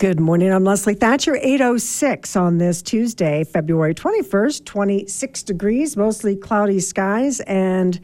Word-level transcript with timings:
Good 0.00 0.18
morning. 0.18 0.50
I'm 0.50 0.64
Leslie 0.64 0.94
Thatcher. 0.94 1.36
806 1.36 2.34
on 2.34 2.56
this 2.56 2.80
Tuesday, 2.80 3.44
February 3.44 3.94
21st, 3.94 4.64
26 4.64 5.42
degrees, 5.42 5.94
mostly 5.94 6.36
cloudy 6.36 6.80
skies. 6.80 7.40
And 7.40 8.00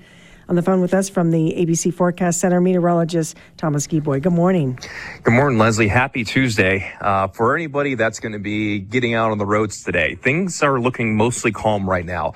on 0.47 0.57
the 0.57 0.63
phone 0.63 0.83
with 0.83 0.93
us 0.93 1.09
from 1.09 1.31
the 1.31 1.55
ABC 1.57 1.95
Forecast 1.95 2.39
Center, 2.39 2.61
meteorologist 2.61 3.39
Thomas 3.57 3.87
Geboy. 3.87 4.21
Good 4.21 4.35
morning. 4.35 4.79
Good 5.23 5.33
morning, 5.33 5.59
Leslie. 5.59 5.89
Happy 5.89 6.23
Tuesday. 6.23 6.93
Uh, 7.01 7.29
for 7.29 7.57
anybody 7.57 7.95
that's 7.95 8.21
going 8.21 8.33
to 8.33 8.39
be 8.39 8.79
getting 8.79 9.15
out 9.15 9.31
on 9.31 9.39
the 9.39 9.47
roads 9.47 9.83
today, 9.83 10.17
things 10.17 10.63
are 10.63 10.79
looking 10.79 11.17
mostly 11.17 11.51
calm 11.51 11.89
right 11.89 12.05
now. 12.05 12.35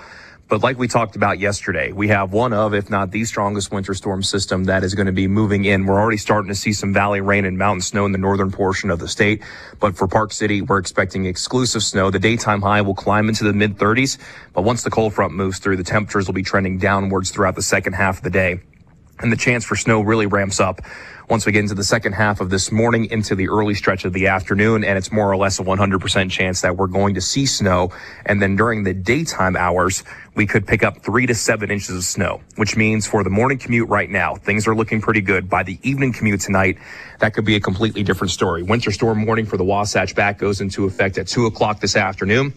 But 0.50 0.64
like 0.64 0.78
we 0.78 0.88
talked 0.88 1.14
about 1.14 1.38
yesterday, 1.38 1.92
we 1.92 2.08
have 2.08 2.32
one 2.32 2.52
of, 2.52 2.74
if 2.74 2.90
not 2.90 3.12
the 3.12 3.24
strongest 3.24 3.70
winter 3.70 3.94
storm 3.94 4.20
system 4.24 4.64
that 4.64 4.82
is 4.82 4.96
going 4.96 5.06
to 5.06 5.12
be 5.12 5.28
moving 5.28 5.64
in. 5.64 5.86
We're 5.86 6.00
already 6.00 6.16
starting 6.16 6.48
to 6.48 6.56
see 6.56 6.72
some 6.72 6.92
valley 6.92 7.20
rain 7.20 7.44
and 7.44 7.56
mountain 7.56 7.82
snow 7.82 8.04
in 8.04 8.10
the 8.10 8.18
northern 8.18 8.50
portion 8.50 8.90
of 8.90 8.98
the 8.98 9.06
state. 9.06 9.44
But 9.78 9.96
for 9.96 10.08
Park 10.08 10.32
City, 10.32 10.60
we're 10.60 10.78
expecting 10.78 11.24
exclusive 11.24 11.84
snow. 11.84 12.10
The 12.10 12.18
daytime 12.18 12.62
high 12.62 12.82
will 12.82 12.96
climb 12.96 13.28
into 13.28 13.44
the 13.44 13.52
mid 13.52 13.78
30s. 13.78 14.18
But 14.52 14.62
once 14.62 14.82
the 14.82 14.90
cold 14.90 15.14
front 15.14 15.34
moves 15.34 15.60
through, 15.60 15.76
the 15.76 15.84
temperatures 15.84 16.26
will 16.26 16.34
be 16.34 16.42
trending 16.42 16.78
downwards 16.78 17.30
throughout 17.30 17.54
the 17.54 17.62
second 17.62 17.92
half 17.92 18.16
of 18.16 18.24
the 18.24 18.30
day. 18.30 18.60
And 19.20 19.30
the 19.30 19.36
chance 19.36 19.64
for 19.64 19.76
snow 19.76 20.00
really 20.00 20.26
ramps 20.26 20.58
up 20.58 20.80
once 21.30 21.46
we 21.46 21.52
get 21.52 21.60
into 21.60 21.76
the 21.76 21.84
second 21.84 22.12
half 22.12 22.40
of 22.40 22.50
this 22.50 22.72
morning 22.72 23.04
into 23.06 23.36
the 23.36 23.48
early 23.48 23.72
stretch 23.72 24.04
of 24.04 24.12
the 24.12 24.26
afternoon. 24.26 24.82
And 24.82 24.98
it's 24.98 25.12
more 25.12 25.30
or 25.30 25.36
less 25.36 25.60
a 25.60 25.62
100% 25.62 26.28
chance 26.28 26.60
that 26.62 26.76
we're 26.76 26.88
going 26.88 27.14
to 27.14 27.20
see 27.20 27.46
snow. 27.46 27.92
And 28.26 28.42
then 28.42 28.56
during 28.56 28.82
the 28.82 28.92
daytime 28.92 29.56
hours, 29.56 30.02
we 30.34 30.44
could 30.44 30.66
pick 30.66 30.82
up 30.82 31.02
three 31.04 31.26
to 31.26 31.34
seven 31.34 31.70
inches 31.70 31.94
of 31.94 32.02
snow, 32.02 32.40
which 32.56 32.76
means 32.76 33.06
for 33.06 33.22
the 33.22 33.30
morning 33.30 33.58
commute 33.58 33.88
right 33.88 34.10
now, 34.10 34.34
things 34.34 34.66
are 34.66 34.74
looking 34.74 35.00
pretty 35.00 35.20
good. 35.20 35.48
By 35.48 35.62
the 35.62 35.78
evening 35.82 36.12
commute 36.12 36.40
tonight, 36.40 36.78
that 37.20 37.32
could 37.32 37.44
be 37.44 37.54
a 37.54 37.60
completely 37.60 38.02
different 38.02 38.32
story. 38.32 38.64
Winter 38.64 38.90
storm 38.90 39.24
warning 39.24 39.46
for 39.46 39.56
the 39.56 39.64
Wasatch 39.64 40.16
back 40.16 40.38
goes 40.38 40.60
into 40.60 40.84
effect 40.84 41.16
at 41.16 41.28
two 41.28 41.46
o'clock 41.46 41.78
this 41.78 41.94
afternoon 41.94 42.52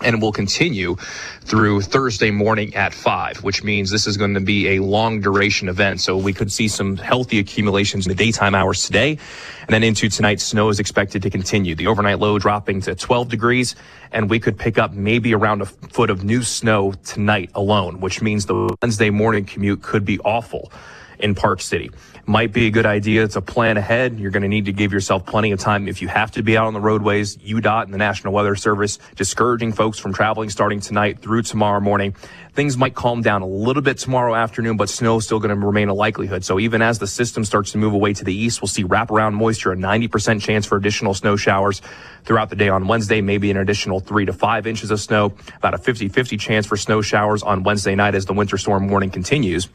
and 0.00 0.20
will 0.20 0.32
continue 0.32 0.96
through 1.42 1.80
Thursday 1.80 2.30
morning 2.30 2.74
at 2.74 2.92
5, 2.92 3.42
which 3.44 3.62
means 3.62 3.90
this 3.90 4.06
is 4.06 4.16
going 4.16 4.34
to 4.34 4.40
be 4.40 4.76
a 4.76 4.82
long 4.82 5.20
duration 5.20 5.68
event. 5.68 6.00
So 6.00 6.16
we 6.16 6.32
could 6.32 6.50
see 6.50 6.68
some 6.68 6.96
healthy 6.96 7.38
accumulations 7.38 8.06
in 8.06 8.10
the 8.10 8.14
daytime 8.16 8.54
hours 8.54 8.84
today. 8.84 9.18
And 9.62 9.70
then 9.70 9.82
into 9.82 10.08
tonight, 10.08 10.40
snow 10.40 10.68
is 10.68 10.80
expected 10.80 11.22
to 11.22 11.30
continue. 11.30 11.74
The 11.74 11.86
overnight 11.86 12.18
low 12.18 12.38
dropping 12.38 12.82
to 12.82 12.94
12 12.94 13.28
degrees, 13.28 13.76
and 14.12 14.28
we 14.28 14.40
could 14.40 14.58
pick 14.58 14.78
up 14.78 14.92
maybe 14.92 15.34
around 15.34 15.62
a 15.62 15.66
foot 15.66 16.10
of 16.10 16.24
new 16.24 16.42
snow 16.42 16.92
tonight 17.04 17.50
alone, 17.54 18.00
which 18.00 18.20
means 18.20 18.46
the 18.46 18.76
Wednesday 18.82 19.10
morning 19.10 19.44
commute 19.44 19.82
could 19.82 20.04
be 20.04 20.18
awful 20.20 20.70
in 21.18 21.34
Park 21.34 21.60
City 21.60 21.90
might 22.26 22.52
be 22.52 22.66
a 22.66 22.70
good 22.70 22.86
idea 22.86 23.28
to 23.28 23.40
plan 23.40 23.76
ahead. 23.76 24.18
You're 24.18 24.30
going 24.30 24.42
to 24.42 24.48
need 24.48 24.64
to 24.66 24.72
give 24.72 24.92
yourself 24.92 25.26
plenty 25.26 25.52
of 25.52 25.58
time 25.58 25.88
if 25.88 26.00
you 26.00 26.08
have 26.08 26.30
to 26.32 26.42
be 26.42 26.56
out 26.56 26.66
on 26.66 26.72
the 26.72 26.80
roadways. 26.80 27.36
UDOT 27.36 27.84
and 27.84 27.94
the 27.94 27.98
National 27.98 28.32
Weather 28.32 28.56
Service 28.56 28.98
discouraging 29.16 29.72
folks 29.72 29.98
from 29.98 30.12
traveling 30.12 30.50
starting 30.50 30.80
tonight 30.80 31.20
through 31.20 31.42
tomorrow 31.42 31.80
morning. 31.80 32.14
Things 32.54 32.76
might 32.76 32.94
calm 32.94 33.20
down 33.20 33.42
a 33.42 33.46
little 33.46 33.82
bit 33.82 33.98
tomorrow 33.98 34.34
afternoon, 34.34 34.76
but 34.76 34.88
snow 34.88 35.18
is 35.18 35.24
still 35.24 35.40
going 35.40 35.58
to 35.58 35.66
remain 35.66 35.88
a 35.88 35.94
likelihood. 35.94 36.44
So 36.44 36.60
even 36.60 36.82
as 36.82 36.98
the 36.98 37.06
system 37.06 37.44
starts 37.44 37.72
to 37.72 37.78
move 37.78 37.92
away 37.92 38.12
to 38.14 38.24
the 38.24 38.34
east, 38.34 38.62
we'll 38.62 38.68
see 38.68 38.84
wraparound 38.84 39.34
moisture, 39.34 39.72
a 39.72 39.76
90% 39.76 40.40
chance 40.40 40.64
for 40.64 40.76
additional 40.76 41.14
snow 41.14 41.36
showers 41.36 41.82
throughout 42.24 42.50
the 42.50 42.56
day 42.56 42.68
on 42.68 42.86
Wednesday, 42.86 43.20
maybe 43.20 43.50
an 43.50 43.56
additional 43.56 44.00
three 44.00 44.24
to 44.24 44.32
five 44.32 44.66
inches 44.66 44.90
of 44.90 45.00
snow, 45.00 45.34
about 45.56 45.74
a 45.74 45.78
50-50 45.78 46.38
chance 46.38 46.64
for 46.66 46.76
snow 46.76 47.02
showers 47.02 47.42
on 47.42 47.64
Wednesday 47.64 47.94
night 47.94 48.14
as 48.14 48.24
the 48.24 48.32
winter 48.32 48.56
storm 48.56 48.88
warning 48.88 49.10
continues. 49.10 49.68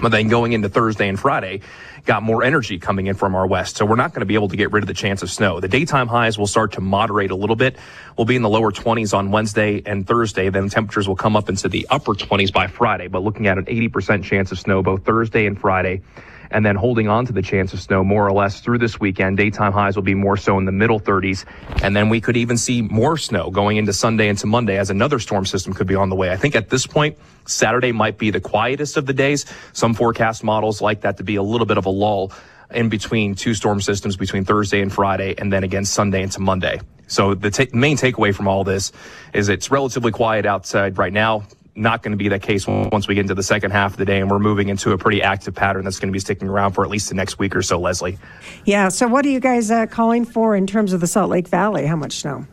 But 0.00 0.10
then 0.10 0.28
going 0.28 0.52
into 0.52 0.68
Thursday 0.68 1.08
and 1.08 1.18
Friday, 1.18 1.60
got 2.04 2.22
more 2.22 2.42
energy 2.42 2.78
coming 2.78 3.06
in 3.06 3.14
from 3.14 3.34
our 3.34 3.46
west. 3.46 3.76
So 3.76 3.86
we're 3.86 3.96
not 3.96 4.12
going 4.12 4.20
to 4.20 4.26
be 4.26 4.34
able 4.34 4.48
to 4.48 4.56
get 4.56 4.72
rid 4.72 4.82
of 4.82 4.88
the 4.88 4.94
chance 4.94 5.22
of 5.22 5.30
snow. 5.30 5.60
The 5.60 5.68
daytime 5.68 6.08
highs 6.08 6.36
will 6.38 6.46
start 6.46 6.72
to 6.72 6.80
moderate 6.80 7.30
a 7.30 7.36
little 7.36 7.56
bit. 7.56 7.76
We'll 8.18 8.24
be 8.24 8.36
in 8.36 8.42
the 8.42 8.48
lower 8.48 8.72
20s 8.72 9.16
on 9.16 9.30
Wednesday 9.30 9.82
and 9.86 10.06
Thursday. 10.06 10.50
Then 10.50 10.68
temperatures 10.68 11.08
will 11.08 11.16
come 11.16 11.36
up 11.36 11.48
into 11.48 11.68
the 11.68 11.86
upper 11.90 12.12
20s 12.12 12.52
by 12.52 12.66
Friday, 12.66 13.08
but 13.08 13.22
looking 13.22 13.46
at 13.46 13.56
an 13.56 13.66
80% 13.66 14.24
chance 14.24 14.52
of 14.52 14.58
snow 14.58 14.82
both 14.82 15.04
Thursday 15.04 15.46
and 15.46 15.58
Friday 15.58 16.02
and 16.50 16.64
then 16.64 16.76
holding 16.76 17.08
on 17.08 17.26
to 17.26 17.32
the 17.32 17.42
chance 17.42 17.72
of 17.72 17.80
snow 17.80 18.04
more 18.04 18.26
or 18.26 18.32
less 18.32 18.60
through 18.60 18.78
this 18.78 19.00
weekend. 19.00 19.36
Daytime 19.36 19.72
highs 19.72 19.96
will 19.96 20.02
be 20.02 20.14
more 20.14 20.36
so 20.36 20.58
in 20.58 20.64
the 20.64 20.72
middle 20.72 21.00
30s. 21.00 21.44
And 21.82 21.94
then 21.94 22.08
we 22.08 22.20
could 22.20 22.36
even 22.36 22.56
see 22.56 22.82
more 22.82 23.16
snow 23.16 23.50
going 23.50 23.76
into 23.76 23.92
Sunday 23.92 24.28
into 24.28 24.46
Monday 24.46 24.78
as 24.78 24.90
another 24.90 25.18
storm 25.18 25.46
system 25.46 25.72
could 25.72 25.86
be 25.86 25.94
on 25.94 26.08
the 26.08 26.16
way. 26.16 26.30
I 26.30 26.36
think 26.36 26.54
at 26.54 26.70
this 26.70 26.86
point, 26.86 27.18
Saturday 27.46 27.92
might 27.92 28.18
be 28.18 28.30
the 28.30 28.40
quietest 28.40 28.96
of 28.96 29.06
the 29.06 29.12
days. 29.12 29.44
Some 29.72 29.94
forecast 29.94 30.44
models 30.44 30.80
like 30.80 31.02
that 31.02 31.18
to 31.18 31.24
be 31.24 31.36
a 31.36 31.42
little 31.42 31.66
bit 31.66 31.78
of 31.78 31.86
a 31.86 31.90
lull 31.90 32.32
in 32.70 32.88
between 32.88 33.34
two 33.34 33.54
storm 33.54 33.80
systems 33.80 34.16
between 34.16 34.44
Thursday 34.44 34.80
and 34.80 34.92
Friday, 34.92 35.34
and 35.38 35.52
then 35.52 35.64
again 35.64 35.84
Sunday 35.84 36.22
into 36.22 36.40
Monday. 36.40 36.80
So 37.06 37.34
the 37.34 37.50
t- 37.50 37.68
main 37.72 37.96
takeaway 37.96 38.34
from 38.34 38.48
all 38.48 38.64
this 38.64 38.90
is 39.32 39.48
it's 39.48 39.70
relatively 39.70 40.10
quiet 40.10 40.46
outside 40.46 40.98
right 40.98 41.12
now 41.12 41.44
not 41.76 42.02
going 42.02 42.12
to 42.12 42.16
be 42.16 42.28
that 42.28 42.42
case 42.42 42.66
once 42.66 43.08
we 43.08 43.14
get 43.14 43.22
into 43.22 43.34
the 43.34 43.42
second 43.42 43.72
half 43.72 43.92
of 43.92 43.96
the 43.98 44.04
day 44.04 44.20
and 44.20 44.30
we're 44.30 44.38
moving 44.38 44.68
into 44.68 44.92
a 44.92 44.98
pretty 44.98 45.22
active 45.22 45.54
pattern 45.54 45.84
that's 45.84 45.98
going 45.98 46.08
to 46.08 46.12
be 46.12 46.20
sticking 46.20 46.48
around 46.48 46.72
for 46.72 46.84
at 46.84 46.90
least 46.90 47.08
the 47.08 47.14
next 47.14 47.38
week 47.38 47.56
or 47.56 47.62
so, 47.62 47.80
Leslie. 47.80 48.18
Yeah. 48.64 48.88
So, 48.88 49.08
what 49.08 49.24
are 49.26 49.30
you 49.30 49.40
guys 49.40 49.70
uh, 49.70 49.86
calling 49.86 50.24
for 50.24 50.54
in 50.54 50.66
terms 50.66 50.92
of 50.92 51.00
the 51.00 51.06
Salt 51.06 51.30
Lake 51.30 51.48
Valley? 51.48 51.86
How 51.86 51.96
much 51.96 52.20
snow? 52.20 52.46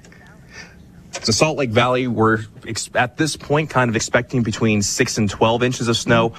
The 1.26 1.34
Salt 1.34 1.58
Lake 1.58 1.70
Valley, 1.70 2.08
we're 2.08 2.40
ex- 2.68 2.90
at 2.96 3.18
this 3.18 3.36
point 3.36 3.70
kind 3.70 3.90
of 3.90 3.96
expecting 3.96 4.44
between 4.44 4.82
6 4.82 5.18
and 5.18 5.30
12 5.30 5.64
inches 5.64 5.88
of 5.88 5.98
snow, 5.98 6.34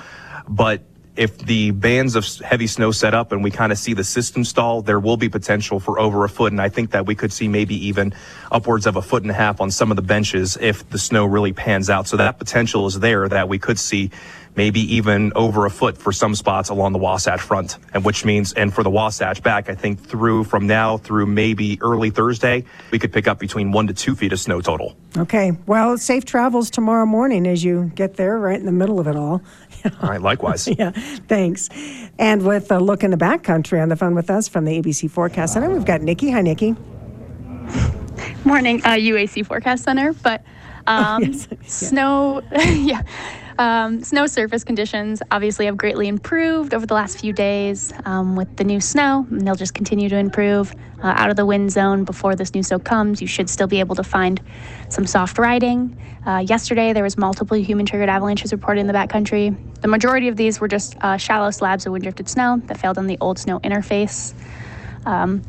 but 0.48 0.82
if 1.14 1.38
the 1.38 1.72
bands 1.72 2.16
of 2.16 2.26
heavy 2.40 2.66
snow 2.66 2.90
set 2.90 3.12
up 3.12 3.32
and 3.32 3.44
we 3.44 3.50
kind 3.50 3.70
of 3.70 3.78
see 3.78 3.92
the 3.92 4.04
system 4.04 4.44
stall, 4.44 4.80
there 4.80 4.98
will 4.98 5.18
be 5.18 5.28
potential 5.28 5.78
for 5.78 6.00
over 6.00 6.24
a 6.24 6.28
foot. 6.28 6.52
And 6.52 6.60
I 6.60 6.70
think 6.70 6.92
that 6.92 7.04
we 7.04 7.14
could 7.14 7.32
see 7.32 7.48
maybe 7.48 7.74
even 7.88 8.14
upwards 8.50 8.86
of 8.86 8.96
a 8.96 9.02
foot 9.02 9.22
and 9.22 9.30
a 9.30 9.34
half 9.34 9.60
on 9.60 9.70
some 9.70 9.90
of 9.90 9.96
the 9.96 10.02
benches 10.02 10.56
if 10.60 10.88
the 10.88 10.98
snow 10.98 11.26
really 11.26 11.52
pans 11.52 11.90
out. 11.90 12.08
So 12.08 12.16
that 12.16 12.38
potential 12.38 12.86
is 12.86 12.98
there 13.00 13.28
that 13.28 13.48
we 13.48 13.58
could 13.58 13.78
see 13.78 14.10
maybe 14.54 14.80
even 14.96 15.32
over 15.34 15.64
a 15.66 15.70
foot 15.70 15.96
for 15.96 16.12
some 16.12 16.34
spots 16.34 16.68
along 16.68 16.92
the 16.92 16.98
Wasatch 16.98 17.40
front. 17.40 17.78
And 17.94 18.04
which 18.04 18.24
means, 18.24 18.52
and 18.52 18.72
for 18.72 18.82
the 18.82 18.90
Wasatch 18.90 19.42
back, 19.42 19.68
I 19.68 19.74
think 19.74 20.00
through 20.00 20.44
from 20.44 20.66
now 20.66 20.98
through 20.98 21.26
maybe 21.26 21.78
early 21.80 22.10
Thursday, 22.10 22.64
we 22.90 22.98
could 22.98 23.12
pick 23.12 23.26
up 23.26 23.38
between 23.38 23.72
one 23.72 23.86
to 23.86 23.94
two 23.94 24.14
feet 24.14 24.32
of 24.32 24.40
snow 24.40 24.60
total. 24.60 24.96
Okay. 25.16 25.52
Well, 25.66 25.96
safe 25.98 26.24
travels 26.24 26.70
tomorrow 26.70 27.06
morning 27.06 27.46
as 27.46 27.64
you 27.64 27.92
get 27.94 28.16
there 28.16 28.38
right 28.38 28.58
in 28.58 28.66
the 28.66 28.72
middle 28.72 29.00
of 29.00 29.06
it 29.06 29.16
all. 29.16 29.42
all 30.02 30.08
right, 30.10 30.20
likewise. 30.20 30.68
yeah, 30.68 30.90
thanks. 31.28 31.68
And 32.18 32.44
with 32.44 32.70
a 32.70 32.78
look 32.78 33.02
in 33.02 33.10
the 33.10 33.16
backcountry 33.16 33.82
on 33.82 33.88
the 33.88 33.96
phone 33.96 34.14
with 34.14 34.30
us 34.30 34.48
from 34.48 34.64
the 34.64 34.80
ABC 34.80 35.10
Forecast 35.10 35.54
Center, 35.54 35.70
we've 35.70 35.84
got 35.84 36.02
Nikki. 36.02 36.30
Hi, 36.30 36.42
Nikki. 36.42 36.76
Morning, 38.44 38.82
uh, 38.84 38.90
UAC 38.90 39.46
Forecast 39.46 39.84
Center. 39.84 40.12
But 40.12 40.44
um, 40.86 41.22
oh, 41.22 41.26
yes. 41.26 41.48
snow, 41.66 42.42
yeah. 42.52 43.02
Um, 43.58 44.02
snow 44.02 44.26
surface 44.26 44.64
conditions 44.64 45.22
obviously 45.30 45.66
have 45.66 45.76
greatly 45.76 46.08
improved 46.08 46.74
over 46.74 46.86
the 46.86 46.94
last 46.94 47.20
few 47.20 47.32
days 47.32 47.92
um, 48.04 48.36
with 48.36 48.56
the 48.56 48.64
new 48.64 48.80
snow, 48.80 49.26
and 49.30 49.46
they'll 49.46 49.54
just 49.54 49.74
continue 49.74 50.08
to 50.08 50.16
improve. 50.16 50.74
Uh, 51.02 51.14
out 51.16 51.30
of 51.30 51.36
the 51.36 51.44
wind 51.44 51.72
zone 51.72 52.04
before 52.04 52.36
this 52.36 52.54
new 52.54 52.62
snow 52.62 52.78
comes, 52.78 53.20
you 53.20 53.26
should 53.26 53.50
still 53.50 53.66
be 53.66 53.80
able 53.80 53.96
to 53.96 54.04
find 54.04 54.40
some 54.88 55.04
soft 55.04 55.36
riding. 55.36 55.96
Uh, 56.24 56.38
yesterday, 56.38 56.92
there 56.92 57.02
was 57.02 57.18
multiple 57.18 57.56
human-triggered 57.56 58.08
avalanches 58.08 58.52
reported 58.52 58.80
in 58.80 58.86
the 58.86 58.92
backcountry. 58.92 59.56
The 59.80 59.88
majority 59.88 60.28
of 60.28 60.36
these 60.36 60.60
were 60.60 60.68
just 60.68 60.96
uh, 61.00 61.16
shallow 61.16 61.50
slabs 61.50 61.86
of 61.86 61.92
wind-drifted 61.92 62.28
snow 62.28 62.62
that 62.66 62.78
failed 62.78 62.98
on 62.98 63.08
the 63.08 63.18
old 63.20 63.38
snow 63.38 63.58
interface. 63.60 64.32
Um, 65.04 65.42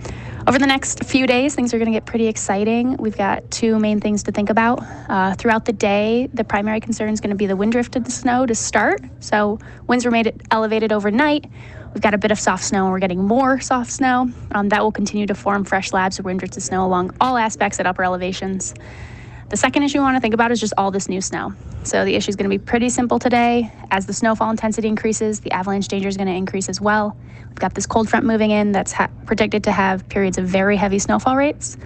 over 0.45 0.59
the 0.59 0.67
next 0.67 1.05
few 1.05 1.25
days, 1.25 1.55
things 1.55 1.73
are 1.73 1.77
going 1.77 1.91
to 1.91 1.95
get 1.95 2.05
pretty 2.05 2.27
exciting. 2.27 2.97
We've 2.97 3.15
got 3.15 3.49
two 3.49 3.79
main 3.79 4.01
things 4.01 4.23
to 4.23 4.31
think 4.31 4.49
about. 4.49 4.83
Uh, 5.07 5.33
throughout 5.35 5.63
the 5.63 5.71
day, 5.71 6.27
the 6.33 6.43
primary 6.43 6.81
concern 6.81 7.09
is 7.09 7.21
going 7.21 7.29
to 7.29 7.35
be 7.35 7.45
the 7.45 7.55
wind 7.55 7.71
drifted 7.71 8.11
snow 8.11 8.45
to 8.45 8.53
start. 8.53 9.01
So, 9.21 9.59
winds 9.87 10.05
remain 10.05 10.37
elevated 10.51 10.91
overnight. 10.91 11.45
We've 11.93 12.01
got 12.01 12.13
a 12.13 12.17
bit 12.17 12.31
of 12.31 12.39
soft 12.39 12.65
snow, 12.65 12.83
and 12.83 12.91
we're 12.91 12.99
getting 12.99 13.23
more 13.23 13.61
soft 13.61 13.91
snow. 13.91 14.29
Um, 14.51 14.67
that 14.69 14.81
will 14.81 14.91
continue 14.91 15.27
to 15.27 15.35
form 15.35 15.63
fresh 15.63 15.91
slabs 15.91 16.19
of 16.19 16.25
wind 16.25 16.39
drifted 16.39 16.61
snow 16.61 16.85
along 16.85 17.15
all 17.21 17.37
aspects 17.37 17.79
at 17.79 17.85
upper 17.85 18.03
elevations. 18.03 18.73
The 19.53 19.57
second 19.57 19.83
issue 19.83 19.99
we 19.99 20.03
want 20.03 20.17
to 20.17 20.19
think 20.19 20.33
about 20.33 20.51
is 20.51 20.59
just 20.59 20.73
all 20.79 20.89
this 20.89 21.07
new 21.07 21.21
snow. 21.21 21.53
So 21.83 22.05
the 22.05 22.15
issue 22.15 22.29
is 22.29 22.35
going 22.35 22.49
to 22.49 22.57
be 22.57 22.57
pretty 22.57 22.89
simple 22.89 23.19
today. 23.19 23.71
As 23.91 24.07
the 24.07 24.11
snowfall 24.11 24.49
intensity 24.49 24.87
increases, 24.87 25.41
the 25.41 25.51
avalanche 25.51 25.87
danger 25.87 26.07
is 26.07 26.17
going 26.17 26.25
to 26.25 26.33
increase 26.33 26.69
as 26.69 26.81
well. 26.81 27.15
We've 27.49 27.59
got 27.59 27.75
this 27.75 27.85
cold 27.85 28.09
front 28.09 28.25
moving 28.25 28.49
in 28.49 28.71
that's 28.71 28.91
ha- 28.91 29.11
predicted 29.27 29.65
to 29.65 29.71
have 29.71 30.09
periods 30.09 30.39
of 30.39 30.47
very 30.47 30.75
heavy 30.75 30.97
snowfall 30.97 31.35
rates 31.35 31.77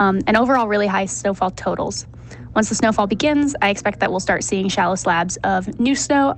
um, 0.00 0.22
and 0.26 0.36
overall 0.36 0.66
really 0.66 0.88
high 0.88 1.06
snowfall 1.06 1.52
totals. 1.52 2.08
Once 2.56 2.68
the 2.68 2.74
snowfall 2.74 3.06
begins, 3.06 3.54
I 3.62 3.70
expect 3.70 4.00
that 4.00 4.10
we'll 4.10 4.18
start 4.18 4.42
seeing 4.42 4.68
shallow 4.68 4.96
slabs 4.96 5.36
of 5.44 5.78
new 5.78 5.94
snow 5.94 6.36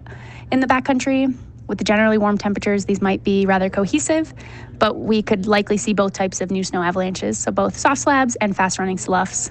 in 0.52 0.60
the 0.60 0.66
backcountry. 0.66 1.34
With 1.66 1.78
the 1.78 1.84
generally 1.84 2.18
warm 2.18 2.36
temperatures, 2.36 2.84
these 2.84 3.00
might 3.00 3.24
be 3.24 3.46
rather 3.46 3.70
cohesive, 3.70 4.34
but 4.78 4.98
we 4.98 5.22
could 5.22 5.46
likely 5.46 5.78
see 5.78 5.94
both 5.94 6.12
types 6.12 6.42
of 6.42 6.50
new 6.50 6.62
snow 6.62 6.82
avalanches, 6.82 7.38
so 7.38 7.50
both 7.52 7.74
soft 7.74 8.02
slabs 8.02 8.36
and 8.36 8.54
fast 8.54 8.78
running 8.78 8.98
sloughs. 8.98 9.50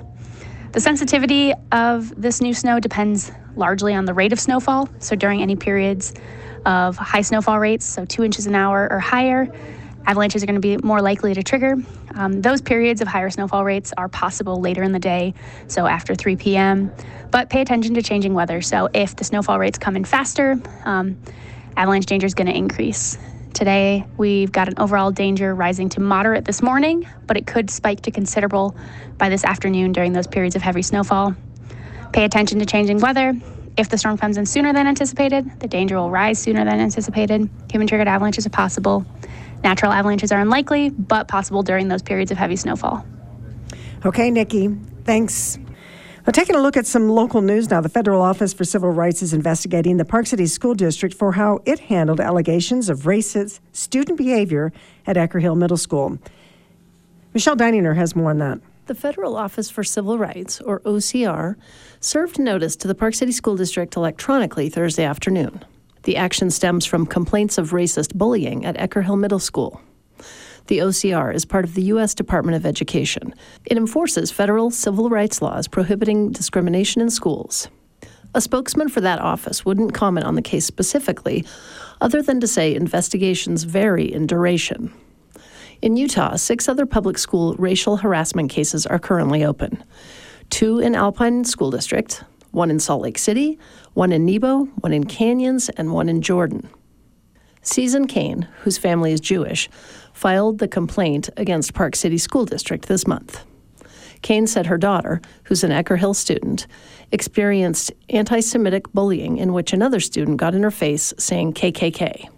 The 0.73 0.81
sensitivity 0.81 1.53
of 1.71 2.19
this 2.19 2.41
new 2.41 2.55
snow 2.55 2.79
depends 2.79 3.31
largely 3.55 3.93
on 3.93 4.05
the 4.05 4.13
rate 4.15 4.33
of 4.33 4.39
snowfall. 4.39 4.89
So 4.97 5.15
during 5.15 5.39
any 5.43 5.55
periods 5.55 6.15
of 6.65 6.97
high 6.97 7.21
snowfall 7.21 7.59
rates, 7.59 7.85
so 7.85 8.05
two 8.05 8.23
inches 8.23 8.47
an 8.47 8.55
hour 8.55 8.87
or 8.89 8.97
higher, 8.97 9.47
avalanches 10.07 10.41
are 10.41 10.47
going 10.47 10.59
to 10.59 10.61
be 10.61 10.77
more 10.77 10.99
likely 10.99 11.35
to 11.35 11.43
trigger. 11.43 11.75
Um, 12.15 12.41
those 12.41 12.59
periods 12.59 13.01
of 13.01 13.07
higher 13.07 13.29
snowfall 13.29 13.63
rates 13.63 13.93
are 13.95 14.09
possible 14.09 14.59
later 14.61 14.81
in 14.81 14.93
the 14.93 14.99
day, 14.99 15.35
so 15.67 15.85
after 15.85 16.15
3 16.15 16.37
p.m. 16.37 16.91
But 17.29 17.51
pay 17.51 17.61
attention 17.61 17.93
to 17.93 18.01
changing 18.01 18.33
weather. 18.33 18.63
So 18.63 18.89
if 18.95 19.15
the 19.15 19.23
snowfall 19.23 19.59
rates 19.59 19.77
come 19.77 19.95
in 19.95 20.05
faster, 20.05 20.59
um, 20.85 21.19
avalanche 21.77 22.07
danger 22.07 22.25
is 22.25 22.33
going 22.33 22.47
to 22.47 22.57
increase. 22.57 23.19
Today, 23.53 24.03
we've 24.17 24.51
got 24.51 24.67
an 24.67 24.73
overall 24.79 25.11
danger 25.11 25.53
rising 25.53 25.88
to 25.89 26.00
moderate 26.00 26.44
this 26.44 26.63
morning, 26.63 27.07
but 27.27 27.38
it 27.38 27.45
could 27.45 27.69
spike 27.69 28.01
to 28.01 28.11
considerable 28.11 28.75
by 29.19 29.29
this 29.29 29.44
afternoon 29.44 29.91
during 29.91 30.11
those 30.11 30.25
periods 30.25 30.55
of 30.55 30.63
heavy 30.63 30.81
snowfall. 30.81 31.35
Pay 32.13 32.25
attention 32.25 32.57
to 32.59 32.65
changing 32.65 33.00
weather. 33.00 33.33
If 33.77 33.89
the 33.89 33.97
storm 33.97 34.17
comes 34.17 34.38
in 34.38 34.47
sooner 34.47 34.73
than 34.73 34.88
anticipated, 34.88 35.59
the 35.59 35.67
danger 35.67 35.97
will 35.97 36.09
rise 36.09 36.39
sooner 36.39 36.65
than 36.65 36.79
anticipated. 36.79 37.47
Human 37.71 37.88
triggered 37.88 38.07
avalanches 38.07 38.47
are 38.47 38.51
possible. 38.51 39.05
Natural 39.63 39.91
avalanches 39.91 40.31
are 40.31 40.41
unlikely, 40.41 40.89
but 40.89 41.27
possible 41.27 41.61
during 41.61 41.88
those 41.88 42.01
periods 42.01 42.31
of 42.31 42.38
heavy 42.38 42.55
snowfall. 42.55 43.05
Okay, 44.03 44.31
Nikki, 44.31 44.75
thanks. 45.05 45.59
Well, 46.25 46.31
taking 46.31 46.55
a 46.55 46.61
look 46.61 46.77
at 46.77 46.87
some 46.87 47.09
local 47.09 47.41
news 47.41 47.69
now, 47.69 47.81
the 47.81 47.89
Federal 47.89 48.21
Office 48.21 48.53
for 48.53 48.63
Civil 48.63 48.91
Rights 48.91 49.21
is 49.21 49.33
investigating 49.33 49.97
the 49.97 50.05
Park 50.05 50.25
City 50.25 50.45
School 50.45 50.73
District 50.73 51.13
for 51.13 51.33
how 51.33 51.59
it 51.65 51.79
handled 51.79 52.21
allegations 52.21 52.87
of 52.87 52.99
racist 53.01 53.59
student 53.73 54.17
behavior 54.17 54.71
at 55.05 55.17
Ecker 55.17 55.41
Hill 55.41 55.55
Middle 55.55 55.75
School. 55.75 56.17
Michelle 57.33 57.57
Deininger 57.57 57.97
has 57.97 58.15
more 58.15 58.29
on 58.29 58.37
that. 58.37 58.61
The 58.85 58.95
Federal 58.95 59.35
Office 59.35 59.69
for 59.69 59.83
Civil 59.83 60.17
Rights, 60.17 60.61
or 60.61 60.79
OCR, 60.81 61.57
served 61.99 62.39
notice 62.39 62.77
to 62.77 62.87
the 62.87 62.95
Park 62.95 63.15
City 63.15 63.33
School 63.33 63.57
District 63.57 63.93
electronically 63.93 64.69
Thursday 64.69 65.03
afternoon. 65.03 65.65
The 66.03 66.15
action 66.15 66.51
stems 66.51 66.85
from 66.85 67.05
complaints 67.05 67.57
of 67.57 67.71
racist 67.71 68.15
bullying 68.15 68.63
at 68.63 68.77
Ecker 68.77 69.03
Hill 69.03 69.17
Middle 69.17 69.39
School. 69.39 69.81
The 70.68 70.80
OCR 70.80 71.33
is 71.33 71.44
part 71.44 71.65
of 71.65 71.74
the 71.74 71.83
U.S. 71.83 72.15
Department 72.15 72.56
of 72.56 72.65
Education. 72.65 73.33
It 73.65 73.77
enforces 73.77 74.31
federal 74.31 74.71
civil 74.71 75.10
rights 75.10 75.42
laws 75.42 75.68
prohibiting 75.68 76.31
discrimination 76.31 77.01
in 77.01 77.10
schools. 77.10 77.68
A 78.33 78.42
spokesman 78.42 78.89
for 78.89 79.01
that 79.01 79.19
office 79.19 79.65
wouldn't 79.65 79.94
comment 79.94 80.25
on 80.25 80.36
the 80.36 80.42
case 80.42 80.65
specifically, 80.65 81.45
other 82.01 82.21
than 82.21 82.39
to 82.39 82.48
say 82.48 82.74
investigations 82.74 83.63
vary 83.63 84.12
in 84.12 84.25
duration. 84.25 84.94
In 85.81 85.98
Utah, 85.98 86.38
six 86.38 86.69
other 86.69 86.86
public 86.86 87.18
school 87.18 87.56
racial 87.56 87.98
harassment 87.98 88.50
cases 88.50 88.86
are 88.86 89.00
currently 89.00 89.44
open 89.44 89.83
two 90.50 90.80
in 90.80 90.94
Alpine 90.94 91.44
School 91.44 91.71
District, 91.71 92.24
one 92.51 92.69
in 92.69 92.80
Salt 92.80 93.01
Lake 93.01 93.18
City, 93.18 93.57
one 93.95 94.12
in 94.12 94.24
Nebo, 94.24 94.65
one 94.81 94.94
in 94.94 95.04
Canyons, 95.04 95.69
and 95.69 95.92
one 95.92 96.07
in 96.07 96.21
Jordan. 96.21 96.69
Susan 97.63 98.07
Kane, 98.07 98.48
whose 98.62 98.77
family 98.77 99.13
is 99.13 99.19
Jewish, 99.19 99.69
filed 100.13 100.60
the 100.60 100.68
complaint 100.68 101.30
against 101.38 101.74
Park 101.74 101.95
City 101.95 102.18
School 102.18 102.45
District 102.45 102.86
this 102.88 103.07
month. 103.07 103.44
Kane 104.21 104.48
said 104.48 104.68
her 104.68 104.77
daughter, 104.77 105.21
who's 105.45 105.63
an 105.63 105.71
Ecker 105.71 105.98
Hill 105.98 106.13
student, 106.13 106.68
experienced 107.12 107.92
anti 108.10 108.42
Semitic 108.42 108.92
bullying 108.94 109.38
in 109.38 109.54
which 109.54 109.74
another 109.74 110.00
student 110.00 110.38
got 110.38 110.56
in 110.56 110.63
her 110.63 110.71
face 110.71 111.13
saying 111.18 111.54
KKK. 111.54 112.30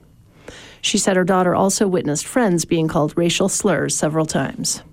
She 0.81 0.97
said 0.99 1.15
her 1.15 1.23
daughter 1.23 1.55
also 1.55 1.87
witnessed 1.87 2.27
friends 2.27 2.63
being 2.65 2.87
called 2.87 3.17
racial 3.17 3.49
slurs 3.49 3.95
several 3.95 4.27
times. 4.27 4.83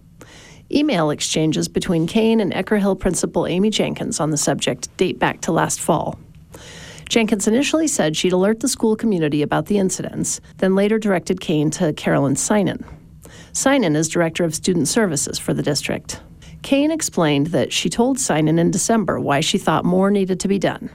Email 0.71 1.11
exchanges 1.11 1.69
between 1.69 2.07
Kane 2.07 2.41
and 2.41 2.53
Ecker 2.53 2.81
Hill 2.81 2.97
principal 2.97 3.47
Amy 3.47 3.69
Jenkins 3.69 4.19
on 4.19 4.31
the 4.31 4.39
subject 4.39 4.95
date 4.97 5.19
back 5.19 5.43
to 5.43 5.53
last 5.53 5.81
fall. 5.81 6.19
Jenkins 7.13 7.47
initially 7.47 7.89
said 7.89 8.17
she'd 8.17 8.33
alert 8.33 8.61
the 8.61 8.69
school 8.69 8.97
community 8.97 9.43
about 9.43 9.67
the 9.67 9.77
incidents, 9.77 10.41
then 10.57 10.75
later 10.75 10.99
directed 10.99 11.43
Kane 11.43 11.69
to 11.73 11.93
Carolyn 11.93 12.37
Sinan. 12.37 12.83
Sinan 13.53 13.95
is 13.97 14.09
director 14.09 14.45
of 14.45 14.55
student 14.55 14.89
services 14.89 15.39
for 15.39 15.53
the 15.53 15.63
district. 15.63 16.23
Kane 16.63 16.91
explained 16.91 17.49
that 17.49 17.71
she 17.71 17.91
told 17.91 18.19
Sinan 18.19 18.59
in 18.59 18.71
December 18.71 19.21
why 19.21 19.41
she 19.41 19.59
thought 19.59 19.85
more 19.85 20.11
needed 20.11 20.41
to 20.41 20.49
be 20.49 20.59
done. 20.59 20.89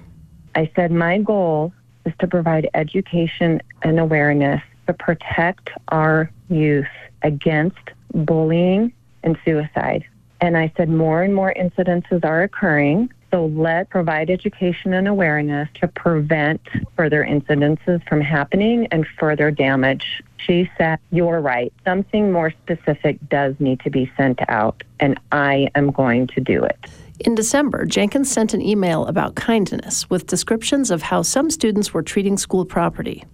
I 0.55 0.71
said 0.75 0.91
my 0.91 1.19
goal 1.19 1.71
is 2.07 2.13
to 2.17 2.25
provide 2.25 2.67
education 2.73 3.61
and 3.83 3.99
awareness 3.99 4.63
to 4.87 4.93
protect 4.93 5.69
our 5.89 6.31
youth 6.49 6.87
against 7.21 7.91
bullying 8.15 8.91
and 9.21 9.37
suicide. 9.45 10.03
And 10.41 10.57
I 10.57 10.73
said 10.77 10.89
more 10.89 11.21
and 11.21 11.35
more 11.35 11.53
incidences 11.55 12.25
are 12.25 12.41
occurring. 12.41 13.13
So 13.31 13.47
let's 13.47 13.89
provide 13.89 14.29
education 14.29 14.93
and 14.93 15.07
awareness 15.07 15.67
to 15.81 15.87
prevent 15.87 16.61
further 16.95 17.25
incidences 17.25 18.07
from 18.07 18.21
happening 18.21 18.87
and 18.91 19.05
further 19.19 19.51
damage. 19.51 20.23
She 20.37 20.69
said, 20.77 20.99
You're 21.11 21.41
right. 21.41 21.73
Something 21.83 22.31
more 22.31 22.51
specific 22.51 23.17
does 23.29 23.55
need 23.59 23.81
to 23.81 23.89
be 23.89 24.09
sent 24.15 24.39
out, 24.47 24.81
and 24.99 25.19
I 25.31 25.67
am 25.75 25.91
going 25.91 26.27
to 26.27 26.41
do 26.41 26.63
it. 26.63 26.77
In 27.19 27.35
December, 27.35 27.85
Jenkins 27.85 28.31
sent 28.31 28.53
an 28.53 28.61
email 28.61 29.05
about 29.07 29.35
kindness 29.35 30.09
with 30.09 30.27
descriptions 30.27 30.91
of 30.91 31.01
how 31.01 31.23
some 31.23 31.49
students 31.49 31.93
were 31.93 32.03
treating 32.03 32.37
school 32.37 32.63
property. 32.63 33.25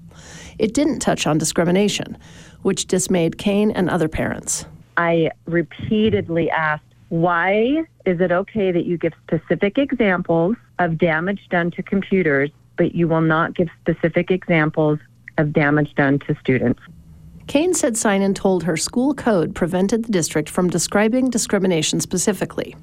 It 0.57 0.74
didn't 0.74 1.00
touch 1.00 1.28
on 1.28 1.38
discrimination, 1.38 2.18
which 2.62 2.86
dismayed 2.86 3.38
Kane 3.38 3.72
and 3.72 3.90
other 3.90 4.07
parents. 4.07 4.66
I 4.98 5.31
repeatedly 5.45 6.50
asked, 6.50 6.93
why 7.13 7.83
is 8.07 8.19
it 8.19 8.31
okay 8.31 8.71
that 8.71 8.88
you 8.88 8.98
give 8.98 9.13
specific 9.27 9.77
examples 9.77 10.56
of 10.80 10.98
damage 10.98 11.48
done 11.51 11.69
to 11.69 11.83
computers, 11.83 12.50
but 12.75 12.95
you 12.95 13.07
will 13.07 13.21
not 13.21 13.54
give 13.54 13.68
specific 13.81 14.31
examples 14.31 14.98
of 15.38 15.54
damage 15.54 15.94
done 15.94 16.18
to 16.18 16.36
students? 16.39 16.81
Kane 17.45 17.75
said 17.75 17.95
Sinan 17.95 18.33
told 18.33 18.63
her 18.63 18.75
school 18.75 19.13
code 19.13 19.54
prevented 19.54 20.06
the 20.06 20.12
district 20.12 20.50
from 20.50 20.71
describing 20.71 21.30
discrimination 21.30 22.00
specifically. 22.00 22.75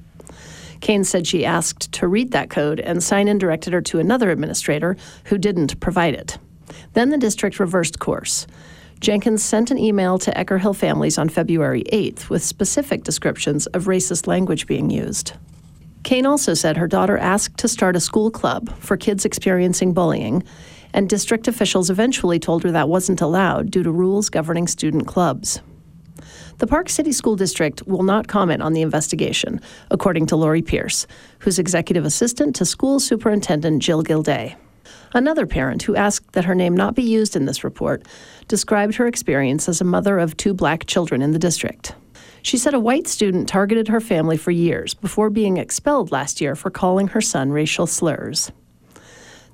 Kane 0.79 1.03
said 1.03 1.27
she 1.27 1.43
asked 1.43 1.91
to 1.91 2.07
read 2.07 2.31
that 2.31 2.49
code, 2.49 2.79
and 2.79 3.03
Sinan 3.03 3.37
directed 3.37 3.73
her 3.73 3.81
to 3.81 3.99
another 3.99 4.31
administrator 4.31 4.95
who 5.25 5.37
didn't 5.37 5.77
provide 5.81 6.13
it. 6.13 6.37
Then 6.93 7.09
the 7.09 7.17
district 7.17 7.59
reversed 7.59 7.99
course. 7.99 8.47
Jenkins 9.01 9.43
sent 9.43 9.71
an 9.71 9.79
email 9.79 10.19
to 10.19 10.29
Ecker 10.33 10.59
Hill 10.59 10.75
families 10.75 11.17
on 11.17 11.27
February 11.27 11.83
8th 11.91 12.29
with 12.29 12.43
specific 12.43 13.03
descriptions 13.03 13.65
of 13.65 13.85
racist 13.85 14.27
language 14.27 14.67
being 14.67 14.91
used. 14.91 15.33
Kane 16.03 16.27
also 16.27 16.53
said 16.53 16.77
her 16.77 16.87
daughter 16.87 17.17
asked 17.17 17.57
to 17.57 17.67
start 17.67 17.95
a 17.95 17.99
school 17.99 18.29
club 18.29 18.71
for 18.77 18.95
kids 18.97 19.25
experiencing 19.25 19.93
bullying, 19.93 20.43
and 20.93 21.09
district 21.09 21.47
officials 21.47 21.89
eventually 21.89 22.37
told 22.37 22.61
her 22.61 22.71
that 22.73 22.89
wasn't 22.89 23.21
allowed 23.21 23.71
due 23.71 23.81
to 23.81 23.91
rules 23.91 24.29
governing 24.29 24.67
student 24.67 25.07
clubs. 25.07 25.61
The 26.59 26.67
Park 26.67 26.87
City 26.87 27.11
School 27.11 27.35
District 27.35 27.81
will 27.87 28.03
not 28.03 28.27
comment 28.27 28.61
on 28.61 28.73
the 28.73 28.83
investigation, 28.83 29.61
according 29.89 30.27
to 30.27 30.35
Lori 30.35 30.61
Pierce, 30.61 31.07
who's 31.39 31.57
executive 31.57 32.05
assistant 32.05 32.55
to 32.57 32.65
school 32.65 32.99
superintendent 32.99 33.81
Jill 33.81 34.03
Gildea. 34.03 34.55
Another 35.13 35.45
parent 35.45 35.83
who 35.83 35.95
asked 35.95 36.31
that 36.33 36.45
her 36.45 36.55
name 36.55 36.75
not 36.75 36.95
be 36.95 37.03
used 37.03 37.35
in 37.35 37.45
this 37.45 37.63
report 37.63 38.05
described 38.47 38.95
her 38.95 39.07
experience 39.07 39.67
as 39.67 39.81
a 39.81 39.85
mother 39.85 40.19
of 40.19 40.37
two 40.37 40.53
black 40.53 40.85
children 40.85 41.21
in 41.21 41.31
the 41.31 41.39
district. 41.39 41.95
She 42.41 42.57
said 42.57 42.73
a 42.73 42.79
white 42.79 43.07
student 43.07 43.47
targeted 43.47 43.89
her 43.89 43.99
family 43.99 44.37
for 44.37 44.51
years 44.51 44.93
before 44.93 45.29
being 45.29 45.57
expelled 45.57 46.11
last 46.11 46.41
year 46.41 46.55
for 46.55 46.69
calling 46.71 47.09
her 47.09 47.21
son 47.21 47.51
racial 47.51 47.85
slurs. 47.85 48.51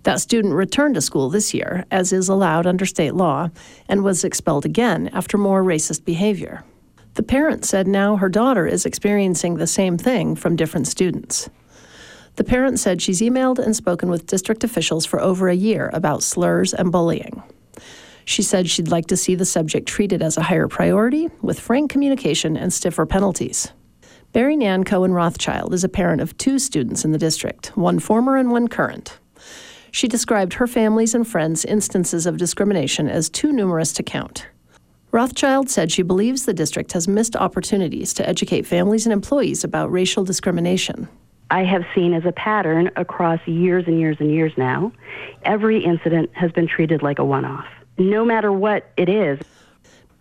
That 0.03 0.21
student 0.21 0.53
returned 0.53 0.95
to 0.95 1.01
school 1.01 1.29
this 1.29 1.53
year, 1.53 1.85
as 1.91 2.13
is 2.13 2.29
allowed 2.29 2.65
under 2.65 2.85
state 2.85 3.13
law, 3.13 3.49
and 3.89 4.03
was 4.03 4.23
expelled 4.23 4.63
again 4.63 5.09
after 5.09 5.37
more 5.37 5.63
racist 5.63 6.05
behavior. 6.05 6.63
The 7.15 7.23
parent 7.23 7.65
said 7.65 7.87
now 7.87 8.15
her 8.15 8.29
daughter 8.29 8.67
is 8.67 8.85
experiencing 8.85 9.55
the 9.55 9.67
same 9.67 9.97
thing 9.97 10.35
from 10.35 10.55
different 10.55 10.87
students. 10.87 11.49
The 12.37 12.43
parent 12.43 12.79
said 12.79 13.01
she's 13.01 13.19
emailed 13.19 13.57
and 13.57 13.75
spoken 13.75 14.09
with 14.09 14.27
district 14.27 14.63
officials 14.63 15.05
for 15.05 15.19
over 15.19 15.49
a 15.49 15.55
year 15.55 15.89
about 15.91 16.21
slurs 16.21 16.71
and 16.71 16.91
bullying. 16.91 17.41
She 18.25 18.43
said 18.43 18.69
she'd 18.69 18.89
like 18.89 19.07
to 19.07 19.17
see 19.17 19.33
the 19.33 19.45
subject 19.45 19.87
treated 19.87 20.21
as 20.21 20.37
a 20.37 20.43
higher 20.43 20.67
priority 20.67 21.29
with 21.41 21.59
frank 21.59 21.89
communication 21.89 22.55
and 22.55 22.71
stiffer 22.71 23.07
penalties. 23.07 23.71
Bari 24.33 24.55
Nan 24.55 24.83
Cohen 24.83 25.13
Rothschild 25.13 25.73
is 25.73 25.83
a 25.83 25.89
parent 25.89 26.21
of 26.21 26.37
two 26.37 26.59
students 26.59 27.03
in 27.03 27.11
the 27.11 27.17
district, 27.17 27.75
one 27.75 27.97
former 27.97 28.37
and 28.37 28.51
one 28.51 28.67
current. 28.67 29.17
She 29.89 30.07
described 30.07 30.53
her 30.53 30.67
family's 30.67 31.15
and 31.15 31.27
friends' 31.27 31.65
instances 31.65 32.27
of 32.27 32.37
discrimination 32.37 33.09
as 33.09 33.29
too 33.29 33.51
numerous 33.51 33.93
to 33.93 34.03
count. 34.03 34.45
Rothschild 35.11 35.71
said 35.71 35.91
she 35.91 36.03
believes 36.03 36.45
the 36.45 36.53
district 36.53 36.91
has 36.91 37.07
missed 37.07 37.35
opportunities 37.35 38.13
to 38.13 38.29
educate 38.29 38.67
families 38.67 39.07
and 39.07 39.13
employees 39.13 39.63
about 39.63 39.91
racial 39.91 40.23
discrimination. 40.23 41.07
I 41.49 41.63
have 41.63 41.83
seen 41.95 42.13
as 42.13 42.25
a 42.25 42.31
pattern 42.33 42.91
across 42.95 43.39
years 43.45 43.85
and 43.87 43.99
years 43.99 44.17
and 44.19 44.31
years 44.31 44.51
now. 44.57 44.91
Every 45.43 45.83
incident 45.83 46.29
has 46.33 46.51
been 46.51 46.67
treated 46.67 47.01
like 47.01 47.19
a 47.19 47.25
one 47.25 47.45
off, 47.45 47.65
no 47.97 48.25
matter 48.25 48.51
what 48.51 48.91
it 48.97 49.07
is. 49.07 49.39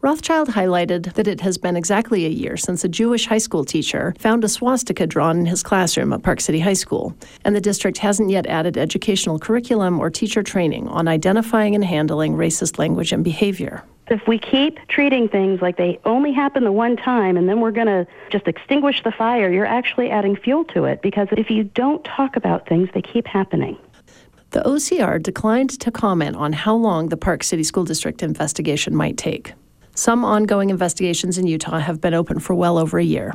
Rothschild 0.03 0.51
highlighted 0.51 1.15
that 1.15 1.27
it 1.27 1.41
has 1.41 1.59
been 1.59 1.75
exactly 1.75 2.27
a 2.27 2.29
year 2.29 2.57
since 2.57 2.85
a 2.85 2.89
Jewish 2.89 3.27
high 3.27 3.39
school 3.39 3.65
teacher 3.65 4.15
found 4.19 4.45
a 4.45 4.49
swastika 4.49 5.05
drawn 5.05 5.39
in 5.39 5.47
his 5.47 5.65
classroom 5.65 6.13
at 6.13 6.23
Park 6.23 6.41
City 6.41 6.61
High 6.61 6.75
School, 6.75 7.17
and 7.45 7.57
the 7.57 7.61
district 7.61 7.99
hasn't 7.99 8.31
yet 8.31 8.47
added 8.47 8.77
educational 8.77 9.39
curriculum 9.39 9.99
or 9.99 10.11
teacher 10.11 10.45
training 10.45 10.87
on 10.89 11.09
identifying 11.09 11.75
and 11.75 11.85
handling 11.85 12.35
racist 12.35 12.79
language 12.79 13.11
and 13.13 13.25
behavior. 13.25 13.83
If 14.09 14.29
we 14.29 14.39
keep 14.39 14.79
treating 14.87 15.29
things 15.29 15.61
like 15.61 15.77
they 15.77 15.99
only 16.05 16.33
happen 16.33 16.63
the 16.63 16.71
one 16.71 16.97
time 16.97 17.37
and 17.37 17.49
then 17.49 17.61
we're 17.61 17.73
going 17.73 17.89
to 17.89 18.07
just 18.31 18.47
extinguish 18.47 19.03
the 19.03 19.11
fire, 19.11 19.51
you're 19.51 19.67
actually 19.67 20.11
adding 20.11 20.37
fuel 20.37 20.65
to 20.67 20.85
it 20.85 21.03
because 21.03 21.27
if 21.33 21.51
you 21.51 21.65
don't 21.65 22.05
talk 22.05 22.37
about 22.37 22.69
things, 22.69 22.89
they 22.95 23.03
keep 23.03 23.27
happening. 23.27 23.77
The 24.51 24.61
OCR 24.61 25.21
declined 25.21 25.71
to 25.81 25.91
comment 25.91 26.37
on 26.37 26.53
how 26.53 26.77
long 26.77 27.09
the 27.09 27.17
Park 27.17 27.43
City 27.43 27.65
School 27.65 27.85
District 27.85 28.23
investigation 28.23 28.95
might 28.95 29.17
take. 29.17 29.55
Some 29.97 30.25
ongoing 30.25 30.71
investigations 30.71 31.37
in 31.37 31.47
Utah 31.47 31.81
have 31.81 32.01
been 32.01 32.15
open 32.15 32.39
for 32.39 32.55
well 32.55 32.79
over 32.79 32.99
a 32.99 33.05
year. 33.05 33.35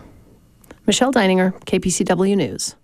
Michelle 0.88 1.12
Deininger, 1.12 1.54
KPCW 1.66 2.38
News. 2.38 2.75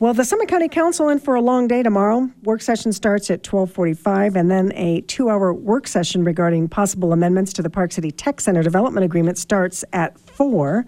Well, 0.00 0.12
the 0.12 0.24
Summit 0.24 0.48
County 0.48 0.68
Council 0.68 1.08
in 1.08 1.20
for 1.20 1.36
a 1.36 1.40
long 1.40 1.68
day 1.68 1.84
tomorrow. 1.84 2.28
Work 2.42 2.62
session 2.62 2.92
starts 2.92 3.30
at 3.30 3.44
12:45 3.44 4.34
and 4.34 4.50
then 4.50 4.72
a 4.74 5.02
2-hour 5.02 5.54
work 5.54 5.86
session 5.86 6.24
regarding 6.24 6.68
possible 6.68 7.12
amendments 7.12 7.52
to 7.54 7.62
the 7.62 7.70
Park 7.70 7.92
City 7.92 8.10
Tech 8.10 8.40
Center 8.40 8.64
development 8.64 9.04
agreement 9.04 9.38
starts 9.38 9.84
at 9.92 10.18
4. 10.18 10.84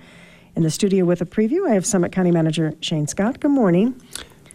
In 0.57 0.65
the 0.65 0.71
studio 0.71 1.05
with 1.05 1.21
a 1.21 1.25
preview, 1.25 1.69
I 1.69 1.75
have 1.75 1.87
Summit 1.87 2.11
County 2.11 2.33
Manager 2.33 2.75
Shane 2.81 3.07
Scott. 3.07 3.39
Good 3.39 3.53
morning. 3.53 3.95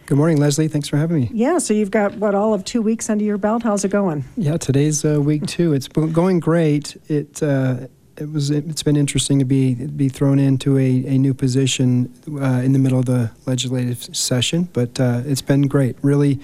Good 0.04 0.18
morning, 0.18 0.36
Leslie. 0.36 0.68
Thanks 0.68 0.88
for 0.88 0.98
having 0.98 1.16
me. 1.16 1.30
Yeah, 1.32 1.56
so 1.56 1.72
you've 1.72 1.90
got 1.90 2.16
what 2.16 2.34
all 2.34 2.52
of 2.52 2.64
2 2.64 2.82
weeks 2.82 3.08
under 3.08 3.24
your 3.24 3.38
belt. 3.38 3.62
How's 3.62 3.86
it 3.86 3.90
going? 3.90 4.24
Yeah, 4.36 4.58
today's 4.58 5.02
uh, 5.02 5.18
week 5.22 5.46
2. 5.46 5.72
It's 5.72 5.88
going 5.88 6.40
great. 6.40 6.98
It 7.08 7.42
uh, 7.42 7.86
it 8.16 8.30
was 8.30 8.50
it's 8.50 8.82
been 8.82 8.96
interesting 8.96 9.38
to 9.38 9.44
be 9.44 9.74
be 9.74 10.08
thrown 10.08 10.38
into 10.38 10.78
a, 10.78 11.04
a 11.06 11.18
new 11.18 11.34
position 11.34 12.12
uh, 12.28 12.62
in 12.64 12.72
the 12.72 12.78
middle 12.78 12.98
of 12.98 13.06
the 13.06 13.30
legislative 13.46 14.02
session, 14.14 14.68
but 14.72 15.00
uh, 15.00 15.22
it's 15.24 15.42
been 15.42 15.62
great. 15.62 15.96
Really 16.02 16.40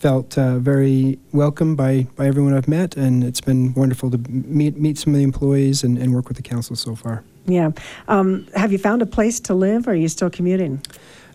felt 0.00 0.38
uh, 0.38 0.58
very 0.58 1.18
welcome 1.32 1.76
by, 1.76 2.06
by 2.16 2.26
everyone 2.26 2.54
I've 2.54 2.68
met, 2.68 2.96
and 2.96 3.22
it's 3.22 3.40
been 3.40 3.74
wonderful 3.74 4.10
to 4.10 4.18
meet 4.28 4.78
meet 4.78 4.98
some 4.98 5.12
of 5.12 5.18
the 5.18 5.24
employees 5.24 5.84
and, 5.84 5.98
and 5.98 6.14
work 6.14 6.28
with 6.28 6.36
the 6.36 6.42
council 6.42 6.74
so 6.74 6.94
far. 6.94 7.22
Yeah. 7.46 7.70
Um, 8.08 8.46
have 8.54 8.72
you 8.72 8.78
found 8.78 9.02
a 9.02 9.06
place 9.06 9.40
to 9.40 9.54
live, 9.54 9.86
or 9.86 9.92
are 9.92 9.94
you 9.94 10.08
still 10.08 10.30
commuting? 10.30 10.82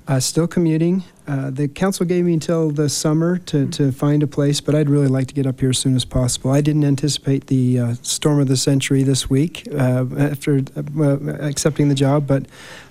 Uh, 0.08 0.20
still 0.20 0.48
commuting. 0.48 1.04
Uh, 1.28 1.50
the 1.50 1.68
council 1.68 2.06
gave 2.06 2.26
me 2.26 2.34
until 2.34 2.70
the 2.70 2.88
summer 2.88 3.40
to, 3.40 3.68
to 3.72 3.92
find 3.92 4.22
a 4.22 4.28
place, 4.28 4.62
but 4.62 4.76
I'd 4.76 4.88
really 4.88 5.08
like 5.08 5.26
to 5.30 5.34
get 5.34 5.48
up 5.48 5.60
here 5.60 5.72
as 5.72 5.80
soon 5.80 5.96
as 5.96 6.06
possible. 6.06 6.52
I 6.52 6.62
didn't 6.62 6.84
anticipate 6.84 7.48
the 7.48 7.80
uh, 7.80 7.94
storm 8.04 8.40
of 8.40 8.48
the 8.48 8.56
century 8.56 9.02
this 9.02 9.32
week 9.32 9.68
uh, 9.72 10.06
after 10.16 10.62
uh, 10.78 11.18
accepting 11.40 11.90
the 11.90 11.96
job, 11.96 12.28
but 12.28 12.46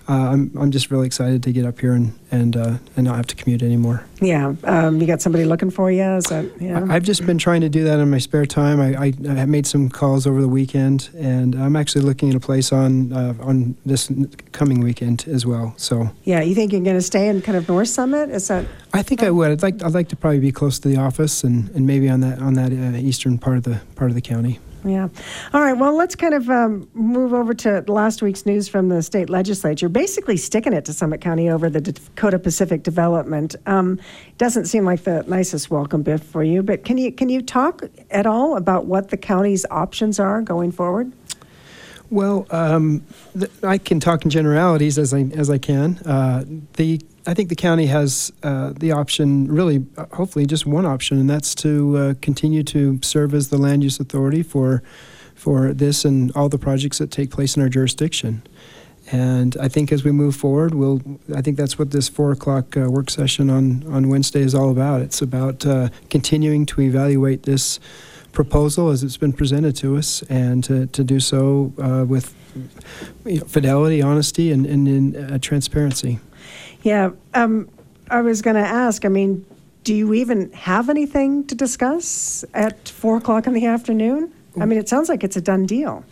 uh, 0.09 0.13
I'm, 0.13 0.53
I'm 0.59 0.71
just 0.71 0.91
really 0.91 1.07
excited 1.07 1.43
to 1.45 1.53
get 1.53 1.65
up 1.65 1.81
here 1.81 1.95
and 1.95 2.13
and 2.31 2.57
uh, 2.57 2.77
and 2.97 3.05
not 3.07 3.17
have 3.17 3.27
to 3.29 3.35
commute 3.35 3.63
anymore. 3.63 4.05
Yeah, 4.21 4.55
um, 4.65 5.01
you 5.01 5.07
got 5.07 5.23
somebody 5.23 5.45
looking 5.45 5.71
for 5.71 5.91
you. 5.91 6.03
Is 6.03 6.25
that 6.25 6.51
yeah? 6.61 6.85
I, 6.89 6.95
have 6.95 7.05
just 7.05 7.25
been 7.25 7.39
trying 7.39 7.63
to 7.63 7.69
do 7.71 7.85
that 7.85 7.99
in 8.01 8.11
my 8.11 8.19
spare 8.19 8.45
time. 8.45 8.81
I, 8.81 8.95
I, 8.97 9.41
I 9.41 9.45
made 9.47 9.67
some 9.67 9.89
calls 9.89 10.27
over 10.27 10.41
the 10.41 10.49
weekend, 10.49 11.11
and 11.17 11.55
I'm 11.55 11.75
actually 11.77 12.03
looking 12.03 12.29
at 12.31 12.35
a 12.35 12.41
place 12.41 12.71
on 12.73 13.13
uh, 13.13 13.35
on 13.41 13.77
this 13.87 14.11
coming 14.53 14.81
weekend 14.81 15.27
as 15.27 15.47
well. 15.47 15.75
So 15.79 16.11
yeah, 16.25 16.43
you 16.43 16.55
think 16.55 16.73
you're 16.73 16.83
going 16.83 16.97
to 16.97 17.03
stay 17.03 17.29
in 17.29 17.41
kind 17.41 17.57
of 17.57 17.67
North 17.69 17.89
Summit? 17.89 18.31
Is 18.31 18.49
that? 18.49 18.67
I 18.93 19.03
think 19.03 19.23
I 19.23 19.31
would. 19.31 19.53
I'd 19.53 19.63
like 19.63 19.83
I'd 19.83 19.95
like 19.95 20.09
to 20.09 20.17
probably 20.17 20.41
be 20.41 20.53
close 20.53 20.79
to 20.81 20.89
the 20.89 20.99
office 20.99 21.45
and, 21.45 21.71
and 21.71 21.87
maybe 21.87 22.11
on 22.11 22.21
that 22.21 22.41
on 22.41 22.55
that 22.55 22.73
uh, 22.73 22.97
eastern 22.99 23.39
part 23.39 23.57
of 23.57 23.63
the 23.63 23.81
part 23.97 24.11
of 24.11 24.15
the 24.15 24.23
county. 24.23 24.59
Yeah. 24.85 25.09
All 25.55 25.63
right. 25.63 25.73
Well, 25.73 25.97
let's 25.97 26.15
kind 26.15 26.35
of 26.35 26.51
um, 26.51 26.89
move 26.93 27.33
over 27.33 27.55
to 27.55 27.83
last 27.89 28.21
week's 28.21 28.45
news 28.45 28.69
from 28.69 28.91
the 28.91 29.03
state 29.03 29.31
legislature. 29.31 29.89
Basically, 29.89 30.37
sticking 30.37 30.75
it 30.75 30.85
to 30.85 30.93
Summit 30.93 31.23
County 31.23 31.49
over 31.49 31.71
the 31.71 31.81
Dakota 31.81 32.39
Pacific 32.39 32.83
development. 32.83 33.57
Um, 33.65 33.99
doesn't 34.37 34.67
seem 34.67 34.85
like 34.85 35.05
the 35.05 35.25
nicest 35.27 35.71
welcome 35.71 36.03
bit 36.03 36.23
for 36.23 36.43
you, 36.43 36.63
but 36.63 36.85
can 36.85 36.99
you 36.99 37.13
can 37.13 37.31
you 37.31 37.41
talk 37.41 37.83
at 38.11 38.27
all 38.27 38.59
about 38.59 38.85
what 38.85 39.09
the 39.09 39.17
county's 39.17 39.65
options 39.71 40.21
are 40.21 40.43
going 40.43 40.71
forward? 40.71 41.13
Well, 42.15 42.47
um, 42.51 43.03
I 43.65 43.77
can 43.77 43.99
talk 43.99 44.23
in 44.23 44.31
generalities 44.31 44.99
as 44.99 45.13
I 45.13 45.23
as 45.35 45.51
I 45.51 45.59
can. 45.59 45.97
Uh, 46.07 46.45
the 46.75 47.01
I 47.27 47.35
think 47.35 47.49
the 47.49 47.57
county 47.57 47.87
has 47.87 48.33
uh, 48.45 48.73
the 48.77 48.93
option, 48.93 49.49
really, 49.51 49.85
uh, 49.97 50.07
hopefully, 50.13 50.47
just 50.47 50.65
one 50.65 50.87
option, 50.87 51.19
and 51.19 51.29
that's 51.29 51.57
to 51.57 51.97
uh, 51.97 52.15
continue 52.23 52.63
to 52.63 53.01
serve 53.03 53.35
as 53.35 53.49
the 53.49 53.59
land 53.59 53.83
use 53.83 53.99
authority 53.99 54.45
for 54.45 54.85
for 55.35 55.73
this 55.73 56.05
and 56.05 56.31
all 56.37 56.49
the 56.49 56.57
projects 56.57 56.99
that 56.99 57.11
take 57.11 57.33
place 57.33 57.57
in 57.57 57.63
our 57.63 57.69
jurisdiction. 57.69 58.45
And 59.11 59.57
I 59.61 59.67
think 59.67 59.91
as 59.91 60.05
we 60.05 60.13
move 60.13 60.37
forward, 60.37 60.77
we'll. 60.77 61.03
I 61.35 61.43
think 61.43 61.57
that's 61.57 61.81
what 61.81 61.91
this 61.91 62.09
four 62.09 62.31
o'clock 62.31 62.77
uh, 62.77 62.89
work 62.89 63.11
session 63.11 63.51
on 63.51 63.83
on 63.93 64.09
Wednesday 64.09 64.43
is 64.43 64.55
all 64.55 64.71
about. 64.71 65.01
It's 65.01 65.21
about 65.21 65.67
uh, 65.67 65.89
continuing 66.11 66.65
to 66.67 66.81
evaluate 66.81 67.43
this 67.43 67.81
proposal 68.35 68.91
as 68.91 69.03
it's 69.03 69.17
been 69.17 69.33
presented 69.33 69.75
to 69.77 69.97
us, 69.97 70.23
and 70.23 70.63
to, 70.65 70.87
to 70.89 71.03
do 71.03 71.21
so 71.21 71.73
uh, 71.81 72.05
with 72.05 72.35
you 73.25 73.39
know, 73.39 73.45
fidelity, 73.47 74.03
honesty, 74.03 74.53
and, 74.53 74.67
and 74.67 74.87
in, 74.89 75.41
transparency. 75.41 76.19
Yeah, 76.83 77.11
um, 77.33 77.69
I 78.11 78.21
was 78.21 78.43
going 78.43 78.57
to 78.57 78.69
ask. 78.69 79.05
I 79.05 79.09
mean, 79.09 79.47
do 79.85 79.95
you 79.95 80.13
even 80.13 80.53
have 80.53 80.91
anything 80.91 81.47
to 81.47 81.55
discuss 81.55 82.45
at 82.53 82.89
four 82.89 83.17
o'clock 83.17 83.47
in 83.47 83.55
the 83.55 83.67
afternoon? 83.67 84.33
I 84.61 84.67
mean, 84.67 84.79
it 84.79 84.89
sounds 84.89 85.09
like 85.09 85.25
it's 85.25 85.37
a 85.37 85.41
done 85.41 85.67
deal. 85.67 86.05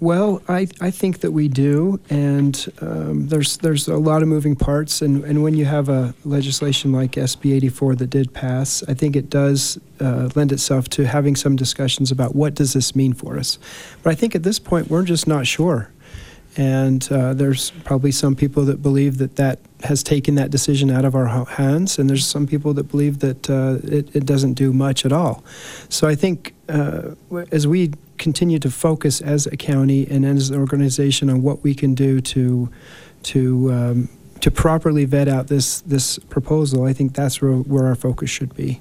Well, 0.00 0.42
I, 0.48 0.68
I 0.80 0.92
think 0.92 1.20
that 1.20 1.32
we 1.32 1.48
do, 1.48 1.98
and 2.08 2.72
um, 2.80 3.26
there's 3.26 3.56
there's 3.56 3.88
a 3.88 3.96
lot 3.96 4.22
of 4.22 4.28
moving 4.28 4.54
parts, 4.54 5.02
and, 5.02 5.24
and 5.24 5.42
when 5.42 5.54
you 5.54 5.64
have 5.64 5.88
a 5.88 6.14
legislation 6.24 6.92
like 6.92 7.12
SB 7.12 7.56
84 7.56 7.96
that 7.96 8.06
did 8.06 8.32
pass, 8.32 8.84
I 8.86 8.94
think 8.94 9.16
it 9.16 9.28
does 9.28 9.76
uh, 9.98 10.28
lend 10.36 10.52
itself 10.52 10.88
to 10.90 11.04
having 11.04 11.34
some 11.34 11.56
discussions 11.56 12.12
about 12.12 12.36
what 12.36 12.54
does 12.54 12.74
this 12.74 12.94
mean 12.94 13.12
for 13.12 13.38
us. 13.38 13.58
But 14.04 14.10
I 14.10 14.14
think 14.14 14.36
at 14.36 14.44
this 14.44 14.60
point 14.60 14.88
we're 14.88 15.02
just 15.02 15.26
not 15.26 15.48
sure. 15.48 15.90
And 16.56 17.06
uh, 17.10 17.34
there's 17.34 17.70
probably 17.70 18.12
some 18.12 18.36
people 18.36 18.64
that 18.66 18.80
believe 18.80 19.18
that 19.18 19.36
that 19.36 19.58
has 19.82 20.02
taken 20.04 20.36
that 20.36 20.50
decision 20.50 20.90
out 20.90 21.04
of 21.04 21.16
our 21.16 21.44
hands, 21.44 21.98
and 21.98 22.08
there's 22.08 22.26
some 22.26 22.46
people 22.46 22.72
that 22.74 22.84
believe 22.84 23.18
that 23.18 23.50
uh, 23.50 23.78
it, 23.82 24.14
it, 24.14 24.26
doesn't 24.26 24.54
do 24.54 24.72
much 24.72 25.04
at 25.04 25.12
all. 25.12 25.44
So 25.88 26.08
I 26.08 26.14
think 26.14 26.54
uh, 26.68 27.14
as 27.52 27.66
we 27.66 27.92
continue 28.18 28.58
to 28.58 28.70
focus 28.70 29.20
as 29.20 29.46
a 29.46 29.56
county 29.56 30.06
and 30.08 30.24
as 30.24 30.50
an 30.50 30.58
organization 30.58 31.30
on 31.30 31.42
what 31.42 31.62
we 31.62 31.74
can 31.74 31.94
do 31.94 32.20
to 32.20 32.68
to 33.24 33.72
um, 33.72 34.08
to 34.40 34.50
properly 34.50 35.04
vet 35.04 35.28
out 35.28 35.48
this 35.48 35.80
this 35.82 36.18
proposal, 36.18 36.84
I 36.84 36.92
think 36.92 37.14
that's 37.14 37.40
where, 37.42 37.52
where 37.52 37.86
our 37.86 37.94
focus 37.94 38.30
should 38.30 38.54
be. 38.54 38.80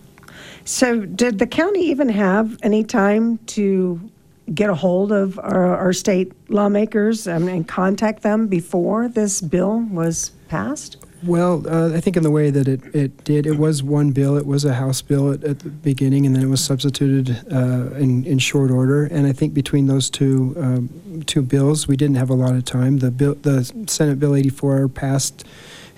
So, 0.66 1.06
did 1.06 1.40
the 1.40 1.48
county 1.48 1.82
even 1.82 2.10
have 2.10 2.58
any 2.62 2.84
time 2.84 3.38
to 3.48 4.12
get 4.54 4.70
a 4.70 4.76
hold 4.76 5.12
of 5.12 5.40
our, 5.40 5.78
our 5.78 5.94
state 5.94 6.32
lawmakers 6.50 7.28
and, 7.28 7.50
and, 7.50 7.68
contact 7.68 8.24
them 8.24 8.48
before 8.48 9.08
this 9.08 9.42
bill 9.42 9.82
was 9.92 10.32
passed? 10.48 10.98
Well, 11.24 11.64
uh, 11.68 11.96
I 11.96 12.00
think 12.00 12.16
in 12.16 12.24
the 12.24 12.30
way 12.30 12.52
that 12.52 12.68
it, 12.68 12.96
it 12.96 13.24
did, 13.24 13.48
it 13.48 13.58
was 13.58 13.82
one 13.82 14.12
bill. 14.12 14.38
It 14.38 14.46
was 14.46 14.66
a 14.66 14.76
House 14.76 15.02
bill 15.02 15.32
at, 15.32 15.44
at 15.44 15.60
the 15.60 15.70
beginning, 15.70 16.28
and 16.28 16.36
then 16.36 16.44
it 16.44 16.48
was 16.48 16.64
substituted 16.64 17.44
uh, 17.52 17.96
in, 17.96 18.24
in 18.26 18.38
short 18.38 18.70
order. 18.70 19.06
And 19.06 19.26
I 19.26 19.34
think 19.34 19.54
between 19.54 19.88
those 19.88 20.10
two 20.12 20.56
um, 20.58 21.24
two 21.26 21.42
bills, 21.42 21.88
we 21.88 21.98
didn't 21.98 22.18
have 22.18 22.30
a 22.30 22.36
lot 22.36 22.56
of 22.56 22.66
time. 22.66 23.00
The 23.00 23.10
bill, 23.10 23.34
the 23.34 23.64
Senate 23.88 24.20
Bill 24.20 24.36
84 24.36 24.90
passed 24.90 25.44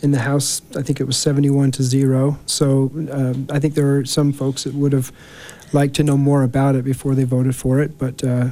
in 0.01 0.11
the 0.11 0.19
House. 0.19 0.61
I 0.77 0.81
think 0.81 1.01
it 1.01 1.05
was 1.05 1.17
71 1.17 1.71
to 1.71 1.83
zero. 1.83 2.39
So 2.45 2.89
um, 3.11 3.47
I 3.49 3.59
think 3.59 3.73
there 3.73 3.97
are 3.97 4.05
some 4.05 4.31
folks 4.31 4.63
that 4.63 4.73
would 4.73 4.93
have 4.93 5.11
liked 5.73 5.95
to 5.95 6.03
know 6.03 6.17
more 6.17 6.43
about 6.43 6.75
it 6.75 6.85
before 6.85 7.13
they 7.13 7.25
voted 7.25 7.55
for 7.55 7.81
it. 7.81 7.97
But 7.97 8.23
uh, 8.23 8.51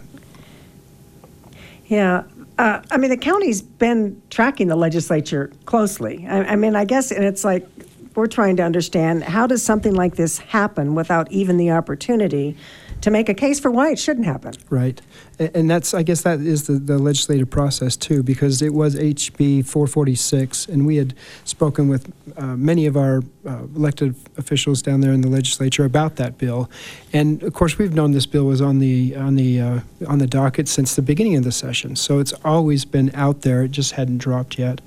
yeah, 1.85 2.23
uh, 2.57 2.81
I 2.89 2.97
mean, 2.97 3.09
the 3.09 3.17
county's 3.17 3.61
been 3.61 4.21
tracking 4.29 4.67
the 4.67 4.75
legislature 4.75 5.51
closely. 5.65 6.25
I, 6.27 6.43
I, 6.43 6.55
mean, 6.55 6.75
I 6.75 6.85
guess, 6.85 7.11
and 7.11 7.23
it's 7.23 7.43
like 7.43 7.67
we're 8.15 8.27
trying 8.27 8.55
to 8.57 8.63
understand 8.63 9.23
how 9.23 9.45
does 9.45 9.61
something 9.61 9.93
like 9.93 10.15
this 10.15 10.39
happen 10.39 10.95
without 10.95 11.31
even 11.31 11.57
the 11.57 11.71
opportunity 11.71 12.57
to 13.01 13.11
make 13.11 13.29
a 13.29 13.33
case 13.33 13.59
for 13.59 13.69
why 13.69 13.91
it 13.91 13.99
shouldn't 13.99 14.25
happen. 14.25 14.53
Right. 14.69 15.01
And 15.39 15.69
that's, 15.69 15.93
I 15.93 16.01
guess, 16.01 16.21
that 16.23 16.39
is 16.39 16.65
the, 16.65 16.73
the 16.73 16.97
legislative 16.97 17.49
process 17.49 17.95
too, 17.95 18.23
because 18.23 18.61
it 18.61 18.73
was 18.73 18.95
HB 18.95 19.65
446, 19.67 20.67
and 20.67 20.87
we 20.87 20.95
had 20.95 21.13
spoken 21.43 21.89
with 21.89 22.11
uh, 22.37 22.55
many 22.55 22.87
of 22.87 22.97
our 22.97 23.21
uh, 23.45 23.63
elected 23.75 24.15
officials 24.37 24.81
down 24.81 25.01
there 25.01 25.11
in 25.11 25.21
the 25.21 25.27
legislature 25.27 25.85
about 25.85 26.15
that 26.15 26.37
bill. 26.37 26.69
And 27.13 27.43
of 27.43 27.53
course, 27.53 27.77
we've 27.77 27.93
known 27.93 28.11
this 28.11 28.25
bill 28.25 28.45
was 28.45 28.61
on 28.61 28.79
the 28.79 29.15
on 29.15 29.35
the 29.35 29.61
uh, 29.61 29.79
on 30.07 30.17
the 30.17 30.27
docket 30.27 30.67
since 30.67 30.95
the 30.95 31.03
beginning 31.03 31.35
of 31.35 31.43
the 31.43 31.51
session, 31.51 31.95
so 31.95 32.19
it's 32.19 32.33
always 32.43 32.83
been 32.83 33.11
out 33.13 33.41
there. 33.41 33.63
It 33.63 33.71
just 33.71 33.93
hadn't 33.93 34.17
dropped 34.17 34.57
yet. 34.57 34.81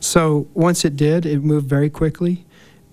So 0.00 0.48
once 0.54 0.84
it 0.84 0.96
did, 0.96 1.24
it 1.24 1.40
moved 1.42 1.68
very 1.68 1.88
quickly 1.88 2.44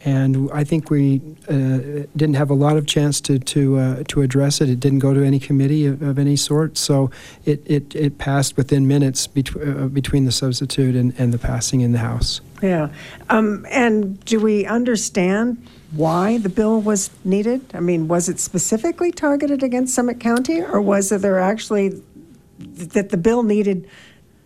and 0.04 0.50
I 0.52 0.64
think 0.64 0.90
we 0.90 1.22
uh, 1.48 2.08
didn't 2.16 2.34
have 2.34 2.50
a 2.50 2.56
lot 2.56 2.78
of 2.78 2.88
chance 2.88 3.22
to 3.22 3.38
to 3.38 3.78
uh, 3.78 4.04
to 4.08 4.22
address 4.22 4.62
it. 4.62 4.70
It 4.70 4.80
didn't 4.80 5.00
go 5.00 5.14
to 5.14 5.24
any 5.24 5.40
committee 5.40 5.86
of, 5.86 6.02
of 6.02 6.18
any 6.18 6.36
sort, 6.36 6.78
so 6.78 7.12
it, 7.46 7.62
it, 7.66 7.96
it 7.96 8.18
passed 8.18 8.58
within 8.58 8.88
minutes 8.88 9.28
between 9.28 9.84
uh, 9.84 9.88
between 9.88 10.26
the 10.26 10.32
substitute 10.32 10.96
and, 10.96 11.14
and 11.20 11.34
the 11.34 11.38
passing 11.38 11.82
in 11.82 11.92
the 11.92 12.00
House. 12.00 12.42
Yeah, 12.62 12.90
um, 13.30 13.66
and 13.70 14.24
do 14.26 14.40
we 14.40 14.66
understand 14.66 15.66
why 15.92 16.38
the 16.40 16.50
bill 16.50 16.82
was 16.82 17.12
needed? 17.24 17.62
I 17.74 17.80
mean, 17.80 18.08
was 18.08 18.30
it 18.30 18.40
specifically 18.40 19.12
targeted 19.12 19.62
against 19.62 19.94
Summit 19.94 20.20
County, 20.20 20.62
or 20.62 20.82
was 20.82 21.12
it 21.12 21.22
there 21.22 21.40
actually 21.40 22.02
that 22.60 23.10
the 23.10 23.18
bill 23.18 23.44
needed 23.44 23.88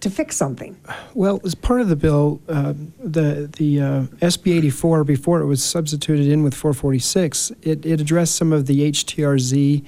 to 0.02 0.10
fix 0.10 0.36
something. 0.36 0.78
Well, 1.14 1.42
as 1.44 1.56
part 1.56 1.82
of 1.82 1.90
the 1.90 1.96
bill, 1.96 2.42
uh, 2.48 2.74
the 3.04 3.50
the 3.58 3.82
uh, 3.82 4.02
SB 4.22 4.58
84, 4.58 5.04
before 5.04 5.42
it 5.42 5.46
was 5.46 5.64
substituted 5.64 6.28
in 6.28 6.44
with 6.44 6.54
446, 6.54 7.52
it, 7.62 7.86
it 7.86 8.02
addressed 8.02 8.36
some 8.36 8.54
of 8.54 8.66
the 8.68 8.92
HTRZ 8.92 9.84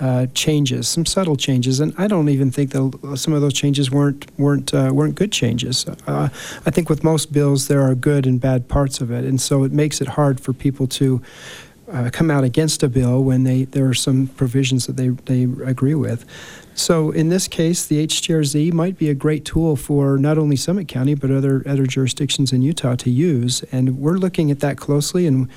uh, 0.00 0.26
changes, 0.34 0.88
some 0.88 1.06
subtle 1.06 1.36
changes, 1.36 1.78
and 1.78 1.94
I 1.96 2.08
don't 2.08 2.28
even 2.28 2.50
think 2.50 2.72
that 2.72 3.16
some 3.16 3.32
of 3.34 3.40
those 3.40 3.52
changes 3.52 3.90
weren't 3.90 4.26
weren't 4.38 4.74
uh, 4.74 4.90
weren't 4.92 5.14
good 5.14 5.30
changes. 5.30 5.86
Uh, 5.86 6.28
I 6.66 6.70
think 6.70 6.88
with 6.88 7.04
most 7.04 7.32
bills 7.32 7.68
there 7.68 7.82
are 7.82 7.94
good 7.94 8.26
and 8.26 8.40
bad 8.40 8.68
parts 8.68 9.00
of 9.00 9.12
it, 9.12 9.24
and 9.24 9.40
so 9.40 9.62
it 9.62 9.70
makes 9.70 10.00
it 10.00 10.08
hard 10.08 10.40
for 10.40 10.52
people 10.52 10.86
to. 10.88 11.22
Uh, 11.92 12.08
come 12.10 12.30
out 12.30 12.42
against 12.42 12.82
a 12.82 12.88
bill 12.88 13.22
when 13.22 13.44
they 13.44 13.64
there 13.64 13.86
are 13.86 13.94
some 13.94 14.26
provisions 14.28 14.86
that 14.86 14.96
they, 14.96 15.08
they 15.08 15.42
agree 15.64 15.94
with. 15.94 16.24
So 16.74 17.10
in 17.10 17.28
this 17.28 17.46
case, 17.48 17.84
the 17.84 18.06
HTRZ 18.06 18.72
might 18.72 18.96
be 18.96 19.10
a 19.10 19.14
great 19.14 19.44
tool 19.44 19.76
for 19.76 20.16
not 20.16 20.38
only 20.38 20.56
Summit 20.56 20.88
County 20.88 21.14
but 21.14 21.30
other 21.30 21.62
other 21.66 21.84
jurisdictions 21.84 22.50
in 22.50 22.62
Utah 22.62 22.96
to 22.96 23.10
use, 23.10 23.62
and 23.72 23.98
we're 23.98 24.16
looking 24.16 24.50
at 24.50 24.60
that 24.60 24.78
closely, 24.78 25.26
and 25.26 25.48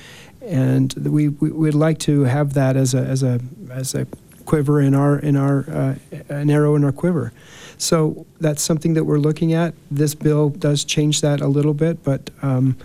and 0.42 0.92
we, 0.94 1.28
we 1.28 1.50
would 1.50 1.74
like 1.74 1.98
to 2.00 2.24
have 2.24 2.52
that 2.52 2.76
as 2.76 2.92
a 2.92 3.00
as 3.00 3.22
a 3.22 3.40
as 3.70 3.94
a 3.94 4.06
quiver 4.44 4.80
in 4.80 4.94
our 4.94 5.18
in 5.18 5.36
our 5.36 5.64
uh, 5.70 5.94
an 6.28 6.50
arrow 6.50 6.76
in 6.76 6.84
our 6.84 6.92
quiver. 6.92 7.32
So 7.78 8.26
that's 8.40 8.62
something 8.62 8.94
that 8.94 9.04
we're 9.04 9.18
looking 9.18 9.52
at. 9.52 9.74
This 9.90 10.14
bill 10.14 10.50
does 10.50 10.84
change 10.84 11.20
that 11.20 11.40
a 11.40 11.46
little 11.48 11.74
bit, 11.74 12.02
but 12.02 12.30
um, 12.42 12.76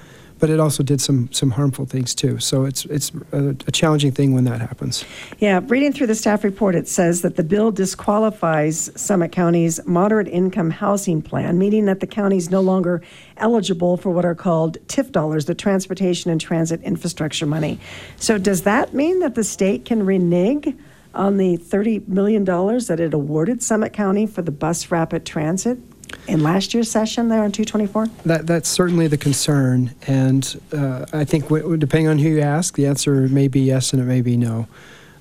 but 0.41 0.49
it 0.49 0.59
also 0.59 0.81
did 0.81 0.99
some 0.99 1.31
some 1.31 1.51
harmful 1.51 1.85
things 1.85 2.13
too. 2.13 2.39
So 2.39 2.65
it's 2.65 2.83
it's 2.85 3.11
a, 3.31 3.49
a, 3.49 3.71
challenging 3.71 4.11
thing 4.11 4.33
when 4.33 4.43
that 4.45 4.59
happens. 4.59 5.05
Yeah, 5.37 5.61
reading 5.67 5.93
through 5.93 6.07
the 6.07 6.15
staff 6.15 6.43
report, 6.43 6.73
it 6.75 6.87
says 6.87 7.21
that 7.21 7.35
the 7.35 7.43
bill 7.43 7.71
disqualifies 7.71 8.89
Summit 8.99 9.31
County's 9.31 9.79
moderate 9.85 10.27
income 10.27 10.71
housing 10.71 11.21
plan, 11.21 11.59
meaning 11.59 11.85
that 11.85 11.99
the 11.99 12.07
county 12.07 12.37
is 12.37 12.49
no 12.49 12.59
longer 12.59 13.03
eligible 13.37 13.97
for 13.97 14.09
what 14.09 14.25
are 14.25 14.35
called 14.35 14.79
TIF 14.87 15.11
dollars, 15.11 15.45
the 15.45 15.55
Transportation 15.55 16.31
and 16.31 16.41
Transit 16.41 16.81
Infrastructure 16.81 17.45
money. 17.45 17.79
So 18.17 18.39
does 18.39 18.63
that 18.63 18.95
mean 18.95 19.19
that 19.19 19.35
the 19.35 19.43
state 19.43 19.85
can 19.85 20.05
renege? 20.05 20.75
on 21.13 21.35
the 21.35 21.57
$30 21.57 22.07
million 22.07 22.45
that 22.45 22.97
it 23.01 23.13
awarded 23.13 23.61
Summit 23.61 23.91
County 23.91 24.25
for 24.25 24.41
the 24.41 24.51
bus 24.51 24.91
rapid 24.91 25.25
transit 25.25 25.77
in 26.27 26.43
last 26.43 26.73
year's 26.73 26.89
session 26.89 27.27
there 27.29 27.43
on 27.43 27.51
224? 27.51 28.07
That, 28.25 28.47
that's 28.47 28.69
certainly 28.69 29.07
the 29.07 29.17
concern. 29.17 29.93
And 30.07 30.61
uh, 30.73 31.05
I 31.13 31.25
think, 31.25 31.45
w- 31.45 31.77
depending 31.77 32.07
on 32.07 32.19
who 32.19 32.29
you 32.29 32.41
ask, 32.41 32.75
the 32.75 32.87
answer 32.87 33.27
may 33.27 33.47
be 33.47 33.61
yes 33.61 33.93
and 33.93 34.01
it 34.01 34.05
may 34.05 34.21
be 34.21 34.37
no. 34.37 34.67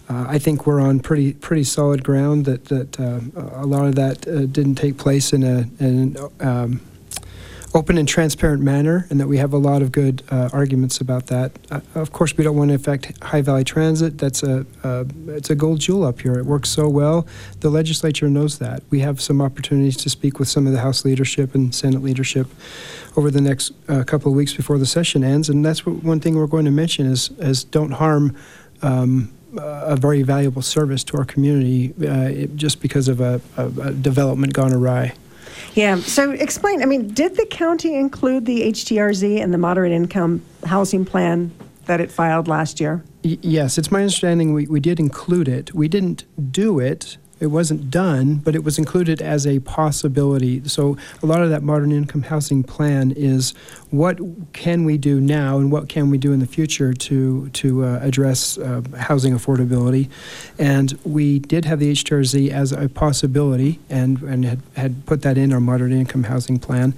Uh, 0.08 0.26
I 0.28 0.38
think 0.38 0.66
we're 0.66 0.80
on 0.80 0.98
pretty 0.98 1.34
pretty 1.34 1.62
solid 1.62 2.02
ground 2.02 2.44
that 2.44 2.64
that 2.64 2.98
uh, 2.98 3.20
a 3.54 3.64
lot 3.64 3.86
of 3.86 3.94
that 3.94 4.26
uh, 4.26 4.46
didn't 4.46 4.74
take 4.74 4.96
place 4.96 5.32
in 5.32 5.44
a, 5.44 5.68
in 5.78 6.16
um, 6.40 6.80
open 7.72 7.96
and 7.98 8.08
transparent 8.08 8.62
manner, 8.62 9.06
and 9.10 9.20
that 9.20 9.28
we 9.28 9.38
have 9.38 9.52
a 9.52 9.58
lot 9.58 9.80
of 9.82 9.92
good 9.92 10.22
uh, 10.30 10.48
arguments 10.52 11.00
about 11.00 11.26
that. 11.26 11.52
Uh, 11.70 11.80
of 11.94 12.12
course, 12.12 12.36
we 12.36 12.42
don't 12.42 12.56
want 12.56 12.70
to 12.70 12.74
affect 12.74 13.22
High 13.22 13.42
Valley 13.42 13.64
Transit. 13.64 14.18
That's 14.18 14.42
a 14.42 14.66
uh, 14.82 15.04
it's 15.28 15.50
a 15.50 15.54
gold 15.54 15.80
jewel 15.80 16.04
up 16.04 16.20
here. 16.20 16.34
It 16.34 16.46
works 16.46 16.68
so 16.68 16.88
well. 16.88 17.26
The 17.60 17.70
legislature 17.70 18.28
knows 18.28 18.58
that. 18.58 18.82
We 18.90 19.00
have 19.00 19.20
some 19.20 19.40
opportunities 19.40 19.96
to 19.98 20.10
speak 20.10 20.38
with 20.38 20.48
some 20.48 20.66
of 20.66 20.72
the 20.72 20.80
House 20.80 21.04
leadership 21.04 21.54
and 21.54 21.74
Senate 21.74 22.02
leadership 22.02 22.48
over 23.16 23.30
the 23.30 23.40
next 23.40 23.72
uh, 23.88 24.02
couple 24.04 24.32
of 24.32 24.36
weeks 24.36 24.54
before 24.54 24.78
the 24.78 24.86
session 24.86 25.22
ends, 25.22 25.48
and 25.48 25.64
that's 25.64 25.86
what, 25.86 26.02
one 26.02 26.20
thing 26.20 26.36
we're 26.36 26.46
going 26.46 26.64
to 26.64 26.70
mention 26.70 27.06
is 27.06 27.30
is 27.38 27.64
don't 27.64 27.92
harm. 27.92 28.36
Um, 28.82 29.32
a 29.56 29.96
very 29.96 30.22
valuable 30.22 30.62
service 30.62 31.02
to 31.02 31.16
our 31.16 31.24
community 31.24 31.92
uh, 32.06 32.46
just 32.54 32.80
because 32.80 33.08
of 33.08 33.20
a, 33.20 33.40
a, 33.56 33.66
a 33.66 33.92
development 33.92 34.52
gone 34.52 34.72
awry. 34.72 35.12
Yeah. 35.74 35.96
So 35.96 36.30
explain. 36.32 36.82
I 36.82 36.86
mean, 36.86 37.08
did 37.08 37.36
the 37.36 37.46
county 37.46 37.94
include 37.94 38.46
the 38.46 38.62
HTRZ 38.72 39.40
and 39.42 39.52
the 39.52 39.58
moderate 39.58 39.92
income 39.92 40.42
housing 40.64 41.04
plan 41.04 41.50
that 41.86 42.00
it 42.00 42.10
filed 42.10 42.48
last 42.48 42.80
year? 42.80 43.02
Y- 43.24 43.38
yes, 43.42 43.78
it's 43.78 43.90
my 43.90 44.00
understanding 44.00 44.52
we, 44.52 44.66
we 44.66 44.80
did 44.80 44.98
include 45.00 45.48
it. 45.48 45.74
We 45.74 45.88
didn't 45.88 46.24
do 46.52 46.78
it 46.78 47.16
it 47.40 47.46
wasn't 47.46 47.90
done, 47.90 48.36
but 48.36 48.54
it 48.54 48.62
was 48.62 48.78
included 48.78 49.22
as 49.22 49.46
a 49.46 49.60
possibility. 49.60 50.66
So 50.68 50.96
a 51.22 51.26
lot 51.26 51.42
of 51.42 51.50
that 51.50 51.62
modern 51.62 51.90
income 51.90 52.22
housing 52.22 52.62
plan 52.62 53.10
is 53.12 53.52
what 53.90 54.18
can 54.52 54.84
we 54.84 54.98
do 54.98 55.20
now 55.20 55.58
and 55.58 55.72
what 55.72 55.88
can 55.88 56.10
we 56.10 56.18
do 56.18 56.32
in 56.32 56.38
the 56.38 56.46
future 56.46 56.92
to 56.92 57.48
to 57.48 57.84
uh, 57.84 57.98
address 58.02 58.58
uh, 58.58 58.82
housing 58.98 59.34
affordability. 59.34 60.08
And 60.58 60.98
we 61.04 61.38
did 61.38 61.64
have 61.64 61.80
the 61.80 61.92
HTRZ 61.92 62.50
as 62.50 62.72
a 62.72 62.88
possibility 62.88 63.80
and, 63.88 64.20
and 64.22 64.44
had, 64.44 64.60
had 64.76 65.06
put 65.06 65.22
that 65.22 65.38
in 65.38 65.52
our 65.52 65.60
modern 65.60 65.92
income 65.92 66.24
housing 66.24 66.58
plan. 66.58 66.94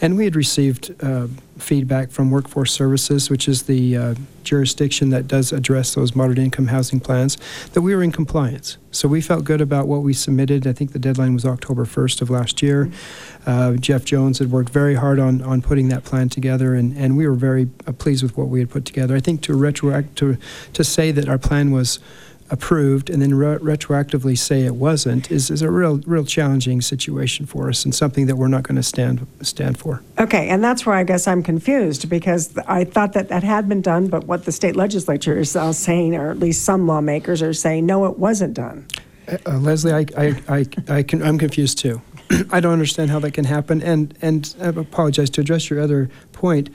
And 0.00 0.16
we 0.16 0.24
had 0.24 0.36
received 0.36 0.94
uh, 1.02 1.28
feedback 1.58 2.10
from 2.10 2.30
Workforce 2.30 2.72
Services, 2.72 3.30
which 3.30 3.48
is 3.48 3.64
the 3.64 3.96
uh, 3.96 4.14
jurisdiction 4.44 5.10
that 5.10 5.26
does 5.26 5.52
address 5.52 5.94
those 5.94 6.14
moderate 6.14 6.38
income 6.38 6.68
housing 6.68 7.00
plans, 7.00 7.36
that 7.72 7.82
we 7.82 7.94
were 7.94 8.02
in 8.02 8.12
compliance. 8.12 8.78
So 8.90 9.08
we 9.08 9.20
felt 9.20 9.44
good 9.44 9.60
about 9.60 9.88
what 9.88 10.02
we 10.02 10.14
submitted. 10.14 10.66
I 10.66 10.72
think 10.72 10.92
the 10.92 10.98
deadline 10.98 11.34
was 11.34 11.44
October 11.44 11.84
1st 11.84 12.22
of 12.22 12.30
last 12.30 12.62
year. 12.62 12.90
Uh, 13.44 13.74
Jeff 13.74 14.04
Jones 14.04 14.38
had 14.38 14.50
worked 14.50 14.70
very 14.70 14.94
hard 14.94 15.18
on, 15.18 15.42
on 15.42 15.62
putting 15.62 15.88
that 15.88 16.04
plan 16.04 16.28
together, 16.28 16.74
and, 16.74 16.96
and 16.96 17.16
we 17.16 17.26
were 17.26 17.34
very 17.34 17.68
uh, 17.86 17.92
pleased 17.92 18.22
with 18.22 18.36
what 18.36 18.48
we 18.48 18.60
had 18.60 18.70
put 18.70 18.84
together. 18.84 19.14
I 19.14 19.20
think 19.20 19.42
to 19.42 19.52
retroact 19.52 20.14
to 20.16 20.36
to 20.72 20.84
say 20.84 21.10
that 21.12 21.28
our 21.28 21.38
plan 21.38 21.70
was 21.70 21.98
approved 22.50 23.10
and 23.10 23.20
then 23.20 23.34
re- 23.34 23.58
retroactively 23.58 24.36
say 24.36 24.62
it 24.62 24.76
wasn't 24.76 25.30
is, 25.30 25.50
is 25.50 25.62
a 25.62 25.70
real 25.70 25.98
real 26.06 26.24
challenging 26.24 26.80
situation 26.80 27.46
for 27.46 27.68
us 27.68 27.84
and 27.84 27.94
something 27.94 28.26
that 28.26 28.36
we're 28.36 28.48
not 28.48 28.62
going 28.62 28.76
to 28.76 28.82
stand 28.82 29.26
stand 29.42 29.78
for. 29.78 30.02
Okay, 30.18 30.48
and 30.48 30.62
that's 30.62 30.86
where 30.86 30.94
I 30.94 31.04
guess 31.04 31.26
I'm 31.26 31.42
confused 31.42 32.08
because 32.08 32.56
I 32.66 32.84
thought 32.84 33.12
that 33.14 33.28
that 33.28 33.42
had 33.42 33.68
been 33.68 33.82
done, 33.82 34.08
but 34.08 34.24
what 34.24 34.44
the 34.44 34.52
state 34.52 34.76
legislature 34.76 35.38
is 35.38 35.56
uh, 35.56 35.72
saying, 35.72 36.14
or 36.14 36.30
at 36.30 36.38
least 36.38 36.64
some 36.64 36.86
lawmakers 36.86 37.42
are 37.42 37.52
saying, 37.52 37.86
no, 37.86 38.06
it 38.06 38.18
wasn't 38.18 38.54
done. 38.54 38.86
Uh, 39.28 39.38
uh 39.46 39.58
Leslie, 39.58 39.92
I, 39.92 40.06
I, 40.16 40.42
I, 40.48 40.66
I 40.88 41.02
can, 41.02 41.22
I'm 41.22 41.38
confused 41.38 41.78
too. 41.78 42.00
I 42.50 42.60
don't 42.60 42.72
understand 42.72 43.10
how 43.10 43.18
that 43.20 43.32
can 43.32 43.44
happen, 43.44 43.82
and 43.82 44.16
and 44.22 44.54
I 44.60 44.68
apologize 44.68 45.30
to 45.30 45.40
address 45.40 45.70
your 45.70 45.80
other 45.80 46.10
point 46.32 46.70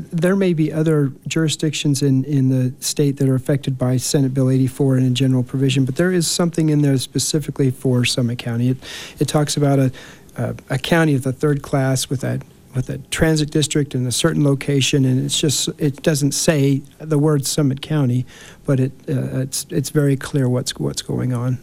there 0.00 0.36
may 0.36 0.52
be 0.52 0.72
other 0.72 1.12
jurisdictions 1.26 2.02
in, 2.02 2.24
in 2.24 2.48
the 2.48 2.74
state 2.80 3.16
that 3.18 3.28
are 3.28 3.34
affected 3.34 3.78
by 3.78 3.96
Senate 3.96 4.34
Bill 4.34 4.50
84 4.50 4.96
and 4.96 5.06
a 5.06 5.10
general 5.10 5.42
provision, 5.42 5.84
but 5.84 5.96
there 5.96 6.12
is 6.12 6.26
something 6.26 6.68
in 6.68 6.82
there 6.82 6.98
specifically 6.98 7.70
for 7.70 8.04
Summit 8.04 8.38
County. 8.38 8.70
It, 8.70 8.78
it 9.18 9.28
talks 9.28 9.56
about 9.56 9.78
a, 9.78 9.92
a, 10.36 10.54
a 10.70 10.78
county 10.78 11.14
of 11.14 11.22
the 11.22 11.32
third 11.32 11.62
class 11.62 12.08
with 12.08 12.24
a 12.24 12.40
with 12.76 12.90
a 12.90 12.98
transit 13.10 13.50
district 13.50 13.94
in 13.94 14.06
a 14.06 14.12
certain 14.12 14.44
location, 14.44 15.04
and 15.06 15.24
it's 15.24 15.40
just 15.40 15.68
it 15.78 16.02
doesn't 16.02 16.32
say 16.32 16.82
the 16.98 17.18
word 17.18 17.46
Summit 17.46 17.80
County, 17.80 18.26
but 18.66 18.78
it 18.78 18.92
uh, 19.08 19.40
it's 19.40 19.66
it's 19.70 19.90
very 19.90 20.16
clear 20.16 20.48
what's 20.48 20.78
what's 20.78 21.02
going 21.02 21.32
on. 21.32 21.58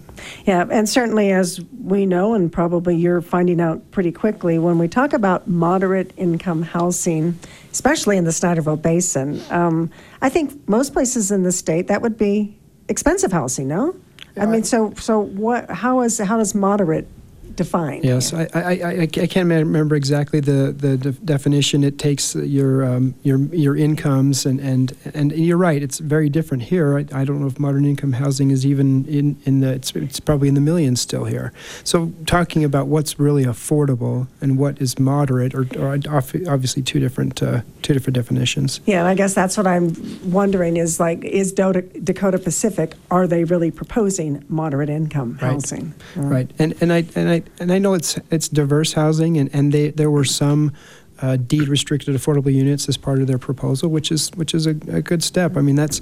Yeah, 0.46 0.66
and 0.70 0.90
certainly 0.90 1.32
as 1.32 1.62
we 1.84 2.06
know, 2.06 2.34
and 2.34 2.52
probably 2.52 2.96
you're 2.96 3.22
finding 3.22 3.62
out 3.62 3.92
pretty 3.92 4.12
quickly, 4.12 4.58
when 4.58 4.78
we 4.80 4.88
talk 4.88 5.14
about 5.14 5.48
moderate 5.48 6.12
income 6.18 6.64
housing, 6.64 7.38
especially 7.72 8.18
in 8.18 8.26
the 8.26 8.32
Snyderville 8.32 8.82
Basin, 8.82 9.42
um, 9.52 9.92
I 10.22 10.30
think 10.30 10.68
most 10.68 10.94
places 10.94 11.32
in 11.32 11.44
the 11.44 11.52
state 11.52 11.88
that 11.88 12.02
would 12.02 12.18
be 12.18 12.58
expensive 12.90 13.32
housing. 13.32 13.68
No, 13.68 13.96
I 14.36 14.48
mean, 14.48 14.64
so 14.64 14.94
so 14.98 15.20
what? 15.20 15.70
How 15.70 16.02
is 16.02 16.18
how 16.18 16.38
does 16.38 16.56
moderate 16.56 17.08
defined. 17.56 18.04
Yes, 18.04 18.34
I, 18.34 18.48
I, 18.54 18.62
I, 18.62 19.02
I, 19.02 19.08
can't 19.08 19.50
remember 19.50 19.96
exactly 19.96 20.40
the, 20.40 20.74
the 20.76 20.98
de- 20.98 21.12
definition. 21.12 21.84
It 21.84 21.98
takes 22.00 22.36
your 22.36 22.84
um, 22.84 23.16
your 23.24 23.38
your 23.54 23.76
incomes 23.76 24.46
and, 24.46 24.60
and 24.60 24.96
and 25.14 25.32
you're 25.32 25.58
right. 25.58 25.82
It's 25.82 26.00
very 26.00 26.30
different 26.30 26.64
here. 26.64 26.98
I, 26.98 27.06
I 27.14 27.26
don't 27.26 27.40
know 27.40 27.48
if 27.48 27.60
modern 27.60 27.86
income 27.86 28.14
housing 28.14 28.52
is 28.52 28.66
even 28.66 29.06
in, 29.06 29.38
in 29.46 29.60
the 29.60 29.74
it's, 29.74 29.96
it's 29.96 30.20
probably 30.20 30.48
in 30.48 30.56
the 30.56 30.62
millions 30.62 31.02
still 31.02 31.26
here. 31.26 31.54
So 31.84 32.12
talking 32.26 32.64
about 32.64 32.88
what's 32.88 33.20
really 33.20 33.46
affordable 33.46 34.28
and 34.42 34.58
what 34.58 34.82
is 34.82 35.00
moderate 35.00 35.54
are, 35.54 35.68
are 35.80 36.24
obviously 36.48 36.82
two 36.82 37.00
different 37.00 37.42
uh, 37.42 37.62
two 37.82 37.94
different 37.94 38.16
definitions. 38.16 38.80
Yeah, 38.86 39.06
I 39.06 39.16
guess 39.16 39.34
that's 39.34 39.58
what 39.58 39.68
I'm 39.68 39.94
wondering 40.32 40.78
is 40.78 41.00
like 41.00 41.24
is 41.24 41.54
Dakota 41.54 42.40
Pacific 42.40 42.94
are 43.12 43.28
they 43.28 43.44
really 43.44 43.72
proposing 43.72 44.44
moderate 44.50 44.90
income 44.90 45.38
housing? 45.38 45.94
Right. 46.16 46.32
right. 46.32 46.52
And 46.60 46.76
and 46.82 46.92
I 46.92 47.06
and 47.16 47.30
I 47.30 47.43
and 47.60 47.72
I 47.72 47.80
know 47.80 47.94
it's 47.94 48.20
it's 48.32 48.48
diverse 48.48 48.94
housing, 48.94 49.38
and 49.38 49.50
and 49.54 49.72
they 49.72 49.92
there 49.92 50.12
were 50.12 50.26
some. 50.26 50.74
Uh, 51.22 51.38
deed 51.38 51.70
restricted 51.70 52.14
affordable 52.16 52.52
units 52.52 52.90
as 52.90 52.98
part 52.98 53.22
of 53.22 53.28
their 53.28 53.38
proposal, 53.38 53.90
which 53.90 54.12
is 54.12 54.30
which 54.32 54.54
is 54.54 54.66
a, 54.66 54.72
a 54.72 55.02
good 55.02 55.24
step. 55.24 55.56
I 55.56 55.62
mean, 55.62 55.76
that's 55.76 56.02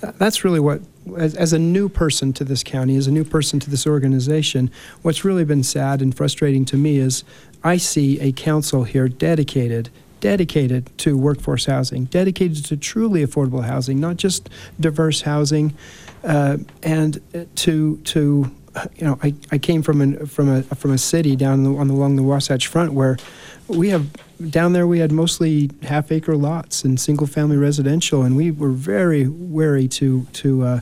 that's 0.00 0.44
really 0.44 0.60
what 0.60 0.80
as, 1.18 1.34
as, 1.34 1.52
a 1.52 1.58
new 1.58 1.88
person 1.88 2.32
to 2.34 2.44
this 2.44 2.62
county, 2.62 2.96
as 2.96 3.06
a 3.06 3.10
new 3.10 3.24
person 3.24 3.60
to 3.60 3.68
this 3.68 3.86
organization, 3.86 4.70
what's 5.02 5.24
really 5.24 5.44
been 5.44 5.64
sad 5.64 6.00
and 6.00 6.16
frustrating 6.16 6.64
to 6.66 6.76
me 6.76 6.96
is 6.96 7.22
I 7.62 7.76
see 7.76 8.18
a 8.20 8.32
council 8.32 8.84
here 8.84 9.08
dedicated 9.08 9.90
dedicated 10.22 10.88
to 10.96 11.18
workforce 11.18 11.66
housing, 11.66 12.04
dedicated 12.04 12.64
to 12.64 12.76
truly 12.76 13.26
affordable 13.26 13.64
housing, 13.64 13.98
not 13.98 14.16
just 14.16 14.48
diverse 14.78 15.22
housing, 15.22 15.74
uh, 16.24 16.56
and 16.82 17.20
to 17.56 17.96
to 17.98 18.50
you 18.96 19.04
know, 19.04 19.18
I, 19.22 19.34
I 19.50 19.58
came 19.58 19.82
from 19.82 20.00
an, 20.00 20.26
from 20.26 20.48
a 20.48 20.62
from 20.62 20.92
a 20.92 20.98
city 20.98 21.36
down 21.36 21.64
the, 21.64 21.76
on 21.76 21.88
the, 21.88 21.94
along 21.94 22.16
the 22.16 22.22
Wasatch 22.22 22.66
Front 22.66 22.92
where 22.92 23.16
we 23.68 23.90
have 23.90 24.08
down 24.50 24.72
there 24.72 24.86
we 24.86 24.98
had 24.98 25.12
mostly 25.12 25.70
half 25.82 26.10
acre 26.10 26.36
lots 26.36 26.84
and 26.84 26.98
single 27.00 27.26
family 27.26 27.56
residential, 27.56 28.22
and 28.22 28.36
we 28.36 28.50
were 28.50 28.70
very 28.70 29.28
wary 29.28 29.88
to 29.88 30.26
to 30.32 30.62
uh, 30.62 30.80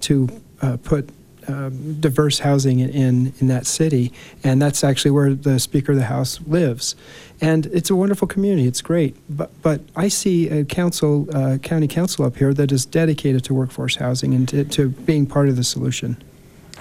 to 0.00 0.28
uh, 0.60 0.76
put 0.82 1.10
um, 1.48 2.00
diverse 2.00 2.38
housing 2.38 2.78
in 2.78 3.32
in 3.40 3.48
that 3.48 3.66
city, 3.66 4.12
and 4.44 4.62
that's 4.62 4.84
actually 4.84 5.10
where 5.10 5.34
the 5.34 5.58
Speaker 5.58 5.92
of 5.92 5.98
the 5.98 6.04
House 6.04 6.40
lives, 6.46 6.94
and 7.40 7.66
it's 7.66 7.90
a 7.90 7.96
wonderful 7.96 8.28
community. 8.28 8.66
It's 8.66 8.82
great, 8.82 9.16
but 9.28 9.50
but 9.62 9.80
I 9.96 10.08
see 10.08 10.48
a 10.48 10.64
council, 10.64 11.28
uh, 11.34 11.58
county 11.58 11.88
council 11.88 12.24
up 12.24 12.36
here 12.36 12.54
that 12.54 12.72
is 12.72 12.86
dedicated 12.86 13.44
to 13.44 13.54
workforce 13.54 13.96
housing 13.96 14.34
and 14.34 14.48
to, 14.48 14.64
to 14.64 14.88
being 14.90 15.26
part 15.26 15.48
of 15.48 15.56
the 15.56 15.64
solution. 15.64 16.16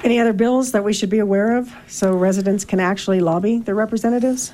Any 0.03 0.19
other 0.19 0.33
bills 0.33 0.71
that 0.71 0.83
we 0.83 0.93
should 0.93 1.09
be 1.09 1.19
aware 1.19 1.57
of 1.57 1.71
so 1.87 2.13
residents 2.13 2.65
can 2.65 2.79
actually 2.79 3.19
lobby 3.19 3.59
their 3.59 3.75
representatives? 3.75 4.53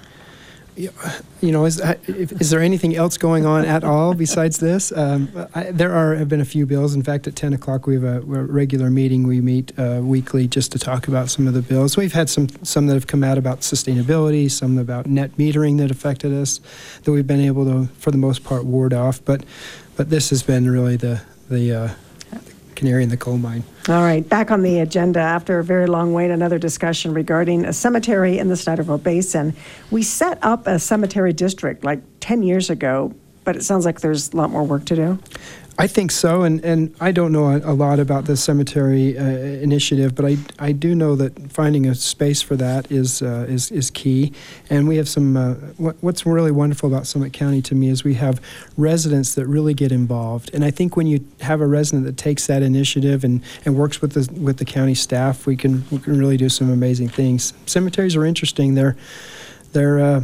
you 0.77 1.51
know, 1.51 1.65
is, 1.65 1.81
is 2.07 2.51
there 2.51 2.59
anything 2.59 2.95
else 2.95 3.17
going 3.17 3.45
on 3.45 3.65
at 3.65 3.83
all 3.83 4.13
besides 4.13 4.59
this? 4.59 4.91
Um, 4.91 5.29
I, 5.55 5.71
there 5.71 5.91
are 5.91 6.15
have 6.15 6.29
been 6.29 6.41
a 6.41 6.45
few 6.45 6.65
bills. 6.65 6.93
In 6.93 7.01
fact, 7.01 7.27
at 7.27 7.35
10 7.35 7.53
o'clock 7.53 7.87
we 7.87 7.95
have 7.95 8.03
a, 8.03 8.17
a 8.17 8.21
regular 8.21 8.91
meeting. 8.91 9.25
We 9.25 9.41
meet 9.41 9.77
uh, 9.79 10.01
weekly 10.03 10.47
just 10.47 10.71
to 10.73 10.79
talk 10.79 11.07
about 11.07 11.29
some 11.29 11.47
of 11.47 11.55
the 11.55 11.63
bills. 11.63 11.97
We've 11.97 12.13
had 12.13 12.29
some 12.29 12.47
some 12.63 12.87
that 12.87 12.93
have 12.93 13.07
come 13.07 13.23
out 13.23 13.37
about 13.37 13.61
sustainability, 13.61 14.51
some 14.51 14.77
about 14.77 15.07
net 15.07 15.35
metering 15.37 15.79
that 15.79 15.89
affected 15.89 16.31
us, 16.31 16.59
that 17.03 17.11
we've 17.11 17.27
been 17.27 17.41
able 17.41 17.65
to, 17.65 17.91
for 17.95 18.11
the 18.11 18.19
most 18.19 18.43
part, 18.43 18.65
ward 18.65 18.93
off. 18.93 19.23
But 19.25 19.43
but 19.95 20.09
this 20.11 20.29
has 20.29 20.43
been 20.43 20.69
really 20.69 20.95
the 20.95 21.21
the 21.49 21.73
uh, 21.73 21.89
canary 22.77 23.03
in 23.03 23.09
the 23.09 23.17
coal 23.17 23.37
mine. 23.37 23.63
All 23.89 24.01
right, 24.01 24.27
back 24.27 24.51
on 24.51 24.61
the 24.61 24.79
agenda 24.79 25.19
after 25.19 25.59
a 25.59 25.63
very 25.63 25.87
long 25.87 26.13
wait, 26.13 26.31
another 26.31 26.59
discussion 26.59 27.13
regarding 27.13 27.65
a 27.65 27.73
cemetery 27.73 28.37
in 28.37 28.47
the 28.47 28.55
Snyderville 28.55 29.03
Basin. 29.03 29.53
We 29.91 30.03
set 30.03 30.37
up 30.41 30.67
a 30.67 30.79
cemetery 30.79 31.33
district 31.33 31.83
like 31.83 31.99
10 32.21 32.43
years 32.43 32.69
ago, 32.69 33.13
but 33.43 33.55
it 33.55 33.63
sounds 33.63 33.83
like 33.83 33.99
there's 33.99 34.31
a 34.31 34.37
lot 34.37 34.51
more 34.51 34.63
work 34.63 34.85
to 34.85 34.95
do. 34.95 35.19
I 35.79 35.85
think 35.85 36.09
so, 36.09 36.41
and, 36.41 36.63
and 36.65 36.95
I 36.99 37.11
don't 37.11 37.31
know 37.31 37.51
a, 37.51 37.57
a 37.59 37.73
lot 37.73 37.99
about 37.99 38.25
the 38.25 38.35
cemetery 38.35 39.15
uh, 39.15 39.23
initiative, 39.23 40.15
but 40.15 40.25
I, 40.25 40.37
I 40.57 40.71
do 40.71 40.95
know 40.95 41.15
that 41.17 41.51
finding 41.51 41.85
a 41.85 41.93
space 41.93 42.41
for 42.41 42.55
that 42.55 42.91
is 42.91 43.21
uh, 43.21 43.45
is, 43.47 43.69
is 43.69 43.91
key. 43.91 44.33
And 44.71 44.87
we 44.87 44.97
have 44.97 45.07
some. 45.07 45.37
Uh, 45.37 45.53
what, 45.77 45.95
what's 46.01 46.25
really 46.25 46.51
wonderful 46.51 46.91
about 46.91 47.05
Summit 47.05 47.31
County 47.31 47.61
to 47.61 47.75
me 47.75 47.89
is 47.89 48.03
we 48.03 48.15
have 48.15 48.41
residents 48.75 49.35
that 49.35 49.45
really 49.45 49.75
get 49.75 49.91
involved, 49.91 50.49
and 50.51 50.65
I 50.65 50.71
think 50.71 50.97
when 50.97 51.05
you 51.05 51.23
have 51.41 51.61
a 51.61 51.67
resident 51.67 52.05
that 52.05 52.17
takes 52.17 52.47
that 52.47 52.63
initiative 52.63 53.23
and, 53.23 53.43
and 53.63 53.75
works 53.75 54.01
with 54.01 54.13
the 54.13 54.27
with 54.41 54.57
the 54.57 54.65
county 54.65 54.95
staff, 54.95 55.45
we 55.45 55.55
can 55.55 55.83
we 55.91 55.99
can 55.99 56.17
really 56.17 56.37
do 56.37 56.49
some 56.49 56.71
amazing 56.71 57.09
things. 57.09 57.53
Cemeteries 57.67 58.15
are 58.15 58.25
interesting. 58.25 58.73
They're 58.73 58.97
they're, 59.73 59.99
uh, 59.99 60.23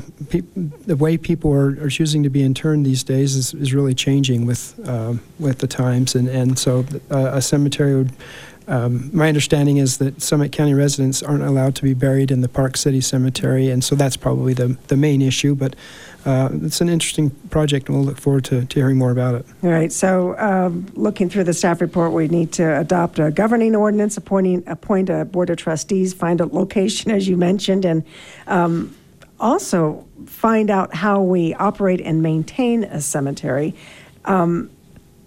the 0.86 0.96
way 0.96 1.18
people 1.18 1.52
are, 1.54 1.70
are 1.84 1.90
choosing 1.90 2.24
to 2.24 2.30
be 2.30 2.44
interned 2.44 2.86
these 2.86 3.04
days 3.04 3.36
is, 3.36 3.54
is 3.54 3.74
really 3.74 3.94
changing 3.94 4.46
with 4.46 4.80
uh, 4.88 5.14
with 5.40 5.60
the 5.60 5.68
times, 5.68 6.16
and 6.16 6.28
and 6.28 6.58
so 6.58 6.86
uh, 7.12 7.32
a 7.34 7.42
cemetery 7.42 7.96
would. 7.96 8.12
Um, 8.66 9.10
my 9.12 9.28
understanding 9.28 9.76
is 9.76 9.98
that 9.98 10.22
Summit 10.22 10.54
County 10.54 10.74
residents 10.74 11.22
aren't 11.22 11.44
allowed 11.44 11.76
to 11.76 11.84
be 11.84 11.94
buried 11.94 12.32
in 12.32 12.40
the 12.40 12.48
Park 12.48 12.78
City 12.78 13.02
Cemetery, 13.02 13.70
and 13.70 13.84
so 13.84 13.94
that's 13.96 14.16
probably 14.16 14.54
the 14.54 14.78
the 14.88 14.96
main 14.96 15.22
issue. 15.22 15.54
But 15.54 15.76
uh, 16.26 16.50
it's 16.62 16.80
an 16.80 16.88
interesting 16.88 17.30
project, 17.50 17.90
and 17.90 17.98
we'll 17.98 18.06
look 18.06 18.18
forward 18.18 18.46
to, 18.46 18.66
to 18.66 18.80
hearing 18.80 18.98
more 18.98 19.12
about 19.12 19.36
it. 19.36 19.46
All 19.62 19.70
right. 19.70 19.92
So, 19.92 20.38
um, 20.40 20.88
looking 20.94 21.30
through 21.30 21.44
the 21.44 21.54
staff 21.54 21.82
report, 21.82 22.14
we 22.14 22.30
need 22.30 22.54
to 22.54 22.80
adopt 22.80 23.20
a 23.20 23.30
governing 23.30 23.76
ordinance, 23.76 24.16
appointing 24.16 24.64
appoint 24.66 25.10
a 25.10 25.26
board 25.26 25.50
of 25.50 25.58
trustees, 25.58 26.14
find 26.14 26.40
a 26.40 26.46
location, 26.46 27.12
as 27.12 27.28
you 27.28 27.36
mentioned, 27.36 27.84
and 27.84 28.06
um, 28.48 28.96
also 29.44 30.08
find 30.26 30.72
out 30.72 30.96
how 30.96 31.22
we 31.22 31.54
operate 31.56 32.02
and 32.02 32.24
maintain 32.24 32.86
a 32.86 33.02
cemetery. 33.02 33.76
Um, 34.26 34.72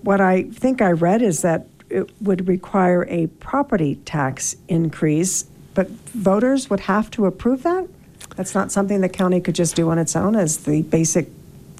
what 0.03 0.21
I 0.21 0.45
think 0.45 0.81
I 0.81 0.93
read 0.93 1.21
is 1.21 1.43
that 1.43 1.67
it 1.91 2.11
would 2.23 2.49
require 2.49 3.07
a 3.09 3.27
property 3.27 3.97
tax 4.07 4.57
increase, 4.69 5.45
but 5.75 5.89
voters 5.89 6.71
would 6.71 6.81
have 6.81 7.11
to 7.13 7.27
approve 7.27 7.63
that? 7.63 7.87
That's 8.37 8.55
not 8.55 8.73
something 8.73 9.03
the 9.03 9.09
county 9.09 9.41
could 9.41 9.55
just 9.55 9.77
do 9.77 9.91
on 9.91 9.99
its 9.99 10.17
own 10.17 10.35
as 10.35 10.59
the 10.59 10.83
basic 10.83 11.29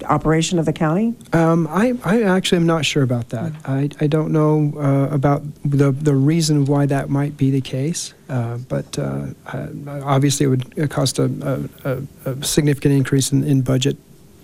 operation 0.05 0.59
of 0.59 0.65
the 0.65 0.73
county? 0.73 1.15
Um, 1.33 1.67
I, 1.67 1.93
I 2.03 2.23
actually 2.23 2.57
am 2.57 2.65
not 2.65 2.85
sure 2.85 3.03
about 3.03 3.29
that. 3.29 3.53
I, 3.65 3.89
I 3.99 4.07
don't 4.07 4.31
know 4.31 4.73
uh, 4.77 5.13
about 5.13 5.43
the, 5.63 5.91
the 5.91 6.15
reason 6.15 6.65
why 6.65 6.85
that 6.85 7.09
might 7.09 7.37
be 7.37 7.51
the 7.51 7.61
case, 7.61 8.13
uh, 8.29 8.57
but 8.57 8.97
uh, 8.97 9.27
obviously 9.87 10.45
it 10.45 10.49
would 10.49 10.89
cost 10.89 11.19
a, 11.19 11.69
a, 11.83 12.01
a 12.29 12.43
significant 12.43 12.93
increase 12.93 13.31
in, 13.31 13.43
in 13.43 13.61
budget 13.61 13.97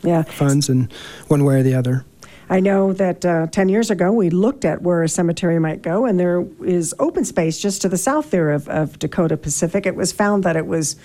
yeah. 0.04 0.24
funds 0.24 0.70
in 0.70 0.90
one 1.28 1.44
way 1.44 1.60
or 1.60 1.64
the 1.64 1.76
other. 1.76 2.06
I 2.50 2.60
know 2.60 2.94
that 2.94 3.26
uh, 3.26 3.48
10 3.48 3.70
years 3.70 3.90
ago 3.90 4.12
we 4.12 4.30
looked 4.30 4.66
at 4.66 4.82
where 4.82 5.02
a 5.02 5.10
cemetery 5.10 5.60
might 5.60 5.82
go, 5.82 6.06
and 6.06 6.20
there 6.20 6.46
is 6.64 6.94
open 7.00 7.26
space 7.26 7.58
just 7.58 7.82
to 7.84 7.90
the 7.90 7.98
south 7.98 8.32
there 8.32 8.52
of, 8.52 8.68
of 8.70 9.00
Dakota 9.00 9.38
Pacific. 9.38 9.86
It 9.86 9.96
was 9.96 10.12
found 10.12 10.44
that 10.44 10.56
it 10.56 10.68
was 10.68 10.96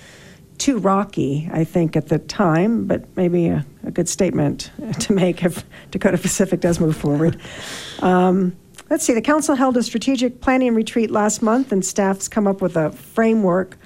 too 0.59 0.77
rocky, 0.77 1.49
I 1.51 1.63
think, 1.63 1.95
at 1.95 2.09
the 2.09 2.19
time, 2.19 2.85
but 2.85 3.05
maybe 3.15 3.47
a, 3.47 3.65
a 3.83 3.91
good 3.91 4.07
statement 4.07 4.71
to 4.99 5.13
make 5.13 5.43
if 5.43 5.65
Dakota 5.91 6.17
Pacific 6.17 6.59
does 6.59 6.79
move 6.79 6.95
forward. 6.95 7.39
Um, 8.01 8.55
let's 8.89 9.03
see, 9.03 9.13
the 9.13 9.21
council 9.21 9.55
held 9.55 9.75
a 9.75 9.83
strategic 9.83 10.39
planning 10.39 10.73
retreat 10.73 11.11
last 11.11 11.41
month, 11.41 11.73
and 11.73 11.83
staff's 11.83 12.29
come 12.29 12.47
up 12.47 12.61
with 12.61 12.77
a 12.77 12.93
framework 12.93 13.77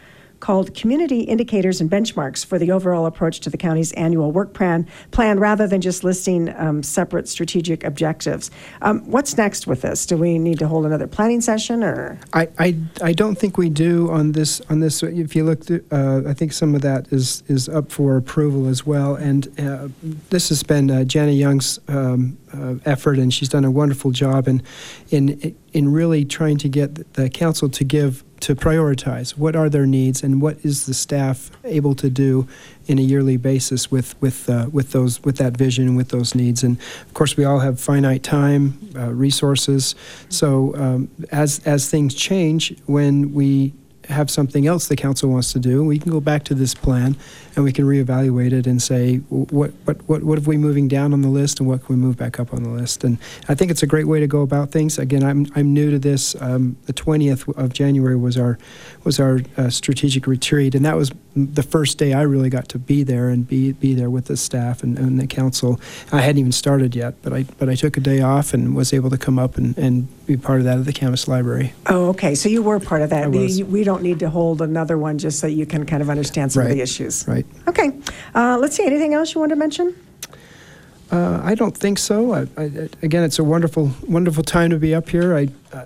called 0.44 0.76
Community 0.76 1.22
Indicators 1.22 1.80
and 1.80 1.90
Benchmarks 1.90 2.46
for 2.46 2.60
the 2.60 2.70
overall 2.70 3.06
approach 3.06 3.40
to 3.40 3.50
the 3.50 3.58
county's 3.58 3.94
annual 3.94 4.30
work 4.34 4.54
plan, 4.54 4.86
plan 5.12 5.40
rather 5.40 5.68
than 5.68 5.80
just 5.80 6.04
listing 6.04 6.54
um, 6.58 6.84
separate 6.84 7.30
strategic 7.30 7.86
objectives. 7.86 8.52
Um, 8.82 9.10
what's 9.10 9.38
next 9.38 9.68
with 9.68 9.84
this? 9.84 10.06
Do 10.06 10.18
we 10.18 10.38
need 10.38 10.60
to 10.60 10.68
hold 10.68 10.86
another 10.86 11.08
planning 11.08 11.40
session 11.40 11.82
or? 11.82 12.20
I, 12.34 12.50
I, 12.60 12.76
I 13.02 13.14
don't 13.14 13.36
think 13.36 13.58
we 13.58 13.70
do 13.70 14.12
on 14.12 14.34
this 14.34 14.60
on 14.70 14.82
this. 14.82 15.02
If 15.02 15.34
you 15.34 15.46
look, 15.46 15.62
uh, 15.72 16.24
I 16.28 16.34
think 16.34 16.52
some 16.52 16.76
of 16.76 16.82
that 16.82 17.08
is 17.14 17.42
is 17.48 17.70
up 17.70 17.90
for 17.90 18.18
approval 18.18 18.68
as 18.68 18.86
well. 18.86 19.16
And 19.16 19.48
uh, 19.58 19.88
this 20.30 20.50
has 20.50 20.62
been 20.62 20.92
uh, 20.92 21.06
Jana 21.06 21.32
Young's 21.32 21.80
um, 21.88 22.38
uh, 22.54 22.76
effort, 22.84 23.18
and 23.18 23.34
she's 23.34 23.48
done 23.48 23.64
a 23.64 23.72
wonderful 23.72 24.12
job 24.12 24.50
in 24.50 24.62
in 25.10 25.56
in 25.72 25.94
really 25.94 26.26
trying 26.26 26.58
to 26.58 26.68
get 26.68 27.14
the 27.14 27.30
council 27.30 27.70
to 27.70 27.86
give 27.86 28.26
to 28.44 28.56
prioritize 28.56 29.38
what 29.38 29.56
are 29.56 29.70
their 29.70 29.86
needs 29.86 30.22
and 30.22 30.42
what 30.42 30.58
is 30.64 30.86
the 30.86 30.94
staff 30.94 31.50
able 31.64 31.96
to 31.96 32.10
do 32.10 32.46
in 32.88 33.00
a 33.00 33.02
yearly 33.02 33.38
basis 33.38 33.90
with 33.90 34.20
with 34.22 34.50
uh, 34.50 34.68
with 34.72 34.92
those 34.92 35.24
with 35.24 35.38
that 35.38 35.56
vision 35.56 35.88
and 35.88 35.98
with 35.98 36.10
those 36.10 36.36
needs. 36.36 36.62
And 36.64 36.78
of 37.08 37.14
course 37.14 37.38
we 37.38 37.46
all 37.46 37.60
have 37.60 37.80
finite 37.80 38.22
time 38.22 38.78
uh, 38.96 39.14
resources. 39.14 39.96
So 40.28 40.76
um, 40.76 41.10
as 41.32 41.62
as 41.66 41.90
things 41.90 42.14
change 42.14 42.78
when 42.86 43.34
we 43.34 43.74
have 44.10 44.30
something 44.30 44.68
else 44.68 44.88
the 44.88 44.96
council 44.96 45.30
wants 45.30 45.54
to 45.54 45.60
do, 45.60 45.84
we 45.84 46.00
can 46.00 46.12
go 46.12 46.20
back 46.20 46.44
to 46.46 46.56
this 46.56 46.74
plan 46.74 47.16
and 47.56 47.64
we 47.64 47.72
can 47.72 47.86
reevaluate 47.86 48.52
it 48.52 48.68
and 48.68 48.82
say 48.82 49.18
what 49.18 49.74
what 49.86 49.98
what 50.08 50.24
what 50.24 50.38
are 50.38 50.42
we 50.42 50.58
moving 50.58 50.88
down 50.88 51.14
on 51.14 51.22
the 51.22 51.30
list 51.30 51.60
and 51.60 51.70
what 51.70 51.86
can 51.86 51.96
we 51.96 52.02
move 52.02 52.18
back 52.18 52.40
up 52.40 52.54
on 52.54 52.64
the 52.64 52.70
list. 52.70 53.04
And 53.04 53.18
I 53.48 53.56
think 53.56 53.72
it's 53.72 53.84
a 53.84 53.88
great 53.88 54.08
way 54.08 54.20
to 54.20 54.28
go 54.28 54.42
about 54.42 54.72
things. 54.72 54.98
Again, 54.98 55.24
I'm 55.24 55.48
I'm 55.56 55.74
new 55.74 55.92
to 55.92 56.00
this. 56.00 56.36
Um, 56.42 56.78
the 56.86 56.94
20th 56.94 57.56
of 57.58 57.74
January 57.74 58.16
was 58.16 58.38
our 58.38 58.58
was 59.04 59.20
our 59.20 59.42
uh, 59.58 59.70
strategic 59.70 60.28
retreat, 60.28 60.76
and 60.76 60.86
that 60.86 60.96
was 60.96 61.12
the 61.36 61.64
first 61.64 61.98
day 61.98 62.14
I 62.14 62.22
really 62.22 62.50
got 62.50 62.70
to 62.70 62.80
be 62.80 63.04
there 63.04 63.30
and 63.30 63.48
be 63.48 63.72
be 63.72 63.94
there 63.94 64.10
with 64.10 64.26
the 64.26 64.38
staff 64.38 64.84
and, 64.84 64.98
and 64.98 65.20
the 65.20 65.28
council. 65.28 65.80
I 66.12 66.22
hadn't 66.22 66.40
even 66.40 66.52
started 66.52 66.96
yet, 66.96 67.16
but 67.22 67.34
I 67.34 67.44
but 67.58 67.70
I 67.70 67.76
took 67.76 67.98
a 67.98 68.00
day 68.00 68.22
off 68.22 68.54
and 68.54 68.76
was 68.76 68.94
able 68.94 69.10
to 69.10 69.18
come 69.18 69.40
up 69.40 69.58
and, 69.58 69.78
and 69.78 70.08
be 70.26 70.38
part 70.38 70.60
of 70.60 70.66
that 70.66 70.78
at 70.78 70.86
the 70.86 70.94
campus 70.94 71.28
library. 71.28 71.74
Oh, 71.88 72.10
okay. 72.10 72.36
So 72.36 72.50
you 72.50 72.62
were 72.62 72.80
part 72.80 73.02
of 73.02 73.10
that. 73.10 73.32
We, 73.32 73.64
we 73.64 73.84
don't 73.84 74.04
need 74.04 74.20
to 74.20 74.30
hold 74.30 74.62
another 74.62 74.98
one 74.98 75.18
just 75.18 75.40
so 75.40 75.48
you 75.48 75.66
can 75.66 75.86
kind 75.86 76.02
of 76.02 76.10
understand 76.10 76.52
some 76.52 76.64
of 76.64 76.70
the 76.70 76.82
issues. 76.82 77.28
Right. 77.28 77.46
Okay. 77.68 77.92
Uh, 78.36 78.58
let's 78.60 78.76
see. 78.76 78.86
Anything 78.86 79.14
else 79.14 79.34
you 79.34 79.40
want 79.40 79.50
to 79.50 79.56
mention? 79.56 79.96
Uh, 81.12 81.42
I 81.44 81.56
don't 81.56 81.76
think 81.76 82.00
so. 82.00 82.34
I, 82.34 82.48
I, 82.58 82.90
again, 83.04 83.24
it's 83.24 83.38
a 83.38 83.44
wonderful, 83.44 83.92
wonderful 84.08 84.44
time 84.44 84.72
to 84.72 84.78
be 84.78 84.96
up 84.96 85.10
here. 85.10 85.36
I, 85.36 85.50
uh, 85.72 85.86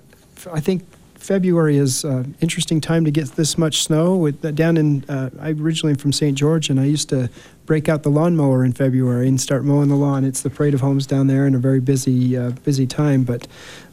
I 0.52 0.60
think 0.60 0.84
February 1.18 1.76
is 1.76 2.04
an 2.04 2.34
interesting 2.40 2.80
time 2.80 3.04
to 3.04 3.10
get 3.10 3.28
this 3.32 3.58
much 3.58 3.82
snow. 3.82 4.16
With, 4.16 4.44
uh, 4.44 4.50
down 4.50 4.76
in, 4.76 5.04
uh, 5.08 5.30
I 5.40 5.50
originally 5.50 5.92
am 5.92 5.98
from 5.98 6.12
St. 6.12 6.36
George, 6.36 6.70
and 6.70 6.80
I 6.80 6.84
used 6.84 7.08
to 7.10 7.28
break 7.66 7.88
out 7.88 8.02
the 8.02 8.08
lawnmower 8.08 8.64
in 8.64 8.72
February 8.72 9.28
and 9.28 9.40
start 9.40 9.64
mowing 9.64 9.88
the 9.88 9.96
lawn. 9.96 10.24
It's 10.24 10.40
the 10.40 10.48
parade 10.48 10.74
of 10.74 10.80
homes 10.80 11.06
down 11.06 11.26
there, 11.26 11.44
and 11.44 11.54
a 11.54 11.58
very 11.58 11.80
busy, 11.80 12.36
uh, 12.36 12.50
busy 12.64 12.86
time. 12.86 13.24
But 13.24 13.46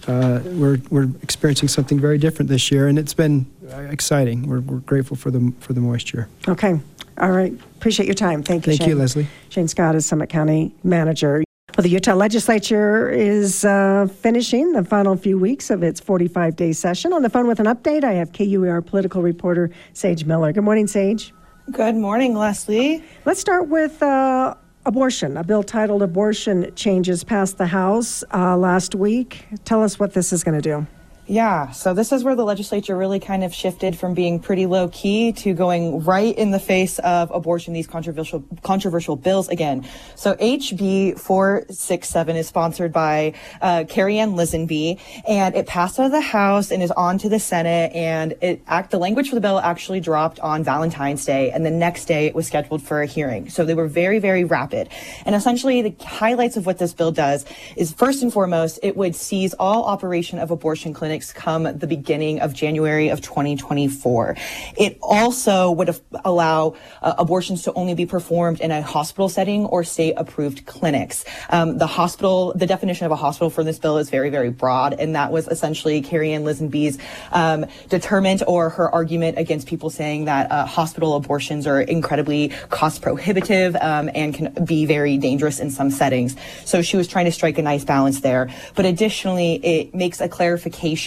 uh, 0.08 0.40
we're 0.46 0.80
we're 0.90 1.10
experiencing 1.22 1.68
something 1.68 2.00
very 2.00 2.18
different 2.18 2.50
this 2.50 2.72
year, 2.72 2.88
and 2.88 2.98
it's 2.98 3.14
been 3.14 3.46
uh, 3.74 3.82
exciting. 3.82 4.48
We're, 4.48 4.62
we're 4.62 4.78
grateful 4.80 5.18
for 5.18 5.32
the 5.32 5.54
for 5.60 5.74
the 5.74 5.82
moisture. 5.82 6.30
Okay. 6.48 6.80
All 7.18 7.32
right. 7.32 7.54
Appreciate 7.78 8.06
your 8.06 8.16
time. 8.16 8.44
Thank 8.44 8.66
you, 8.66 8.72
Thank 8.72 8.82
Shane. 8.82 8.90
you, 8.90 8.96
Leslie. 8.96 9.28
Shane 9.50 9.68
Scott 9.68 9.96
is 9.96 10.06
Summit 10.06 10.30
County 10.30 10.74
Manager. 10.84 11.44
Well, 11.76 11.84
the 11.84 11.90
Utah 11.90 12.14
legislature 12.14 13.10
is 13.10 13.66
uh, 13.66 14.08
finishing 14.22 14.72
the 14.72 14.82
final 14.86 15.18
few 15.18 15.38
weeks 15.38 15.70
of 15.70 15.84
its 15.84 16.00
45 16.00 16.56
day 16.56 16.72
session. 16.72 17.12
On 17.12 17.22
the 17.22 17.30
phone 17.30 17.48
with 17.48 17.60
an 17.60 17.66
update, 17.66 18.06
I 18.06 18.14
have 18.14 18.32
KUER 18.32 18.82
political 18.82 19.22
reporter 19.22 19.70
Saige 19.94 20.26
Miller. 20.26 20.54
Good 20.54 20.64
morning, 20.64 20.86
Saige. 20.86 21.34
Good 21.70 21.96
morning, 21.96 22.34
Leslie. 22.34 23.04
Let's 23.26 23.42
start 23.42 23.68
with 23.68 24.02
uh, 24.02 24.54
abortion. 24.86 25.36
A 25.36 25.44
bill 25.44 25.64
titled 25.64 26.02
Abortion 26.02 26.74
Changes 26.76 27.26
passed 27.26 27.58
the 27.58 27.68
House 27.68 28.24
uh, 28.34 28.56
last 28.56 28.96
week. 28.96 29.46
Tell 29.66 29.84
us 29.84 30.00
what 30.00 30.14
this 30.14 30.32
is 30.32 30.46
going 30.46 30.56
to 30.56 30.62
do. 30.62 30.88
Yeah, 31.28 31.72
so 31.72 31.96
this 31.96 32.12
is 32.12 32.24
where 32.24 32.36
the 32.36 32.46
legislature 32.46 32.96
really 32.96 33.20
kind 33.20 33.44
of 33.44 33.52
shifted 33.52 33.98
from 33.98 34.14
being 34.14 34.40
pretty 34.40 34.68
low 34.68 34.90
key 34.90 35.32
to 35.34 35.56
going 35.56 36.04
right 36.04 36.38
in 36.38 36.52
the 36.52 36.60
face 36.60 37.00
of 37.00 37.32
abortion, 37.32 37.74
these 37.74 37.88
controversial 37.88 38.44
controversial 38.62 39.16
bills 39.16 39.50
again. 39.50 39.88
So 40.14 40.36
HB 40.36 41.20
467 41.20 42.36
is 42.36 42.48
sponsored 42.48 42.94
by 42.94 43.34
uh, 43.60 43.86
Karianne 43.88 44.36
Lisonbee, 44.36 45.00
and 45.28 45.56
it 45.56 45.66
passed 45.66 46.00
out 46.00 46.06
of 46.06 46.12
the 46.12 46.22
House 46.22 46.70
and 46.70 46.84
is 46.84 46.92
on 46.92 47.18
to 47.18 47.28
the 47.28 47.40
Senate. 47.40 47.92
And 47.96 48.36
it 48.42 48.62
act 48.68 48.92
the 48.92 49.00
language 49.00 49.30
for 49.30 49.36
the 49.36 49.42
bill 49.42 49.58
actually 49.58 50.02
dropped 50.02 50.40
on 50.42 50.64
Valentine's 50.64 51.26
Day, 51.26 51.50
and 51.50 51.66
the 51.66 51.72
next 51.72 52.06
day 52.06 52.28
it 52.28 52.36
was 52.36 52.46
scheduled 52.46 52.84
for 52.84 53.02
a 53.02 53.08
hearing. 53.08 53.50
So 53.50 53.66
they 53.66 53.74
were 53.74 53.88
very, 53.88 54.20
very 54.20 54.44
rapid. 54.44 54.90
And 55.26 55.34
essentially, 55.34 55.82
the 55.82 56.06
highlights 56.06 56.56
of 56.56 56.68
what 56.68 56.78
this 56.78 56.94
bill 56.94 57.12
does 57.12 57.46
is 57.76 57.92
first 57.92 58.22
and 58.22 58.32
foremost, 58.32 58.78
it 58.84 58.96
would 58.96 59.16
seize 59.16 59.56
all 59.56 59.86
operation 59.86 60.38
of 60.38 60.52
abortion 60.52 60.94
clinics 60.94 61.15
clinics 61.16 61.32
come 61.32 61.64
the 61.64 61.88
beginning 61.88 62.42
of 62.42 62.54
January 62.54 63.08
of 63.08 63.22
2024. 63.22 64.36
It 64.78 64.98
also 65.02 65.72
would 65.72 65.98
allow 66.26 66.76
uh, 67.02 67.14
abortions 67.18 67.64
to 67.64 67.74
only 67.74 67.94
be 67.94 68.06
performed 68.06 68.60
in 68.60 68.70
a 68.70 68.82
hospital 68.82 69.30
setting 69.30 69.66
or 69.68 69.86
state 69.86 70.14
approved 70.18 70.66
clinics. 70.66 71.24
Um, 71.50 71.78
the 71.78 71.88
hospital, 71.88 72.52
the 72.54 72.66
definition 72.66 73.06
of 73.06 73.14
a 73.14 73.16
hospital 73.16 73.50
for 73.50 73.64
this 73.64 73.80
bill 73.80 73.98
is 73.98 74.10
very, 74.10 74.30
very 74.30 74.50
broad, 74.50 74.94
and 75.00 75.16
that 75.16 75.32
was 75.32 75.48
essentially 75.48 76.02
Karianne 76.02 76.44
Lisonbee's 76.44 76.98
um, 77.32 77.66
determined 77.88 78.44
or 78.46 78.70
her 78.72 78.94
argument 78.94 79.38
against 79.38 79.68
people 79.68 79.90
saying 79.90 80.26
that 80.26 80.52
uh, 80.52 80.66
hospital 80.66 81.16
abortions 81.16 81.66
are 81.66 81.80
incredibly 81.80 82.50
cost 82.70 83.02
prohibitive 83.02 83.78
um, 83.78 84.10
and 84.14 84.34
can 84.34 84.66
be 84.66 84.86
very 84.86 85.18
dangerous 85.18 85.62
in 85.62 85.72
some 85.72 85.90
settings. 85.90 86.36
So 86.66 86.82
she 86.82 86.98
was 86.98 87.08
trying 87.08 87.26
to 87.26 87.32
strike 87.32 87.58
a 87.58 87.62
nice 87.62 87.86
balance 87.86 88.20
there. 88.20 88.50
But 88.76 88.86
additionally, 88.86 89.64
it 89.64 89.96
makes 89.96 90.20
a 90.20 90.28
clarification 90.28 91.05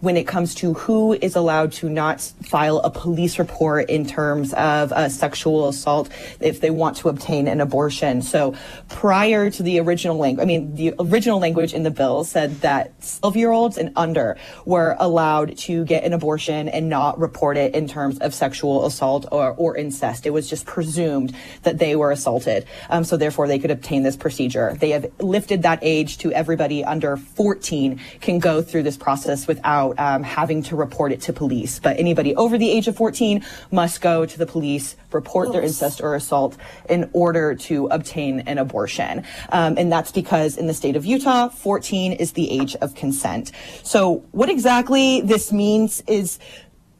when 0.00 0.16
it 0.16 0.26
comes 0.26 0.54
to 0.56 0.74
who 0.74 1.12
is 1.14 1.36
allowed 1.36 1.72
to 1.72 1.88
not 1.88 2.20
file 2.20 2.78
a 2.78 2.90
police 2.90 3.38
report 3.38 3.90
in 3.90 4.06
terms 4.06 4.52
of 4.54 4.92
uh, 4.92 5.08
sexual 5.08 5.68
assault 5.68 6.08
if 6.40 6.60
they 6.60 6.70
want 6.70 6.96
to 6.96 7.08
obtain 7.08 7.48
an 7.48 7.60
abortion. 7.60 8.22
So 8.22 8.54
prior 8.88 9.50
to 9.50 9.62
the 9.62 9.78
original 9.80 10.16
language, 10.16 10.42
I 10.42 10.46
mean, 10.46 10.74
the 10.74 10.94
original 10.98 11.38
language 11.38 11.74
in 11.74 11.82
the 11.82 11.90
bill 11.90 12.24
said 12.24 12.60
that 12.60 12.92
12 13.20 13.36
year 13.36 13.50
olds 13.50 13.78
and 13.78 13.92
under 13.96 14.36
were 14.64 14.96
allowed 14.98 15.56
to 15.58 15.84
get 15.84 16.04
an 16.04 16.12
abortion 16.12 16.68
and 16.68 16.88
not 16.88 17.18
report 17.18 17.56
it 17.56 17.74
in 17.74 17.86
terms 17.86 18.18
of 18.18 18.34
sexual 18.34 18.86
assault 18.86 19.26
or, 19.30 19.54
or 19.56 19.76
incest. 19.76 20.26
It 20.26 20.30
was 20.30 20.48
just 20.48 20.66
presumed 20.66 21.34
that 21.62 21.78
they 21.78 21.96
were 21.96 22.10
assaulted. 22.10 22.66
Um, 22.88 23.04
so 23.04 23.16
therefore 23.16 23.48
they 23.48 23.58
could 23.58 23.70
obtain 23.70 24.02
this 24.02 24.16
procedure. 24.16 24.76
They 24.80 24.90
have 24.90 25.06
lifted 25.20 25.62
that 25.62 25.80
age 25.82 26.18
to 26.18 26.32
everybody 26.32 26.84
under 26.84 27.16
14 27.16 28.00
can 28.20 28.38
go 28.38 28.62
through 28.62 28.84
this 28.84 28.96
process 28.96 29.25
process 29.26 29.46
without 29.46 29.98
um, 29.98 30.22
having 30.22 30.62
to 30.62 30.76
report 30.76 31.12
it 31.12 31.20
to 31.22 31.32
police. 31.32 31.78
But 31.78 31.98
anybody 31.98 32.34
over 32.36 32.56
the 32.58 32.70
age 32.70 32.88
of 32.88 32.96
14 32.96 33.44
must 33.70 34.00
go 34.00 34.26
to 34.26 34.38
the 34.38 34.46
police, 34.46 34.96
report 35.12 35.52
their 35.52 35.62
incest 35.62 36.00
or 36.00 36.14
assault 36.14 36.56
in 36.88 37.10
order 37.12 37.54
to 37.54 37.86
obtain 37.86 38.40
an 38.40 38.58
abortion. 38.58 39.24
Um, 39.50 39.76
and 39.78 39.90
that's 39.90 40.12
because 40.12 40.56
in 40.56 40.66
the 40.66 40.74
state 40.74 40.96
of 40.96 41.04
Utah, 41.04 41.48
14 41.48 42.12
is 42.12 42.32
the 42.32 42.50
age 42.50 42.76
of 42.76 42.94
consent. 42.94 43.52
So 43.82 44.24
what 44.32 44.48
exactly 44.48 45.20
this 45.20 45.52
means 45.52 46.02
is 46.06 46.38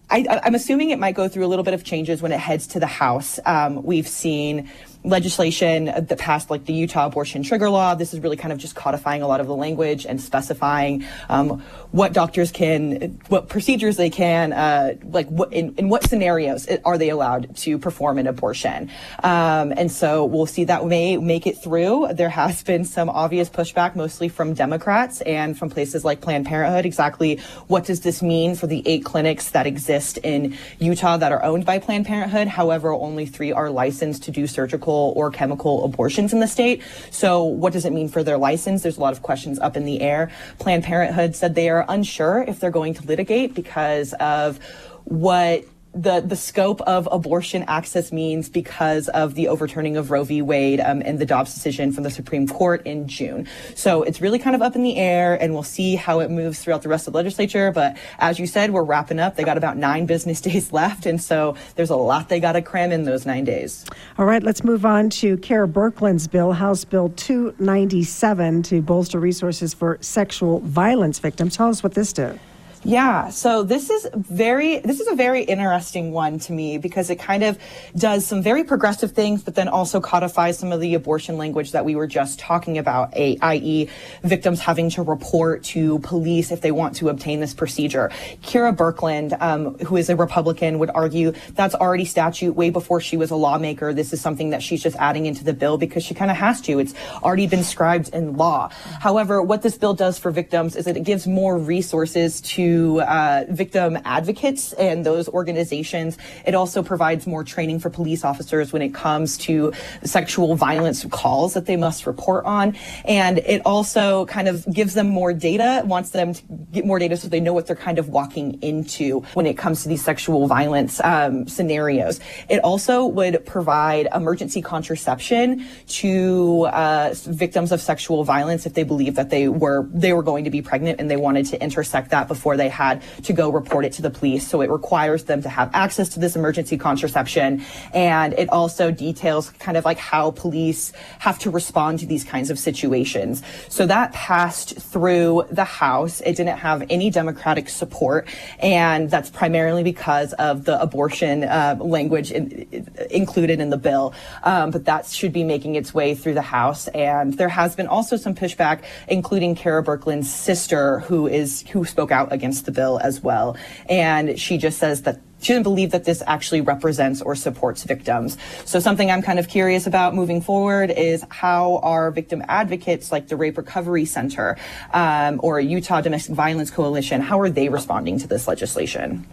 I, 0.09 0.41
am 0.45 0.55
assuming 0.55 0.91
it 0.91 1.01
might 1.01 1.17
go 1.17 1.27
through 1.27 1.45
a 1.45 1.49
little 1.49 1.65
bit 1.65 1.75
of 1.75 1.83
changes 1.83 2.23
when 2.23 2.31
it 2.31 2.39
heads 2.39 2.69
to 2.69 2.81
the 2.81 2.87
House. 2.87 3.41
Um, 3.45 3.83
we've 3.83 4.07
seen 4.07 4.71
legislation 5.07 5.85
that 5.85 6.19
passed 6.19 6.51
like 6.51 6.65
the 6.65 6.73
Utah 6.73 7.07
abortion 7.07 7.43
trigger 7.43 7.71
law. 7.71 7.95
This 7.95 8.13
is 8.13 8.21
really 8.21 8.37
kind 8.37 8.53
of 8.53 8.59
just 8.59 8.75
codifying 8.75 9.23
a 9.23 9.29
lot 9.29 9.41
of 9.41 9.47
the 9.47 9.55
language 9.55 10.05
and 10.05 10.21
specifying 10.21 11.05
um, 11.29 11.63
what 11.93 12.13
doctors 12.13 12.51
can, 12.51 13.19
what 13.29 13.49
procedures 13.49 13.97
they 13.97 14.11
can, 14.11 14.53
uh, 14.53 14.95
like 15.05 15.29
what, 15.29 15.53
in, 15.53 15.75
in, 15.77 15.89
what 15.89 16.03
scenarios 16.03 16.67
are 16.85 16.99
they 16.99 17.09
allowed 17.09 17.55
to 17.57 17.79
perform 17.79 18.19
an 18.19 18.27
abortion. 18.27 18.91
Um, 19.23 19.73
and 19.77 19.91
so 19.91 20.25
we'll 20.25 20.47
see 20.47 20.65
that 20.65 20.85
may 20.85 21.17
make 21.17 21.47
it 21.47 21.63
through. 21.63 22.13
There 22.13 22.29
has 22.29 22.63
been 22.63 22.85
some 22.85 23.09
obvious 23.09 23.49
pushback, 23.49 23.95
mostly 23.95 24.29
from 24.29 24.55
Democrats 24.55 25.21
and 25.21 25.57
from 25.57 25.71
places 25.71 26.05
like 26.05 26.21
Planned 26.21 26.47
Parenthood. 26.47 26.85
Exactly 26.85 27.37
what 27.69 27.85
does 27.85 28.01
this 28.01 28.23
mean 28.23 28.57
for 28.57 28.67
the 28.67 28.83
eight 28.87 29.05
clinics 29.05 29.51
that 29.51 29.67
exist 29.67 30.19
in 30.19 30.57
Utah 30.81 31.17
that 31.17 31.31
are 31.31 31.43
owned 31.45 31.65
by 31.65 31.79
Planned 31.79 32.07
Parenthood? 32.07 32.49
However, 32.49 32.93
only 32.93 33.27
three 33.27 33.53
are 33.53 33.71
licensed 33.71 34.25
to 34.25 34.31
do 34.33 34.47
surgical 34.47 34.96
or 34.97 35.31
chemical 35.31 35.85
abortions 35.85 36.33
in 36.33 36.41
the 36.41 36.49
state. 36.49 36.83
So 37.11 37.45
what 37.45 37.73
does 37.73 37.85
it 37.85 37.93
mean 37.93 38.09
for 38.09 38.23
their 38.23 38.39
license? 38.39 38.83
There's 38.83 38.97
a 38.97 39.01
lot 39.01 39.13
of 39.13 39.23
questions 39.23 39.59
up 39.59 39.77
in 39.77 39.85
the 39.85 40.01
air. 40.01 40.31
Planned 40.59 40.85
Parenthood 40.85 41.35
said 41.37 41.55
they 41.55 41.69
are 41.69 41.85
unsure 41.89 42.45
if 42.47 42.61
they're 42.61 42.71
going 42.71 42.95
to 42.95 43.07
litigate 43.07 43.55
because 43.55 44.13
of 44.15 44.59
what 45.05 45.65
the 45.97 46.21
the 46.21 46.37
scope 46.37 46.81
of 46.83 47.09
abortion 47.11 47.65
access 47.67 48.13
means 48.13 48.49
because 48.49 49.09
of 49.09 49.35
the 49.35 49.49
overturning 49.49 49.97
of 49.97 50.11
Roe 50.11 50.25
v. 50.25 50.43
Wade 50.43 50.79
um, 50.81 51.03
and 51.05 51.19
the 51.19 51.25
Dobbs 51.25 51.55
decision 51.55 51.91
from 51.91 52.05
the 52.05 52.11
Supreme 52.11 52.47
Court 52.47 52.87
in 52.87 53.09
June. 53.09 53.49
So 53.75 54.03
it's 54.03 54.21
really 54.21 54.39
kind 54.39 54.55
of 54.55 54.61
up 54.61 54.77
in 54.77 54.83
the 54.83 54.97
air, 54.97 55.35
and 55.41 55.55
we'll 55.55 55.63
see 55.63 55.97
how 55.97 56.21
it 56.21 56.31
moves 56.31 56.63
throughout 56.63 56.83
the 56.83 56.89
rest 56.89 57.07
of 57.07 57.15
the 57.15 57.17
legislature. 57.17 57.73
But 57.73 57.97
as 58.19 58.39
you 58.39 58.47
said, 58.47 58.73
we're 58.73 58.85
wrapping 58.85 59.19
up. 59.19 59.37
They 59.37 59.45
got 59.45 59.57
about 59.57 59.77
nine 59.79 60.07
business 60.17 60.41
days 60.41 60.73
left, 60.73 61.07
and 61.07 61.23
so 61.23 61.57
there's 61.77 61.91
a 61.91 61.97
lot 61.97 62.29
they 62.29 62.41
got 62.41 62.53
to 62.53 62.63
cram 62.63 62.93
in 62.93 63.05
those 63.05 63.25
nine 63.25 63.45
days. 63.45 63.87
All 64.19 64.27
right, 64.27 64.43
let's 64.43 64.63
move 64.63 64.85
on 64.85 65.09
to 65.11 65.39
Kera 65.39 65.71
Birkeland's 65.71 66.29
bill, 66.29 66.53
House 66.53 66.85
Bill 66.85 67.09
297, 67.17 68.63
to 68.65 68.83
bolster 68.83 69.19
resources 69.19 69.73
for 69.73 69.97
sexual 70.03 70.61
violence 70.61 71.19
victims. 71.19 71.57
Tell 71.57 71.69
us 71.69 71.83
what 71.83 71.95
this 71.95 72.13
did. 72.13 72.39
Yeah, 72.87 73.31
so 73.31 73.65
this 73.65 73.91
is 73.91 74.07
very 74.15 74.79
this 74.79 75.01
is 75.01 75.09
a 75.09 75.17
very 75.17 75.43
interesting 75.43 76.13
one 76.13 76.39
to 76.39 76.53
me 76.53 76.79
because 76.79 77.11
it 77.11 77.17
kind 77.17 77.43
of 77.43 77.59
does 77.97 78.25
some 78.25 78.43
very 78.43 78.63
progressive 78.63 79.11
things, 79.11 79.43
but 79.43 79.57
then 79.57 79.67
also 79.67 80.01
codifies 80.01 80.57
some 80.57 80.71
of 80.71 80.79
the 80.79 80.95
abortion 80.95 81.37
language 81.37 81.73
that 81.73 81.85
we 81.85 81.97
were 81.97 82.07
just 82.07 82.39
talking 82.39 82.79
about, 82.79 83.13
i.e., 83.17 83.89
victims 84.23 84.61
having 84.61 84.89
to 84.91 85.03
report 85.03 85.65
to 85.65 85.99
police 85.99 86.53
if 86.53 86.61
they 86.61 86.71
want 86.71 86.95
to 86.95 87.09
obtain 87.09 87.41
this 87.41 87.53
procedure. 87.55 88.09
Kera 88.45 88.73
Birkeland, 88.73 89.37
um, 89.43 89.77
who 89.79 89.97
is 89.97 90.09
a 90.09 90.15
Republican, 90.15 90.79
would 90.79 90.91
argue 90.95 91.33
that's 91.55 91.75
already 91.75 92.05
statute 92.05 92.55
way 92.55 92.71
before 92.71 93.01
she 93.01 93.17
was 93.17 93.33
a 93.33 93.37
lawmaker. 93.37 93.93
This 93.93 94.13
is 94.13 94.21
something 94.21 94.51
that 94.51 94.63
she's 94.63 94.81
just 94.81 94.97
adding 94.99 95.27
into 95.27 95.43
the 95.43 95.53
bill 95.53 95.77
because 95.77 96.05
she 96.05 96.15
kind 96.15 96.31
of 96.31 96.37
has 96.37 96.61
to. 96.61 96.79
It's 96.79 96.95
already 97.25 97.49
been 97.49 97.65
scribed 97.65 98.11
in 98.11 98.37
law. 98.37 98.71
However, 99.01 99.43
what 99.43 99.63
this 99.63 99.77
bill 99.77 99.95
does 99.95 100.21
for 100.21 100.31
victims 100.31 100.77
is 100.77 100.85
that 100.85 100.97
it 100.97 101.03
gives 101.03 101.27
more 101.27 101.59
resources 101.59 102.41
to 102.43 102.76
uh, 103.01 103.45
victim 103.49 103.99
advocates 104.05 104.73
and 104.75 105.05
those 105.05 105.29
organizations. 105.29 106.19
It 106.47 106.55
also 106.55 106.83
provides 106.83 107.27
more 107.27 107.45
training 107.45 107.81
for 107.81 107.91
police 107.91 108.25
officers 108.25 108.73
when 108.73 108.83
it 108.83 108.93
comes 108.95 109.37
to 109.39 109.73
sexual 110.05 110.57
violence 110.57 111.05
calls 111.11 111.55
that 111.55 111.67
they 111.67 111.77
must 111.77 112.07
report 112.07 112.45
on. 112.45 112.77
And 113.05 113.39
it 113.39 113.63
also 113.65 114.27
kind 114.27 114.49
of 114.49 114.65
gives 114.73 114.95
them 114.95 115.09
more 115.09 115.33
data, 115.33 115.83
wants 115.85 116.11
them 116.11 116.35
to 116.35 116.43
get 116.73 116.85
more 116.85 116.99
data 116.99 117.17
so 117.17 117.29
they 117.29 117.41
know 117.41 117.53
what 117.53 117.67
they're 117.67 117.77
kind 117.77 117.99
of 117.99 118.09
walking 118.09 118.61
into 118.63 119.21
when 119.35 119.47
it 119.47 119.57
comes 119.57 119.83
to 119.83 119.89
these 119.89 120.05
sexual 120.05 120.47
violence 120.47 121.01
um, 121.05 121.47
scenarios. 121.47 122.21
It 122.49 122.59
also 122.65 123.07
would 123.07 123.45
provide 123.47 124.09
emergency 124.15 124.63
contraception 124.63 125.67
to 125.89 126.67
uh, 126.67 127.15
victims 127.27 127.73
of 127.73 127.81
sexual 127.81 128.25
violence 128.25 128.67
if 128.67 128.75
they 128.75 128.85
believe 128.85 129.15
that 129.15 129.31
they 129.31 129.49
were 129.49 129.89
they 129.93 130.13
were 130.13 130.23
going 130.23 130.45
to 130.45 130.51
be 130.51 130.63
pregnant 130.63 131.01
and 131.01 131.11
they 131.11 131.17
wanted 131.17 131.47
to 131.47 131.63
intersect 131.63 132.11
that 132.11 132.29
before 132.29 132.56
they 132.57 132.67
they 132.67 132.71
had 132.71 133.01
to 133.23 133.33
go 133.33 133.49
report 133.49 133.85
it 133.85 133.93
to 133.93 134.03
the 134.03 134.11
police. 134.11 134.47
So 134.49 134.61
it 134.61 134.71
requires 134.71 135.25
them 135.25 135.41
to 135.43 135.49
have 135.49 135.71
access 135.73 136.09
to 136.11 136.21
this 136.21 136.35
emergency 136.35 136.77
contraception. 136.77 137.63
And 137.95 138.33
it 138.33 138.49
also 138.49 138.91
details 138.91 139.51
kind 139.51 139.77
of 139.77 139.85
like 139.85 139.99
how 139.99 140.33
police 140.33 140.93
have 141.21 141.39
to 141.41 141.51
respond 141.51 142.01
to 142.01 142.07
these 142.07 142.25
kinds 142.25 142.51
of 142.51 142.59
situations. 142.59 143.43
So 143.69 143.87
that 143.87 144.13
passed 144.13 144.77
through 144.79 145.47
the 145.51 145.65
House. 145.65 146.21
It 146.23 146.35
didn't 146.37 146.59
have 146.59 146.85
any 146.91 147.09
Democratic 147.11 147.69
support. 147.69 148.27
And 148.59 149.11
that's 149.11 149.31
primarily 149.31 149.85
because 149.85 150.33
of 150.35 150.65
the 150.65 150.81
abortion 150.81 151.45
uh, 151.45 151.77
language 151.79 152.33
in, 152.33 152.67
included 153.11 153.61
in 153.61 153.71
the 153.71 153.79
bill. 153.89 154.13
Um, 154.43 154.73
but 154.73 154.87
that 154.87 155.07
should 155.07 155.33
be 155.33 155.45
making 155.45 155.77
its 155.77 155.95
way 155.95 156.17
through 156.17 156.35
the 156.35 156.49
House. 156.59 156.89
And 156.89 157.35
there 157.35 157.49
has 157.61 157.77
been 157.77 157.87
also 157.87 158.17
some 158.17 158.35
pushback, 158.35 158.83
including 159.07 159.55
Kera 159.55 159.85
Birkeland's 159.85 160.33
sister, 160.33 161.01
who 161.01 161.29
is 161.29 161.63
who 161.77 161.85
spoke 161.85 162.11
out 162.11 162.33
against 162.33 162.46
against 162.47 162.65
the 162.65 162.71
bill 162.71 163.01
as 163.03 163.21
well. 163.21 163.57
And 163.89 164.39
she 164.39 164.57
just 164.57 164.79
says 164.79 165.03
that 165.03 165.21
she 165.43 165.53
doesn't 165.53 165.65
believe 165.65 165.91
that 165.91 166.05
this 166.05 166.23
actually 166.27 166.61
represents 166.61 167.21
or 167.21 167.35
supports 167.35 167.83
victims. 167.83 168.39
So 168.65 168.79
something 168.81 169.11
I'm 169.11 169.21
kind 169.21 169.39
of 169.39 169.49
curious 169.49 169.87
about 169.87 170.15
moving 170.15 170.41
forward 170.41 170.91
is 170.91 171.25
how 171.29 171.79
are 171.83 172.11
victim 172.11 172.43
advocates 172.49 173.13
like 173.13 173.29
the 173.29 173.37
Rape 173.37 173.59
Recovery 173.59 174.05
Center 174.07 174.57
um, 174.95 175.41
or 175.43 175.61
Utah 175.61 176.01
Domestic 176.01 176.35
Violence 176.35 176.71
Coalition, 176.71 177.21
how 177.21 177.39
are 177.41 177.51
they 177.51 177.69
responding 177.69 178.19
to 178.21 178.29
this 178.29 178.49
legislation? 178.49 179.27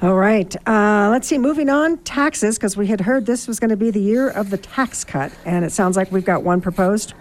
All 0.00 0.14
right. 0.14 0.54
Uh, 0.66 1.08
let's 1.10 1.28
see. 1.28 1.38
Moving 1.38 1.68
on, 1.68 1.98
taxes, 1.98 2.56
because 2.56 2.76
we 2.76 2.86
had 2.86 3.00
heard 3.00 3.26
this 3.26 3.46
was 3.46 3.60
going 3.60 3.70
to 3.70 3.76
be 3.76 3.90
the 3.90 4.00
year 4.00 4.30
of 4.30 4.50
the 4.50 4.58
tax 4.58 5.04
cut, 5.04 5.30
and 5.44 5.64
it 5.64 5.72
sounds 5.72 5.96
like 5.96 6.10
we've 6.10 6.24
got 6.24 6.42
one 6.42 6.60
proposed. 6.60 7.14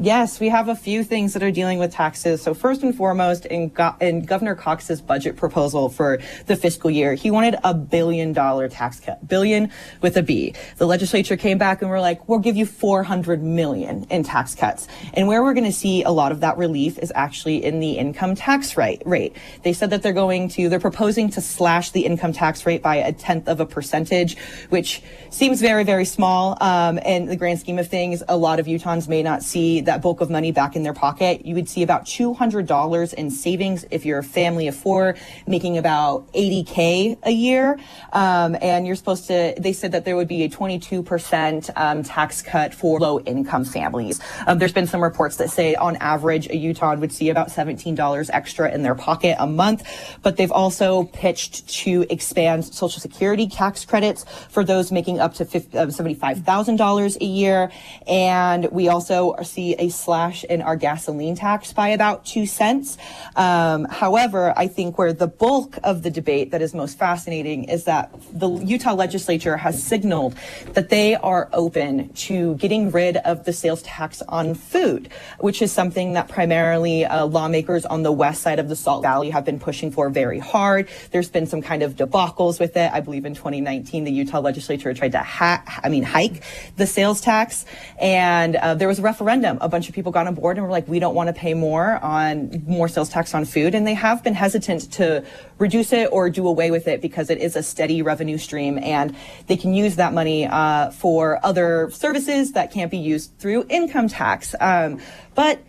Yes, 0.00 0.40
we 0.40 0.48
have 0.48 0.68
a 0.68 0.74
few 0.74 1.04
things 1.04 1.34
that 1.34 1.42
are 1.44 1.52
dealing 1.52 1.78
with 1.78 1.92
taxes. 1.92 2.42
So 2.42 2.52
first 2.52 2.82
and 2.82 2.94
foremost, 2.94 3.46
in, 3.46 3.68
Go- 3.68 3.94
in, 4.00 4.24
Governor 4.24 4.56
Cox's 4.56 5.00
budget 5.00 5.36
proposal 5.36 5.88
for 5.88 6.18
the 6.46 6.56
fiscal 6.56 6.90
year, 6.90 7.14
he 7.14 7.30
wanted 7.30 7.56
a 7.62 7.72
billion 7.74 8.32
dollar 8.32 8.68
tax 8.68 8.98
cut, 8.98 9.26
billion 9.28 9.70
with 10.02 10.16
a 10.16 10.22
B. 10.22 10.52
The 10.78 10.86
legislature 10.86 11.36
came 11.36 11.58
back 11.58 11.80
and 11.80 11.90
we're 11.90 12.00
like, 12.00 12.28
we'll 12.28 12.40
give 12.40 12.56
you 12.56 12.66
400 12.66 13.40
million 13.40 14.04
in 14.10 14.24
tax 14.24 14.56
cuts. 14.56 14.88
And 15.12 15.28
where 15.28 15.44
we're 15.44 15.54
going 15.54 15.64
to 15.64 15.72
see 15.72 16.02
a 16.02 16.10
lot 16.10 16.32
of 16.32 16.40
that 16.40 16.58
relief 16.58 16.98
is 16.98 17.12
actually 17.14 17.64
in 17.64 17.78
the 17.78 17.92
income 17.92 18.34
tax 18.34 18.76
rate. 18.76 19.00
Rate. 19.06 19.36
They 19.62 19.72
said 19.72 19.90
that 19.90 20.02
they're 20.02 20.12
going 20.12 20.48
to, 20.50 20.68
they're 20.68 20.80
proposing 20.80 21.30
to 21.30 21.40
slash 21.40 21.92
the 21.92 22.04
income 22.04 22.32
tax 22.32 22.66
rate 22.66 22.82
by 22.82 22.96
a 22.96 23.12
tenth 23.12 23.46
of 23.46 23.60
a 23.60 23.66
percentage, 23.66 24.36
which 24.70 25.02
seems 25.30 25.60
very, 25.60 25.84
very 25.84 26.04
small. 26.04 26.58
Um, 26.60 26.98
in 26.98 27.26
the 27.26 27.36
grand 27.36 27.60
scheme 27.60 27.78
of 27.78 27.88
things, 27.88 28.24
a 28.28 28.36
lot 28.36 28.58
of 28.58 28.66
Utahns 28.66 29.06
may 29.08 29.22
not 29.22 29.44
see 29.44 29.83
that 29.86 30.02
bulk 30.02 30.20
of 30.20 30.30
money 30.30 30.52
back 30.52 30.76
in 30.76 30.82
their 30.82 30.94
pocket. 30.94 31.44
You 31.44 31.54
would 31.54 31.68
see 31.68 31.82
about 31.82 32.04
$200 32.04 33.14
in 33.14 33.30
savings 33.30 33.84
if 33.90 34.04
you're 34.04 34.18
a 34.18 34.24
family 34.24 34.68
of 34.68 34.76
four, 34.76 35.16
making 35.46 35.78
about 35.78 36.30
80K 36.32 37.18
a 37.22 37.30
year. 37.30 37.78
Um, 38.12 38.56
and 38.60 38.86
you're 38.86 38.96
supposed 38.96 39.26
to, 39.28 39.54
they 39.58 39.72
said 39.72 39.92
that 39.92 40.04
there 40.04 40.16
would 40.16 40.28
be 40.28 40.44
a 40.44 40.48
22% 40.48 41.70
um, 41.76 42.02
tax 42.02 42.42
cut 42.42 42.74
for 42.74 42.98
low 42.98 43.20
income 43.20 43.64
families. 43.64 44.20
Um, 44.46 44.58
there's 44.58 44.72
been 44.72 44.86
some 44.86 45.02
reports 45.02 45.36
that 45.36 45.50
say 45.50 45.74
on 45.74 45.96
average, 45.96 46.48
a 46.48 46.56
Utah 46.56 46.94
would 46.96 47.12
see 47.12 47.30
about 47.30 47.48
$17 47.48 48.30
extra 48.32 48.72
in 48.72 48.82
their 48.82 48.94
pocket 48.94 49.36
a 49.38 49.46
month. 49.46 49.82
But 50.22 50.36
they've 50.36 50.52
also 50.52 51.04
pitched 51.04 51.68
to 51.82 52.06
expand 52.10 52.64
Social 52.64 53.00
Security 53.00 53.48
tax 53.48 53.84
credits 53.84 54.24
for 54.48 54.64
those 54.64 54.92
making 54.92 55.20
up 55.20 55.34
to 55.34 55.44
$75,000 55.44 57.20
a 57.20 57.24
year. 57.24 57.70
And 58.06 58.70
we 58.70 58.88
also 58.88 59.36
see 59.42 59.73
a 59.78 59.88
slash 59.88 60.44
in 60.44 60.62
our 60.62 60.76
gasoline 60.76 61.34
tax 61.34 61.72
by 61.72 61.88
about 61.88 62.24
two 62.24 62.46
cents. 62.46 62.98
Um, 63.36 63.84
however, 63.84 64.52
I 64.56 64.68
think 64.68 64.98
where 64.98 65.12
the 65.12 65.26
bulk 65.26 65.78
of 65.84 66.02
the 66.02 66.10
debate 66.10 66.50
that 66.50 66.62
is 66.62 66.74
most 66.74 66.98
fascinating 66.98 67.64
is 67.64 67.84
that 67.84 68.12
the 68.32 68.48
Utah 68.48 68.94
legislature 68.94 69.56
has 69.56 69.82
signaled 69.82 70.34
that 70.72 70.88
they 70.88 71.14
are 71.16 71.48
open 71.52 72.12
to 72.14 72.54
getting 72.56 72.90
rid 72.90 73.16
of 73.18 73.44
the 73.44 73.52
sales 73.52 73.82
tax 73.82 74.22
on 74.28 74.54
food, 74.54 75.08
which 75.40 75.62
is 75.62 75.72
something 75.72 76.14
that 76.14 76.28
primarily 76.28 77.04
uh, 77.04 77.26
lawmakers 77.26 77.84
on 77.86 78.02
the 78.02 78.12
west 78.12 78.42
side 78.42 78.58
of 78.58 78.68
the 78.68 78.76
Salt 78.76 79.02
Valley 79.02 79.30
have 79.30 79.44
been 79.44 79.58
pushing 79.58 79.90
for 79.90 80.08
very 80.10 80.38
hard. 80.38 80.88
There's 81.10 81.28
been 81.28 81.46
some 81.46 81.62
kind 81.62 81.82
of 81.82 81.96
debacles 81.96 82.60
with 82.60 82.76
it. 82.76 82.90
I 82.92 83.00
believe 83.00 83.24
in 83.24 83.34
2019, 83.34 84.04
the 84.04 84.12
Utah 84.12 84.40
legislature 84.40 84.92
tried 84.94 85.12
to 85.12 85.18
ha- 85.18 85.62
I 85.82 85.88
mean 85.88 86.02
hike 86.02 86.42
the 86.76 86.86
sales 86.86 87.20
tax, 87.20 87.64
and 88.00 88.56
uh, 88.56 88.74
there 88.74 88.88
was 88.88 88.98
a 88.98 89.02
referendum 89.02 89.58
a 89.64 89.68
bunch 89.68 89.88
of 89.88 89.94
people 89.94 90.12
got 90.12 90.26
on 90.26 90.34
board 90.34 90.56
and 90.56 90.64
were 90.64 90.70
like, 90.70 90.86
we 90.86 90.98
don't 90.98 91.14
want 91.14 91.28
to 91.28 91.32
pay 91.32 91.54
more 91.54 91.96
on 92.04 92.62
more 92.66 92.86
sales 92.86 93.08
tax 93.08 93.34
on 93.34 93.44
food. 93.44 93.74
And 93.74 93.86
they 93.86 93.94
have 93.94 94.22
been 94.22 94.34
hesitant 94.34 94.92
to 94.92 95.24
reduce 95.58 95.92
it 95.92 96.08
or 96.12 96.28
do 96.30 96.46
away 96.46 96.70
with 96.70 96.86
it 96.86 97.00
because 97.00 97.30
it 97.30 97.38
is 97.38 97.56
a 97.56 97.62
steady 97.62 98.02
revenue 98.02 98.38
stream 98.38 98.78
and 98.78 99.16
they 99.46 99.56
can 99.56 99.72
use 99.72 99.96
that 99.96 100.12
money 100.12 100.46
uh, 100.46 100.90
for 100.90 101.44
other 101.44 101.90
services 101.90 102.52
that 102.52 102.70
can't 102.70 102.90
be 102.90 102.98
used 102.98 103.36
through 103.38 103.66
income 103.68 104.08
tax. 104.08 104.54
Um, 104.60 105.00
but 105.34 105.60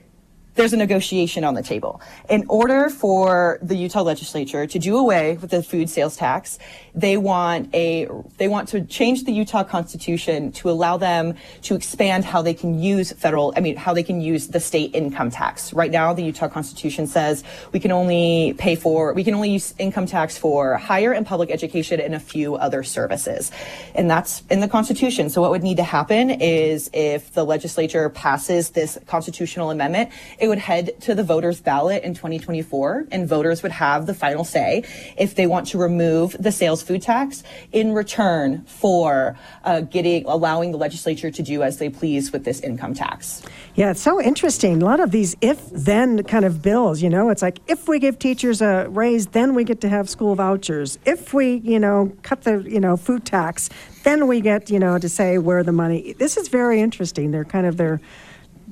there's 0.56 0.74
a 0.74 0.78
negotiation 0.78 1.44
on 1.44 1.54
the 1.54 1.62
table. 1.62 2.02
In 2.30 2.46
order 2.48 2.89
for 2.89 3.60
the 3.62 3.76
Utah 3.76 4.02
legislature 4.02 4.65
to 4.65 4.80
do 4.80 4.98
away 4.98 5.38
with 5.38 5.52
the 5.52 5.62
food 5.62 5.89
sales 5.89 6.15
tax, 6.15 6.58
they 6.94 7.18
want 7.18 7.74
a 7.76 8.08
they 8.38 8.48
want 8.48 8.70
to 8.70 8.82
change 8.82 9.26
the 9.26 9.34
Utah 9.34 9.63
constitution 9.63 10.52
to 10.54 10.70
allow 10.70 10.96
them 10.96 11.36
to 11.63 11.76
expand 11.76 12.24
how 12.24 12.41
they 12.41 12.54
can 12.54 12.80
use 12.80 13.12
federal 13.12 13.54
I 13.58 13.60
mean 13.60 13.76
how 13.76 13.94
they 13.94 14.04
can 14.04 14.22
use 14.22 14.48
the 14.48 14.62
state 14.62 14.96
income 14.96 15.30
tax. 15.30 15.74
Right 15.74 15.91
now 15.91 16.13
the 16.13 16.24
Utah 16.24 16.48
constitution 16.48 17.06
says 17.06 17.44
we 17.74 17.80
can 17.82 17.91
only 17.91 18.56
pay 18.58 18.76
for 18.76 19.13
we 19.13 19.26
can 19.26 19.34
only 19.34 19.52
use 19.52 19.74
income 19.78 20.06
tax 20.06 20.38
for 20.38 20.78
higher 20.78 21.12
and 21.12 21.26
public 21.26 21.52
education 21.52 22.00
and 22.00 22.15
a 22.15 22.20
few 22.20 22.56
other 22.56 22.82
services. 22.82 23.52
And 23.94 24.10
that's 24.10 24.44
in 24.50 24.62
the 24.62 24.70
constitution. 24.70 25.30
So 25.30 25.41
what 25.41 25.52
would 25.52 25.63
need 25.63 25.78
to 25.78 25.84
happen 25.84 26.30
is 26.30 26.89
if 26.94 27.34
the 27.34 27.44
legislature 27.44 28.10
passes 28.10 28.70
this 28.70 28.98
constitutional 29.06 29.70
amendment, 29.70 30.12
would 30.47 30.60
head 30.60 30.99
to 31.01 31.15
the 31.15 31.23
voters 31.23 31.62
ballot 31.62 32.03
in 32.03 32.13
2024 32.13 33.08
and 33.12 33.27
voters 33.27 33.63
would 33.63 33.71
have 33.71 34.05
the 34.05 34.13
final 34.13 34.43
say 34.43 34.84
if 35.17 35.36
they 35.36 35.47
want 35.47 35.67
to 35.67 35.77
remove 35.77 36.36
the 36.39 36.51
sales 36.51 36.81
food 36.81 37.01
tax 37.01 37.43
in 37.71 37.93
return 37.93 38.63
for 38.65 39.38
uh, 39.63 39.81
getting 39.81 40.25
allowing 40.25 40.71
the 40.71 40.77
legislature 40.77 41.31
to 41.31 41.43
do 41.43 41.63
as 41.63 41.77
they 41.77 41.89
please 41.89 42.31
with 42.31 42.43
this 42.43 42.60
income 42.62 42.93
tax. 42.93 43.41
Yeah, 43.75 43.91
it's 43.91 44.01
so 44.01 44.21
interesting. 44.21 44.81
A 44.81 44.86
lot 44.86 44.99
of 44.99 45.12
these 45.12 45.36
if 45.41 45.60
then 45.71 46.23
kind 46.23 46.45
of 46.45 46.62
bills, 46.62 47.01
you 47.01 47.10
know, 47.10 47.29
it's 47.29 47.41
like 47.41 47.60
if 47.67 47.88
we 47.88 47.99
give 47.99 48.19
teachers 48.19 48.62
a 48.62 48.88
raise, 48.89 49.27
then 49.27 49.53
we 49.55 49.63
get 49.63 49.81
to 49.81 49.89
have 49.89 50.10
school 50.10 50.36
vouchers. 50.36 50.97
If 51.05 51.34
we, 51.34 51.55
you 51.58 51.79
know, 51.79 52.12
cut 52.23 52.43
the, 52.43 52.60
you 52.60 52.79
know, 52.79 52.97
food 52.97 53.25
tax, 53.25 53.69
then 54.03 54.27
we 54.27 54.41
get, 54.41 54.69
you 54.69 54.79
know, 54.79 54.97
to 54.97 55.10
say 55.10 55.38
where 55.38 55.63
the 55.63 55.71
money. 55.71 56.13
This 56.13 56.38
is 56.38 56.47
very 56.47 56.79
interesting. 56.79 57.31
They're 57.31 57.45
kind 57.45 57.65
of 57.65 57.77
their 57.77 57.99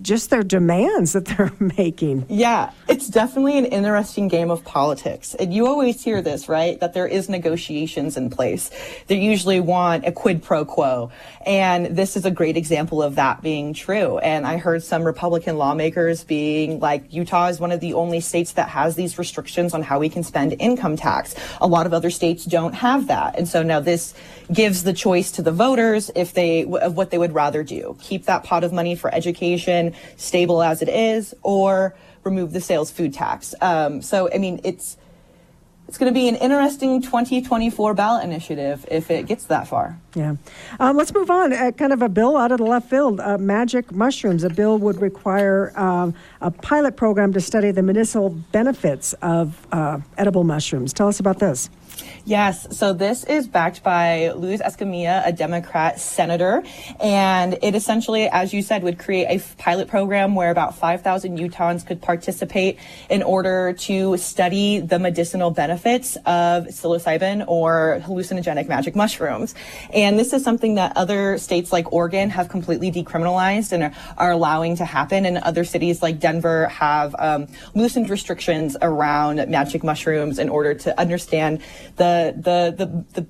just 0.01 0.29
their 0.29 0.43
demands 0.43 1.13
that 1.13 1.25
they're 1.25 1.51
making. 1.77 2.25
Yeah, 2.29 2.71
it's 2.87 3.07
definitely 3.07 3.57
an 3.57 3.65
interesting 3.65 4.27
game 4.27 4.51
of 4.51 4.63
politics. 4.63 5.35
And 5.35 5.53
you 5.53 5.67
always 5.67 6.03
hear 6.03 6.21
this, 6.21 6.49
right? 6.49 6.79
That 6.79 6.93
there 6.93 7.07
is 7.07 7.29
negotiations 7.29 8.17
in 8.17 8.29
place. 8.29 8.71
They 9.07 9.19
usually 9.19 9.59
want 9.59 10.05
a 10.05 10.11
quid 10.11 10.43
pro 10.43 10.65
quo. 10.65 11.11
And 11.45 11.95
this 11.95 12.15
is 12.15 12.25
a 12.25 12.31
great 12.31 12.57
example 12.57 13.01
of 13.01 13.15
that 13.15 13.41
being 13.41 13.73
true. 13.73 14.17
And 14.19 14.45
I 14.45 14.57
heard 14.57 14.83
some 14.83 15.03
Republican 15.03 15.57
lawmakers 15.57 16.23
being 16.23 16.79
like, 16.79 17.13
Utah 17.13 17.47
is 17.47 17.59
one 17.59 17.71
of 17.71 17.79
the 17.79 17.93
only 17.93 18.19
states 18.19 18.53
that 18.53 18.69
has 18.69 18.95
these 18.95 19.17
restrictions 19.17 19.73
on 19.73 19.83
how 19.83 19.99
we 19.99 20.09
can 20.09 20.23
spend 20.23 20.55
income 20.59 20.95
tax. 20.95 21.35
A 21.61 21.67
lot 21.67 21.85
of 21.85 21.93
other 21.93 22.09
states 22.09 22.45
don't 22.45 22.73
have 22.73 23.07
that. 23.07 23.37
And 23.37 23.47
so 23.47 23.63
now 23.63 23.79
this 23.79 24.13
gives 24.51 24.83
the 24.83 24.93
choice 24.93 25.31
to 25.31 25.41
the 25.41 25.51
voters 25.51 26.11
if 26.15 26.33
they, 26.33 26.65
of 26.65 26.95
what 26.95 27.11
they 27.11 27.17
would 27.17 27.33
rather 27.33 27.63
do. 27.63 27.97
Keep 28.01 28.25
that 28.25 28.43
pot 28.43 28.63
of 28.63 28.73
money 28.73 28.95
for 28.95 29.13
education 29.13 29.93
stable 30.17 30.61
as 30.61 30.81
it 30.81 30.89
is 30.89 31.33
or 31.43 31.95
remove 32.23 32.53
the 32.53 32.61
sales 32.61 32.91
food 32.91 33.13
tax. 33.13 33.53
Um, 33.61 34.01
so, 34.01 34.29
I 34.33 34.37
mean, 34.37 34.61
it's, 34.63 34.97
it's 35.87 35.97
going 35.97 36.11
to 36.11 36.17
be 36.17 36.29
an 36.29 36.35
interesting 36.35 37.01
2024 37.01 37.93
ballot 37.93 38.23
initiative 38.23 38.85
if 38.89 39.11
it 39.11 39.27
gets 39.27 39.45
that 39.45 39.67
far. 39.67 39.99
Yeah. 40.15 40.35
Um, 40.79 40.95
let's 40.95 41.13
move 41.13 41.29
on. 41.29 41.51
Uh, 41.51 41.71
kind 41.71 41.91
of 41.91 42.01
a 42.01 42.09
bill 42.09 42.37
out 42.37 42.51
of 42.51 42.59
the 42.59 42.63
left 42.63 42.89
field 42.89 43.19
uh, 43.19 43.37
magic 43.37 43.91
mushrooms. 43.91 44.43
A 44.43 44.49
bill 44.49 44.77
would 44.77 45.01
require 45.01 45.77
um, 45.77 46.15
a 46.41 46.49
pilot 46.49 46.95
program 46.95 47.33
to 47.33 47.41
study 47.41 47.71
the 47.71 47.83
medicinal 47.83 48.29
benefits 48.29 49.13
of 49.21 49.67
uh, 49.71 49.99
edible 50.17 50.43
mushrooms. 50.43 50.93
Tell 50.93 51.07
us 51.07 51.19
about 51.19 51.39
this. 51.39 51.69
Yes, 52.25 52.77
so 52.77 52.93
this 52.93 53.25
is 53.25 53.47
backed 53.47 53.83
by 53.83 54.29
Luz 54.29 54.61
Escamilla, 54.61 55.27
a 55.27 55.33
Democrat 55.33 55.99
senator, 55.99 56.63
and 57.01 57.57
it 57.61 57.75
essentially, 57.75 58.29
as 58.29 58.53
you 58.53 58.61
said, 58.61 58.81
would 58.83 58.97
create 58.97 59.25
a 59.27 59.43
pilot 59.57 59.89
program 59.89 60.33
where 60.33 60.49
about 60.49 60.77
5,000 60.77 61.37
Utahns 61.37 61.85
could 61.85 62.01
participate 62.01 62.79
in 63.09 63.23
order 63.23 63.73
to 63.73 64.15
study 64.15 64.79
the 64.79 64.99
medicinal 64.99 65.51
benefits 65.51 66.15
of 66.25 66.67
psilocybin 66.67 67.43
or 67.45 68.01
hallucinogenic 68.05 68.69
magic 68.69 68.95
mushrooms. 68.95 69.53
And 69.93 70.17
this 70.17 70.31
is 70.31 70.45
something 70.45 70.75
that 70.75 70.95
other 70.95 71.37
states 71.37 71.73
like 71.73 71.91
Oregon 71.91 72.29
have 72.29 72.47
completely 72.47 72.89
decriminalized 72.89 73.73
and 73.73 73.83
are, 73.83 73.93
are 74.17 74.31
allowing 74.31 74.77
to 74.77 74.85
happen, 74.85 75.25
and 75.25 75.39
other 75.39 75.65
cities 75.65 76.01
like 76.01 76.21
Denver 76.21 76.67
have 76.69 77.13
um, 77.19 77.47
loosened 77.75 78.09
restrictions 78.09 78.77
around 78.81 79.45
magic 79.49 79.83
mushrooms 79.83 80.39
in 80.39 80.47
order 80.47 80.73
to 80.73 80.97
understand 80.97 81.61
the 81.95 82.33
the 82.37 82.73
the 82.77 83.21
the 83.21 83.27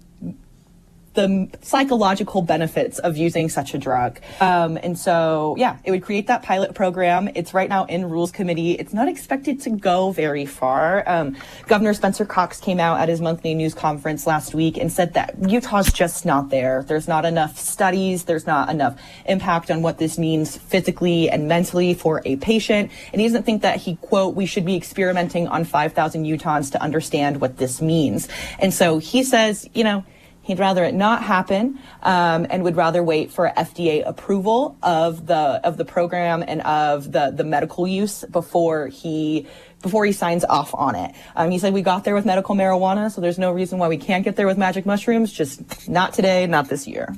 the 1.14 1.50
psychological 1.62 2.42
benefits 2.42 3.00
of 3.00 3.18
using 3.18 3.50
such 3.50 3.74
a 3.74 3.78
drug. 3.78 4.20
Um, 4.40 4.78
and 4.78 4.98
so, 4.98 5.56
yeah, 5.58 5.78
it 5.84 5.92
would 5.92 6.04
create 6.04 6.28
that 6.28 6.44
pilot 6.44 6.74
program. 6.74 7.30
It's 7.36 7.54
right 7.54 7.70
now 7.70 7.86
in 7.86 8.10
Rules 8.10 8.32
Committee. 8.32 8.74
It's 8.74 8.94
not 8.94 9.08
expected 9.08 9.62
to 9.62 9.70
go 9.70 10.12
very 10.12 10.46
far. 10.46 11.04
Um, 11.08 11.38
Governor 11.68 11.94
Spencer 11.94 12.26
Cox 12.26 12.60
came 12.60 12.80
out 12.80 13.00
at 13.00 13.10
his 13.10 13.22
monthly 13.22 13.54
news 13.54 13.74
conference 13.74 14.26
last 14.26 14.56
week 14.56 14.78
and 14.78 14.92
said 14.92 15.14
that 15.14 15.36
Utah's 15.48 15.92
just 15.92 16.26
not 16.26 16.50
there. 16.50 16.84
There's 16.84 17.08
not 17.08 17.26
enough 17.26 17.60
studies. 17.60 18.24
There's 18.24 18.48
not 18.48 18.70
enough 18.70 19.00
impact 19.26 19.70
on 19.70 19.82
what 19.82 19.98
this 19.98 20.18
means 20.18 20.58
physically 20.58 21.30
and 21.30 21.48
mentally 21.48 21.94
for 21.94 22.22
a 22.26 22.38
patient. 22.38 22.92
And 23.12 23.22
he 23.22 23.28
doesn't 23.28 23.44
think 23.44 23.62
that 23.62 23.78
he, 23.78 23.96
quote, 23.98 24.36
we 24.36 24.46
should 24.46 24.66
be 24.66 24.76
experimenting 24.76 25.48
on 25.48 25.64
5,000 25.64 26.26
Utahns 26.26 26.72
to 26.72 26.82
understand 26.82 27.40
what 27.40 27.58
this 27.58 27.82
means. 27.82 28.28
And 28.60 28.74
so 28.74 28.98
he 28.98 29.24
says, 29.24 29.70
you 29.74 29.84
know, 29.84 30.04
He'd 30.44 30.60
rather 30.60 30.84
it 30.84 30.94
not 30.94 31.24
happen, 31.24 31.80
um, 32.02 32.46
and 32.50 32.64
would 32.64 32.76
rather 32.76 33.02
wait 33.02 33.32
for 33.32 33.52
FDA 33.56 34.06
approval 34.06 34.78
of 34.84 35.26
the 35.26 35.36
of 35.36 35.78
the 35.78 35.86
program 35.86 36.44
and 36.46 36.62
of 36.62 37.12
the 37.12 37.32
the 37.36 37.46
medical 37.46 37.88
use 37.88 38.26
before 38.30 38.88
he 38.88 39.48
before 39.82 40.06
he 40.06 40.12
signs 40.12 40.44
off 40.46 40.74
on 40.76 40.96
it. 40.96 41.16
Um, 41.36 41.50
he 41.50 41.60
said 41.60 41.74
we 41.74 41.82
got 41.82 42.04
there 42.04 42.14
with 42.14 42.26
medical 42.26 42.56
marijuana, 42.56 43.10
so 43.10 43.22
there's 43.22 43.40
no 43.40 43.52
reason 43.52 43.80
why 43.80 43.88
we 43.88 43.98
can't 43.98 44.26
get 44.26 44.36
there 44.36 44.48
with 44.48 44.58
magic 44.58 44.86
mushrooms. 44.86 45.32
Just 45.32 45.88
not 45.88 46.14
today, 46.14 46.46
not 46.46 46.68
this 46.68 46.88
year. 46.88 47.16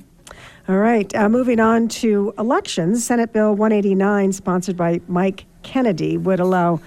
All 0.68 0.78
right. 0.78 1.14
Uh, 1.16 1.30
moving 1.30 1.60
on 1.60 1.88
to 1.90 2.34
elections, 2.40 3.04
Senate 3.06 3.32
Bill 3.32 3.54
189, 3.56 4.34
sponsored 4.34 4.76
by 4.76 5.00
Mike 5.08 5.46
Kennedy, 5.62 6.18
would 6.18 6.40
allow 6.40 6.80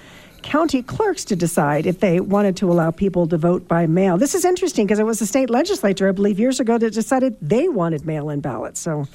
county 0.48 0.82
clerks 0.82 1.26
to 1.26 1.36
decide 1.36 1.84
if 1.86 2.00
they 2.00 2.20
wanted 2.20 2.56
to 2.56 2.72
allow 2.72 2.90
people 2.90 3.26
to 3.28 3.36
vote 3.36 3.68
by 3.68 3.86
mail. 3.86 4.16
This 4.16 4.34
is 4.34 4.46
interesting 4.46 4.86
because 4.86 4.98
it 4.98 5.04
was 5.04 5.18
the 5.18 5.26
state 5.26 5.50
legislature, 5.50 6.08
I 6.08 6.12
believe, 6.12 6.40
years 6.40 6.58
ago 6.58 6.78
that 6.78 6.94
decided 6.94 7.36
they 7.42 7.68
wanted 7.68 8.06
mail 8.06 8.30
in 8.30 8.40
ballots. 8.40 8.80
So, 8.80 9.06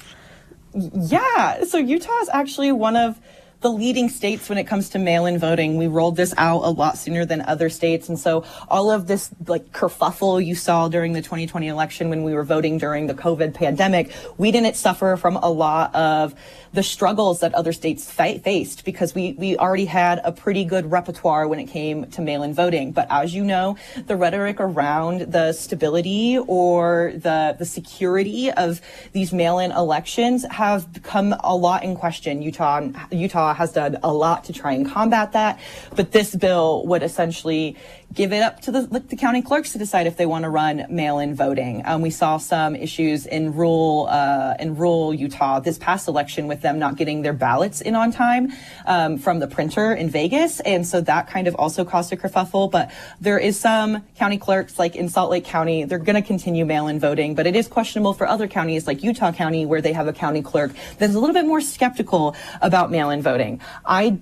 yeah. 0.74 1.64
So 1.64 1.78
Utah 1.78 2.20
is 2.20 2.28
actually 2.28 2.70
one 2.70 2.94
of 2.94 3.20
the 3.64 3.70
leading 3.70 4.10
states 4.10 4.50
when 4.50 4.58
it 4.58 4.64
comes 4.64 4.90
to 4.90 4.98
mail-in 4.98 5.38
voting. 5.38 5.78
We 5.78 5.86
rolled 5.86 6.16
this 6.16 6.34
out 6.36 6.64
a 6.64 6.68
lot 6.68 6.98
sooner 6.98 7.24
than 7.24 7.40
other 7.40 7.70
states, 7.70 8.10
and 8.10 8.18
so 8.18 8.44
all 8.68 8.90
of 8.90 9.06
this 9.06 9.30
like 9.46 9.72
kerfuffle 9.72 10.44
you 10.44 10.54
saw 10.54 10.88
during 10.88 11.14
the 11.14 11.22
2020 11.22 11.66
election 11.68 12.10
when 12.10 12.24
we 12.24 12.34
were 12.34 12.44
voting 12.44 12.76
during 12.76 13.06
the 13.06 13.14
COVID 13.14 13.54
pandemic, 13.54 14.12
we 14.36 14.52
didn't 14.52 14.76
suffer 14.76 15.16
from 15.16 15.36
a 15.36 15.48
lot 15.48 15.94
of 15.94 16.34
the 16.74 16.82
struggles 16.82 17.40
that 17.40 17.54
other 17.54 17.72
states 17.72 18.10
fa- 18.10 18.38
faced 18.40 18.84
because 18.84 19.14
we 19.14 19.32
we 19.38 19.56
already 19.56 19.86
had 19.86 20.20
a 20.24 20.32
pretty 20.32 20.64
good 20.64 20.90
repertoire 20.90 21.48
when 21.48 21.58
it 21.58 21.66
came 21.66 22.04
to 22.10 22.20
mail-in 22.20 22.52
voting. 22.52 22.92
But 22.92 23.06
as 23.10 23.34
you 23.34 23.44
know, 23.44 23.78
the 24.06 24.16
rhetoric 24.16 24.56
around 24.58 25.32
the 25.32 25.52
stability 25.52 26.36
or 26.36 27.12
the 27.14 27.56
the 27.58 27.64
security 27.64 28.50
of 28.50 28.82
these 29.12 29.32
mail-in 29.32 29.70
elections 29.70 30.44
have 30.50 30.92
become 30.92 31.34
a 31.42 31.56
lot 31.56 31.82
in 31.82 31.96
question. 31.96 32.42
Utah 32.42 32.88
Utah 33.10 33.53
has 33.54 33.72
done 33.72 33.98
a 34.02 34.12
lot 34.12 34.44
to 34.44 34.52
try 34.52 34.72
and 34.72 34.90
combat 34.90 35.32
that, 35.32 35.60
but 35.96 36.12
this 36.12 36.34
bill 36.34 36.86
would 36.86 37.02
essentially 37.02 37.76
give 38.12 38.32
it 38.32 38.42
up 38.42 38.60
to 38.60 38.70
the, 38.70 38.82
the 39.08 39.16
county 39.16 39.42
clerks 39.42 39.72
to 39.72 39.78
decide 39.78 40.06
if 40.06 40.16
they 40.16 40.26
want 40.26 40.44
to 40.44 40.50
run 40.50 40.86
mail-in 40.88 41.34
voting. 41.34 41.82
Um, 41.84 42.02
we 42.02 42.10
saw 42.10 42.36
some 42.36 42.76
issues 42.76 43.26
in 43.26 43.54
rural 43.54 44.06
uh, 44.10 44.54
in 44.60 44.76
rural 44.76 45.14
Utah 45.14 45.60
this 45.60 45.78
past 45.78 46.08
election 46.08 46.46
with 46.46 46.60
them 46.60 46.78
not 46.78 46.96
getting 46.96 47.22
their 47.22 47.32
ballots 47.32 47.80
in 47.80 47.94
on 47.94 48.12
time 48.12 48.52
um, 48.86 49.18
from 49.18 49.38
the 49.38 49.46
printer 49.46 49.92
in 49.92 50.10
Vegas, 50.10 50.60
and 50.60 50.86
so 50.86 51.00
that 51.00 51.28
kind 51.28 51.48
of 51.48 51.54
also 51.56 51.84
caused 51.84 52.12
a 52.12 52.16
kerfuffle. 52.16 52.70
But 52.70 52.92
there 53.20 53.38
is 53.38 53.58
some 53.58 54.04
county 54.16 54.38
clerks, 54.38 54.78
like 54.78 54.94
in 54.94 55.08
Salt 55.08 55.30
Lake 55.30 55.44
County, 55.44 55.84
they're 55.84 55.98
going 55.98 56.20
to 56.20 56.22
continue 56.22 56.64
mail-in 56.64 57.00
voting, 57.00 57.34
but 57.34 57.46
it 57.46 57.56
is 57.56 57.66
questionable 57.66 58.12
for 58.12 58.26
other 58.26 58.46
counties 58.46 58.86
like 58.86 59.02
Utah 59.02 59.32
County, 59.32 59.66
where 59.66 59.80
they 59.80 59.92
have 59.92 60.06
a 60.06 60.12
county 60.12 60.42
clerk 60.42 60.72
that's 60.98 61.14
a 61.14 61.18
little 61.18 61.34
bit 61.34 61.46
more 61.46 61.60
skeptical 61.60 62.36
about 62.62 62.90
mail-in 62.90 63.22
voting. 63.22 63.60
I 63.84 64.18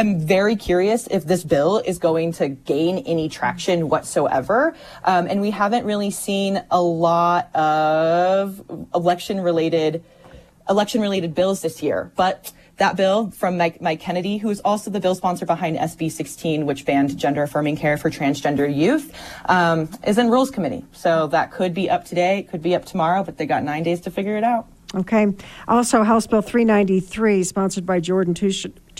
am 0.00 0.18
very 0.18 0.56
curious 0.56 1.06
if 1.08 1.24
this 1.24 1.44
bill 1.44 1.78
is 1.78 1.98
going 1.98 2.32
to 2.32 2.48
gain 2.48 2.98
any 2.98 3.28
traction 3.28 3.88
whatsoever. 3.88 4.74
Um, 5.04 5.26
and 5.26 5.40
we 5.40 5.50
haven't 5.50 5.84
really 5.84 6.10
seen 6.10 6.62
a 6.70 6.82
lot 6.82 7.54
of 7.54 8.62
election 8.94 9.40
related 9.40 10.02
election 10.68 11.00
related 11.00 11.34
bills 11.34 11.62
this 11.62 11.82
year. 11.82 12.12
But 12.16 12.52
that 12.76 12.96
bill 12.96 13.30
from 13.32 13.58
Mike, 13.58 13.82
Mike 13.82 14.00
Kennedy, 14.00 14.38
who 14.38 14.48
is 14.50 14.60
also 14.60 14.90
the 14.90 15.00
bill 15.00 15.14
sponsor 15.14 15.44
behind 15.44 15.76
SB 15.76 16.10
16, 16.10 16.64
which 16.64 16.86
banned 16.86 17.18
gender 17.18 17.42
affirming 17.42 17.76
care 17.76 17.98
for 17.98 18.08
transgender 18.08 18.74
youth, 18.74 19.14
um, 19.46 19.88
is 20.06 20.16
in 20.16 20.30
Rules 20.30 20.50
Committee. 20.50 20.84
So 20.92 21.26
that 21.28 21.50
could 21.50 21.74
be 21.74 21.90
up 21.90 22.04
today, 22.04 22.46
could 22.50 22.62
be 22.62 22.74
up 22.74 22.86
tomorrow, 22.86 23.22
but 23.22 23.36
they 23.36 23.46
got 23.46 23.64
nine 23.64 23.82
days 23.82 24.00
to 24.02 24.10
figure 24.10 24.36
it 24.36 24.44
out. 24.44 24.66
Okay. 24.94 25.28
Also, 25.68 26.02
House 26.02 26.26
Bill 26.26 26.42
393, 26.42 27.44
sponsored 27.44 27.86
by 27.86 28.00
Jordan 28.00 28.34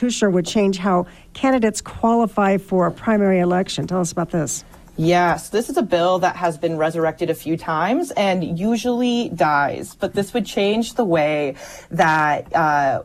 Teuscher, 0.01 0.31
would 0.31 0.47
change 0.47 0.79
how 0.79 1.07
candidates 1.35 1.83
qualify 1.83 2.57
for 2.57 2.87
a 2.87 2.91
primary 2.91 3.41
election. 3.41 3.87
Tell 3.87 4.01
us 4.01 4.13
about 4.13 4.31
this. 4.31 4.65
Yes, 4.97 5.51
this 5.51 5.69
is 5.69 5.77
a 5.77 5.83
bill 5.83 6.19
that 6.21 6.37
has 6.37 6.57
been 6.57 6.79
resurrected 6.79 7.29
a 7.29 7.35
few 7.35 7.59
times 7.59 8.11
and 8.13 8.59
usually 8.59 9.29
dies, 9.29 9.95
but 9.95 10.15
this 10.15 10.33
would 10.33 10.47
change 10.47 10.95
the 10.95 11.05
way 11.05 11.55
that 11.91 12.55
uh, 12.57 13.03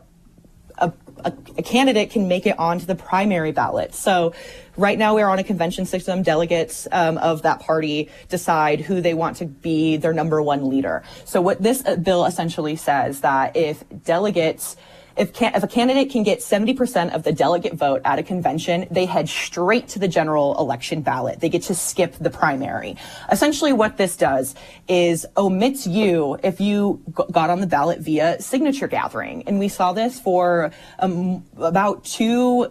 a, 0.78 0.92
a, 1.24 1.32
a 1.58 1.62
candidate 1.62 2.10
can 2.10 2.28
make 2.28 2.46
it 2.46 2.58
onto 2.58 2.86
the 2.86 2.94
primary 2.94 3.52
ballot. 3.52 3.94
So 3.94 4.32
right 4.78 4.98
now 4.98 5.14
we're 5.14 5.28
on 5.28 5.38
a 5.38 5.44
convention 5.44 5.84
system. 5.84 6.22
Delegates 6.22 6.88
um, 6.92 7.18
of 7.18 7.42
that 7.42 7.60
party 7.60 8.08
decide 8.28 8.80
who 8.80 9.02
they 9.02 9.12
want 9.14 9.36
to 9.36 9.44
be 9.44 9.98
their 9.98 10.14
number 10.14 10.42
one 10.42 10.70
leader. 10.70 11.02
So 11.26 11.42
what 11.42 11.62
this 11.62 11.84
uh, 11.84 11.96
bill 11.96 12.24
essentially 12.24 12.76
says 12.76 13.20
that 13.20 13.54
if 13.54 13.84
delegates 14.04 14.76
if, 15.16 15.32
can, 15.32 15.54
if 15.54 15.62
a 15.62 15.68
candidate 15.68 16.10
can 16.10 16.22
get 16.22 16.40
70% 16.40 17.14
of 17.14 17.22
the 17.22 17.32
delegate 17.32 17.74
vote 17.74 18.02
at 18.04 18.18
a 18.18 18.22
convention, 18.22 18.86
they 18.90 19.06
head 19.06 19.28
straight 19.28 19.88
to 19.88 19.98
the 19.98 20.08
general 20.08 20.58
election 20.58 21.02
ballot. 21.02 21.40
They 21.40 21.48
get 21.48 21.62
to 21.62 21.74
skip 21.74 22.14
the 22.18 22.30
primary. 22.30 22.96
Essentially, 23.30 23.72
what 23.72 23.96
this 23.96 24.16
does 24.16 24.54
is 24.88 25.26
omits 25.36 25.86
you 25.86 26.38
if 26.42 26.60
you 26.60 27.02
got 27.30 27.50
on 27.50 27.60
the 27.60 27.66
ballot 27.66 28.00
via 28.00 28.40
signature 28.40 28.88
gathering. 28.88 29.42
And 29.46 29.58
we 29.58 29.68
saw 29.68 29.92
this 29.92 30.20
for 30.20 30.70
um, 30.98 31.44
about 31.56 32.04
two 32.04 32.70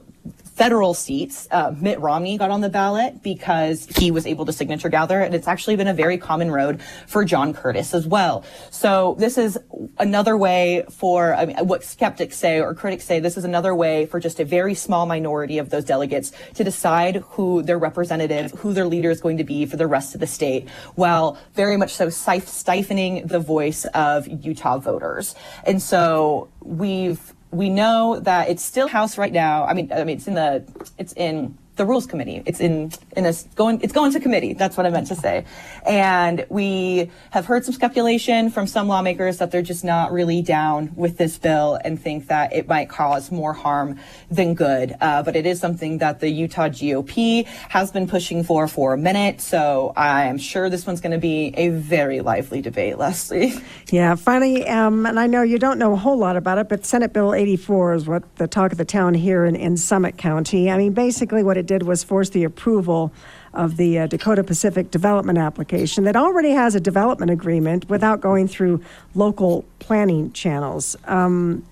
federal 0.56 0.94
seats, 0.94 1.48
uh, 1.52 1.74
Mitt 1.80 2.00
Romney 2.00 2.38
got 2.38 2.50
on 2.50 2.62
the 2.62 2.70
ballot 2.70 3.22
because 3.22 3.86
he 3.98 4.10
was 4.10 4.26
able 4.26 4.46
to 4.46 4.54
signature 4.54 4.88
gather, 4.88 5.20
and 5.20 5.36
it's 5.36 5.48
actually 5.48 5.76
been 5.76 5.88
a 5.88 5.94
very 5.94 6.18
common 6.18 6.50
road 6.50 6.82
for 7.08 7.26
John 7.26 7.54
Curtis 7.54 7.94
as 7.94 8.08
well. 8.08 8.46
So 8.72 9.16
this 9.20 9.38
is 9.38 9.60
another 9.98 10.38
way 10.38 10.86
for 10.90 11.36
I 11.36 11.46
mean, 11.46 11.58
what 11.68 11.84
skeptics 11.84 12.38
say 12.38 12.62
or 12.62 12.74
critics 12.74 13.04
say. 13.04 13.20
This 13.20 13.36
is 13.36 13.44
another 13.44 13.76
way 13.76 14.06
for 14.06 14.20
just 14.20 14.40
a 14.40 14.46
very 14.46 14.74
small 14.74 15.06
minority 15.06 15.58
of 15.58 15.70
those 15.70 15.84
delegates 15.84 16.32
to 16.54 16.64
decide 16.64 17.18
who 17.32 17.62
their 17.62 17.78
representative, 17.78 18.52
who 18.52 18.74
their 18.74 18.86
leader 18.86 19.12
is 19.12 19.20
going 19.20 19.38
to 19.38 19.44
be 19.44 19.66
for 19.66 19.76
the 19.76 19.88
rest 19.88 20.14
of 20.14 20.22
the 20.22 20.28
state, 20.28 20.70
while 20.96 21.38
very 21.54 21.76
much 21.76 21.94
so 21.94 22.10
stifling 22.10 23.28
the 23.28 23.40
voice 23.40 23.84
of 23.94 24.26
Utah 24.28 24.78
voters. 24.78 25.36
And 25.66 25.82
so 25.82 26.50
we've 26.62 27.35
we 27.56 27.70
know 27.70 28.20
that 28.20 28.50
it's 28.50 28.64
still 28.64 28.88
House 28.88 29.18
right 29.18 29.32
now. 29.32 29.66
I 29.66 29.74
mean, 29.74 29.92
I 29.92 30.04
mean, 30.04 30.18
it's 30.18 30.28
in 30.28 30.36
the, 30.36 30.64
it's 30.98 31.14
in 31.14 31.58
the 31.76 31.86
rules 31.86 32.06
committee. 32.06 32.42
It's 32.46 32.60
in 32.60 32.92
in 33.16 33.26
a 33.26 33.34
going 33.56 33.82
it's 33.82 33.94
going 33.94 34.12
to 34.14 34.20
committee. 34.20 34.54
That's 34.54 34.78
what 34.78 34.86
I 34.86 34.90
meant 34.90 35.08
to 35.08 35.16
say. 35.16 35.46
And 35.86 36.46
we 36.50 37.12
have 37.32 37.46
heard 37.46 37.66
some 37.66 37.74
speculation 37.74 38.50
from 38.50 38.68
some 38.68 38.88
lawmakers 38.88 39.38
that 39.38 39.52
they're 39.52 39.62
just 39.62 39.84
not 39.84 40.12
really 40.12 40.42
down 40.42 40.94
with 40.96 41.18
this 41.18 41.38
bill 41.38 41.80
and 41.84 42.02
think 42.02 42.28
that 42.28 42.54
it 42.54 42.68
might 42.68 42.90
cause 42.90 43.32
more 43.32 43.54
harm 43.54 44.00
than 44.30 44.54
good. 44.54 44.96
Uh, 45.02 45.24
but 45.24 45.36
it 45.36 45.46
is 45.46 45.60
something 45.60 45.98
that 46.00 46.20
the 46.20 46.30
Utah 46.30 46.70
GOP 46.70 47.46
has 47.46 47.92
been 47.92 48.08
pushing 48.08 48.44
for 48.44 48.68
for 48.68 48.94
a 48.94 48.98
minute. 48.98 49.42
So 49.42 49.94
I 49.96 50.26
am 50.26 50.38
sure 50.38 50.70
this 50.70 50.86
one's 50.86 51.02
going 51.02 51.12
to 51.12 51.18
be 51.18 51.54
a 51.58 51.70
very 51.70 52.22
lively 52.22 52.62
debate, 52.62 52.98
Leslie. 52.98 53.54
Yeah, 53.92 54.16
finally, 54.16 54.68
um, 54.68 55.06
and 55.06 55.20
I 55.20 55.28
know 55.28 55.42
you 55.42 55.60
don't 55.60 55.78
know 55.78 55.94
a 55.94 55.96
whole 55.96 56.18
lot 56.18 56.36
about 56.38 56.58
it, 56.58 56.70
but 56.70 56.86
Senate 56.86 57.14
Bill 57.14 57.34
84 57.34 57.94
is 57.94 58.08
what 58.08 58.36
the 58.38 58.48
talk 58.48 58.72
of 58.72 58.78
the 58.78 58.86
town 58.86 59.14
here 59.14 59.46
in, 59.46 59.56
in 59.56 59.78
Summit 59.78 60.18
County. 60.18 60.72
I 60.72 60.78
mean, 60.78 60.94
basically, 60.94 61.44
what 61.44 61.58
it 61.58 61.65
it 61.66 61.68
did 61.68 61.84
was 61.84 62.04
force 62.04 62.30
the 62.30 62.44
approval 62.44 63.12
of 63.54 63.78
the 63.78 64.00
uh, 64.00 64.08
Dakota 64.08 64.44
Pacific 64.44 64.92
Development 64.92 65.38
application 65.38 66.04
that 66.04 66.16
already 66.16 66.52
has 66.52 66.76
a 66.76 66.80
development 66.80 67.32
agreement 67.32 67.90
without 67.90 68.22
going 68.22 68.48
through 68.48 68.84
local 69.16 69.66
planning 69.80 70.32
channels. 70.32 70.96
Um, 71.06 71.66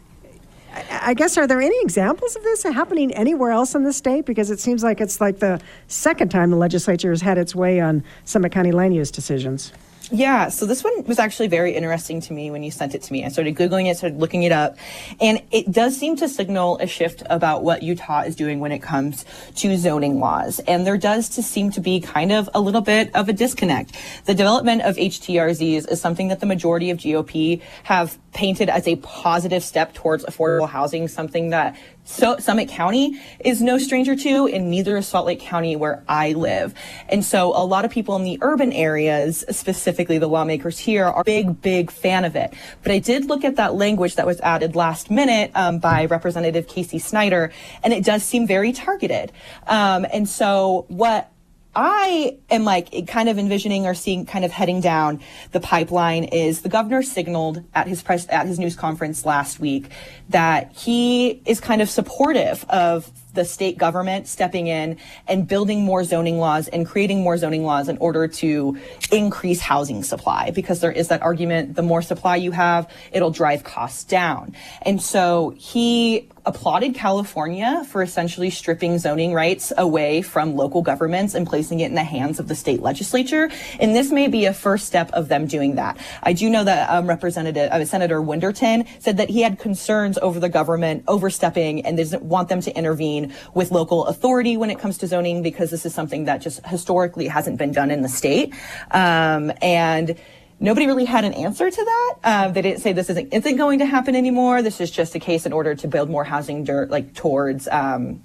I, 0.73 1.09
I 1.09 1.13
guess 1.13 1.37
are 1.37 1.45
there 1.45 1.61
any 1.61 1.79
examples 1.81 2.35
of 2.35 2.41
this 2.41 2.63
happening 2.63 3.13
anywhere 3.13 3.51
else 3.51 3.75
in 3.75 3.83
the 3.83 3.93
state? 3.93 4.25
Because 4.25 4.49
it 4.49 4.59
seems 4.59 4.83
like 4.83 4.99
it's 4.99 5.21
like 5.21 5.37
the 5.39 5.61
second 5.87 6.29
time 6.29 6.49
the 6.49 6.57
legislature 6.57 7.11
has 7.11 7.21
had 7.21 7.37
its 7.37 7.53
way 7.53 7.79
on 7.79 8.03
Summit 8.25 8.51
County 8.51 8.71
land 8.71 8.95
use 8.95 9.11
decisions. 9.11 9.73
Yeah, 10.11 10.49
so 10.49 10.65
this 10.65 10.83
one 10.83 11.05
was 11.05 11.17
actually 11.17 11.47
very 11.47 11.73
interesting 11.75 12.19
to 12.21 12.33
me 12.33 12.51
when 12.51 12.61
you 12.61 12.71
sent 12.71 12.93
it 12.93 13.01
to 13.03 13.13
me. 13.13 13.23
I 13.23 13.29
started 13.29 13.55
Googling 13.55 13.89
it, 13.89 13.97
started 13.97 14.19
looking 14.19 14.43
it 14.43 14.51
up, 14.51 14.77
and 15.21 15.41
it 15.49 15.71
does 15.71 15.97
seem 15.97 16.17
to 16.17 16.27
signal 16.27 16.77
a 16.79 16.87
shift 16.87 17.23
about 17.29 17.63
what 17.63 17.83
Utah 17.83 18.21
is 18.21 18.35
doing 18.35 18.59
when 18.59 18.73
it 18.73 18.79
comes 18.79 19.23
to 19.55 19.77
zoning 19.77 20.19
laws. 20.19 20.59
And 20.67 20.85
there 20.85 20.97
does 20.97 21.29
to 21.29 21.41
seem 21.41 21.71
to 21.71 21.79
be 21.79 22.01
kind 22.01 22.33
of 22.33 22.49
a 22.53 22.59
little 22.59 22.81
bit 22.81 23.15
of 23.15 23.29
a 23.29 23.33
disconnect. 23.33 23.95
The 24.25 24.33
development 24.33 24.81
of 24.81 24.97
HTRZs 24.97 25.89
is 25.89 26.01
something 26.01 26.27
that 26.27 26.41
the 26.41 26.47
majority 26.47 26.89
of 26.89 26.97
GOP 26.97 27.61
have 27.83 28.17
painted 28.33 28.67
as 28.67 28.87
a 28.87 28.97
positive 28.97 29.63
step 29.63 29.93
towards 29.93 30.25
affordable 30.25 30.67
housing, 30.67 31.07
something 31.07 31.51
that 31.51 31.77
so 32.05 32.37
Summit 32.37 32.69
County 32.69 33.19
is 33.39 33.61
no 33.61 33.77
stranger 33.77 34.15
to, 34.15 34.47
and 34.47 34.69
neither 34.69 34.97
is 34.97 35.07
Salt 35.07 35.25
Lake 35.25 35.39
County 35.39 35.75
where 35.75 36.03
I 36.07 36.33
live. 36.33 36.73
And 37.09 37.23
so 37.23 37.55
a 37.55 37.65
lot 37.65 37.85
of 37.85 37.91
people 37.91 38.15
in 38.15 38.23
the 38.23 38.37
urban 38.41 38.71
areas, 38.73 39.45
specifically 39.49 40.17
the 40.17 40.27
lawmakers 40.27 40.79
here, 40.79 41.05
are 41.05 41.23
big, 41.23 41.61
big 41.61 41.91
fan 41.91 42.25
of 42.25 42.35
it. 42.35 42.53
But 42.83 42.91
I 42.91 42.99
did 42.99 43.25
look 43.25 43.43
at 43.43 43.55
that 43.55 43.75
language 43.75 44.15
that 44.15 44.25
was 44.25 44.39
added 44.41 44.75
last 44.75 45.09
minute 45.09 45.51
um, 45.55 45.79
by 45.79 46.05
Representative 46.05 46.67
Casey 46.67 46.99
Snider, 46.99 47.51
and 47.83 47.93
it 47.93 48.03
does 48.03 48.23
seem 48.23 48.47
very 48.47 48.73
targeted. 48.73 49.31
Um, 49.67 50.05
and 50.11 50.27
so 50.27 50.85
what 50.89 51.32
I 51.75 52.37
am 52.49 52.63
like 52.63 53.07
kind 53.07 53.29
of 53.29 53.39
envisioning 53.39 53.87
or 53.87 53.93
seeing 53.93 54.25
kind 54.25 54.45
of 54.45 54.51
heading 54.51 54.79
down 54.79 55.21
the 55.51 55.59
pipeline 55.59 56.25
is 56.25 56.61
the 56.61 56.69
governor 56.69 57.01
signaled 57.01 57.63
at 57.73 57.87
his 57.87 58.03
press 58.03 58.27
at 58.29 58.45
his 58.45 58.59
news 58.59 58.75
conference 58.75 59.25
last 59.25 59.59
week 59.59 59.89
that 60.29 60.71
he 60.73 61.41
is 61.45 61.59
kind 61.59 61.81
of 61.81 61.89
supportive 61.89 62.63
of 62.69 63.09
the 63.33 63.45
state 63.45 63.77
government 63.77 64.27
stepping 64.27 64.67
in 64.67 64.97
and 65.27 65.47
building 65.47 65.81
more 65.81 66.03
zoning 66.03 66.37
laws 66.37 66.67
and 66.67 66.87
creating 66.87 67.21
more 67.21 67.37
zoning 67.37 67.63
laws 67.63 67.89
in 67.89 67.97
order 67.97 68.27
to 68.27 68.77
increase 69.11 69.59
housing 69.59 70.03
supply 70.03 70.51
because 70.51 70.79
there 70.81 70.91
is 70.91 71.07
that 71.07 71.21
argument 71.21 71.75
the 71.75 71.81
more 71.81 72.01
supply 72.01 72.35
you 72.35 72.51
have 72.51 72.89
it'll 73.11 73.31
drive 73.31 73.63
costs 73.63 74.03
down 74.03 74.55
and 74.83 75.01
so 75.01 75.53
he 75.57 76.29
applauded 76.45 76.93
California 76.93 77.85
for 77.89 78.01
essentially 78.01 78.49
stripping 78.49 78.97
zoning 78.97 79.33
rights 79.33 79.71
away 79.77 80.21
from 80.21 80.55
local 80.55 80.81
governments 80.81 81.33
and 81.33 81.47
placing 81.47 81.79
it 81.79 81.85
in 81.85 81.95
the 81.95 82.03
hands 82.03 82.39
of 82.39 82.47
the 82.47 82.55
state 82.55 82.81
legislature. 82.81 83.49
And 83.79 83.95
this 83.95 84.11
may 84.11 84.27
be 84.27 84.45
a 84.45 84.53
first 84.53 84.85
step 84.85 85.09
of 85.11 85.29
them 85.29 85.47
doing 85.47 85.75
that. 85.75 85.97
I 86.21 86.33
do 86.33 86.49
know 86.49 86.63
that 86.63 86.89
um, 86.89 87.07
Representative 87.07 87.71
uh, 87.71 87.85
Senator 87.85 88.21
Winterton 88.21 88.85
said 88.99 89.17
that 89.17 89.29
he 89.29 89.41
had 89.41 89.57
concerns 89.59 90.17
over 90.17 90.39
the 90.39 90.49
government 90.49 91.03
overstepping 91.07 91.85
and 91.85 91.97
doesn't 91.97 92.23
want 92.23 92.49
them 92.49 92.61
to 92.61 92.75
intervene 92.75 93.22
with 93.53 93.71
local 93.71 94.05
authority 94.05 94.57
when 94.57 94.69
it 94.69 94.79
comes 94.79 94.97
to 94.99 95.07
zoning 95.07 95.41
because 95.41 95.69
this 95.71 95.85
is 95.85 95.93
something 95.93 96.25
that 96.25 96.41
just 96.41 96.65
historically 96.65 97.27
hasn't 97.27 97.57
been 97.57 97.71
done 97.71 97.91
in 97.91 98.01
the 98.01 98.09
state. 98.09 98.53
Um, 98.91 99.51
and 99.61 100.17
nobody 100.59 100.87
really 100.87 101.05
had 101.05 101.25
an 101.25 101.33
answer 101.33 101.69
to 101.69 101.85
that. 101.85 102.15
Uh, 102.23 102.47
they 102.49 102.61
didn't 102.61 102.81
say 102.81 102.93
this 102.93 103.09
isn't, 103.09 103.33
isn't 103.33 103.57
going 103.57 103.79
to 103.79 103.85
happen 103.85 104.15
anymore. 104.15 104.61
This 104.61 104.79
is 104.81 104.89
just 104.89 105.15
a 105.15 105.19
case 105.19 105.45
in 105.45 105.53
order 105.53 105.75
to 105.75 105.87
build 105.87 106.09
more 106.09 106.23
housing 106.23 106.63
dirt, 106.63 106.89
like 106.89 107.13
towards 107.13 107.67
um, 107.67 108.21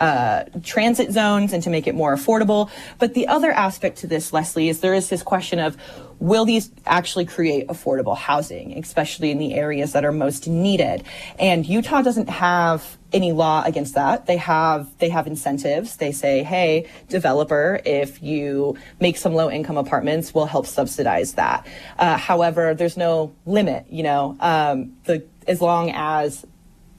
uh, 0.00 0.44
transit 0.62 1.12
zones 1.12 1.52
and 1.52 1.62
to 1.62 1.70
make 1.70 1.86
it 1.86 1.94
more 1.94 2.14
affordable. 2.14 2.70
But 2.98 3.14
the 3.14 3.28
other 3.28 3.50
aspect 3.50 3.98
to 3.98 4.06
this, 4.06 4.32
Leslie, 4.32 4.68
is 4.68 4.80
there 4.80 4.94
is 4.94 5.08
this 5.08 5.22
question 5.22 5.58
of 5.58 5.76
will 6.18 6.44
these 6.44 6.70
actually 6.86 7.26
create 7.26 7.66
affordable 7.68 8.16
housing, 8.16 8.78
especially 8.78 9.30
in 9.30 9.38
the 9.38 9.54
areas 9.54 9.92
that 9.92 10.04
are 10.04 10.12
most 10.12 10.48
needed? 10.48 11.04
And 11.38 11.66
Utah 11.66 12.02
doesn't 12.02 12.28
have 12.28 12.98
any 13.12 13.32
law 13.32 13.62
against 13.64 13.94
that. 13.94 14.26
They 14.26 14.36
have 14.36 14.96
they 14.98 15.08
have 15.08 15.26
incentives. 15.26 15.96
They 15.96 16.12
say, 16.12 16.42
hey, 16.42 16.88
developer, 17.08 17.80
if 17.84 18.22
you 18.22 18.76
make 19.00 19.16
some 19.16 19.34
low 19.34 19.50
income 19.50 19.76
apartments, 19.76 20.34
we'll 20.34 20.46
help 20.46 20.66
subsidize 20.66 21.34
that. 21.34 21.66
Uh, 21.98 22.16
however, 22.16 22.74
there's 22.74 22.96
no 22.96 23.34
limit. 23.46 23.86
You 23.90 24.02
know, 24.02 24.36
um, 24.40 24.96
the 25.04 25.24
as 25.46 25.60
long 25.60 25.90
as 25.90 26.46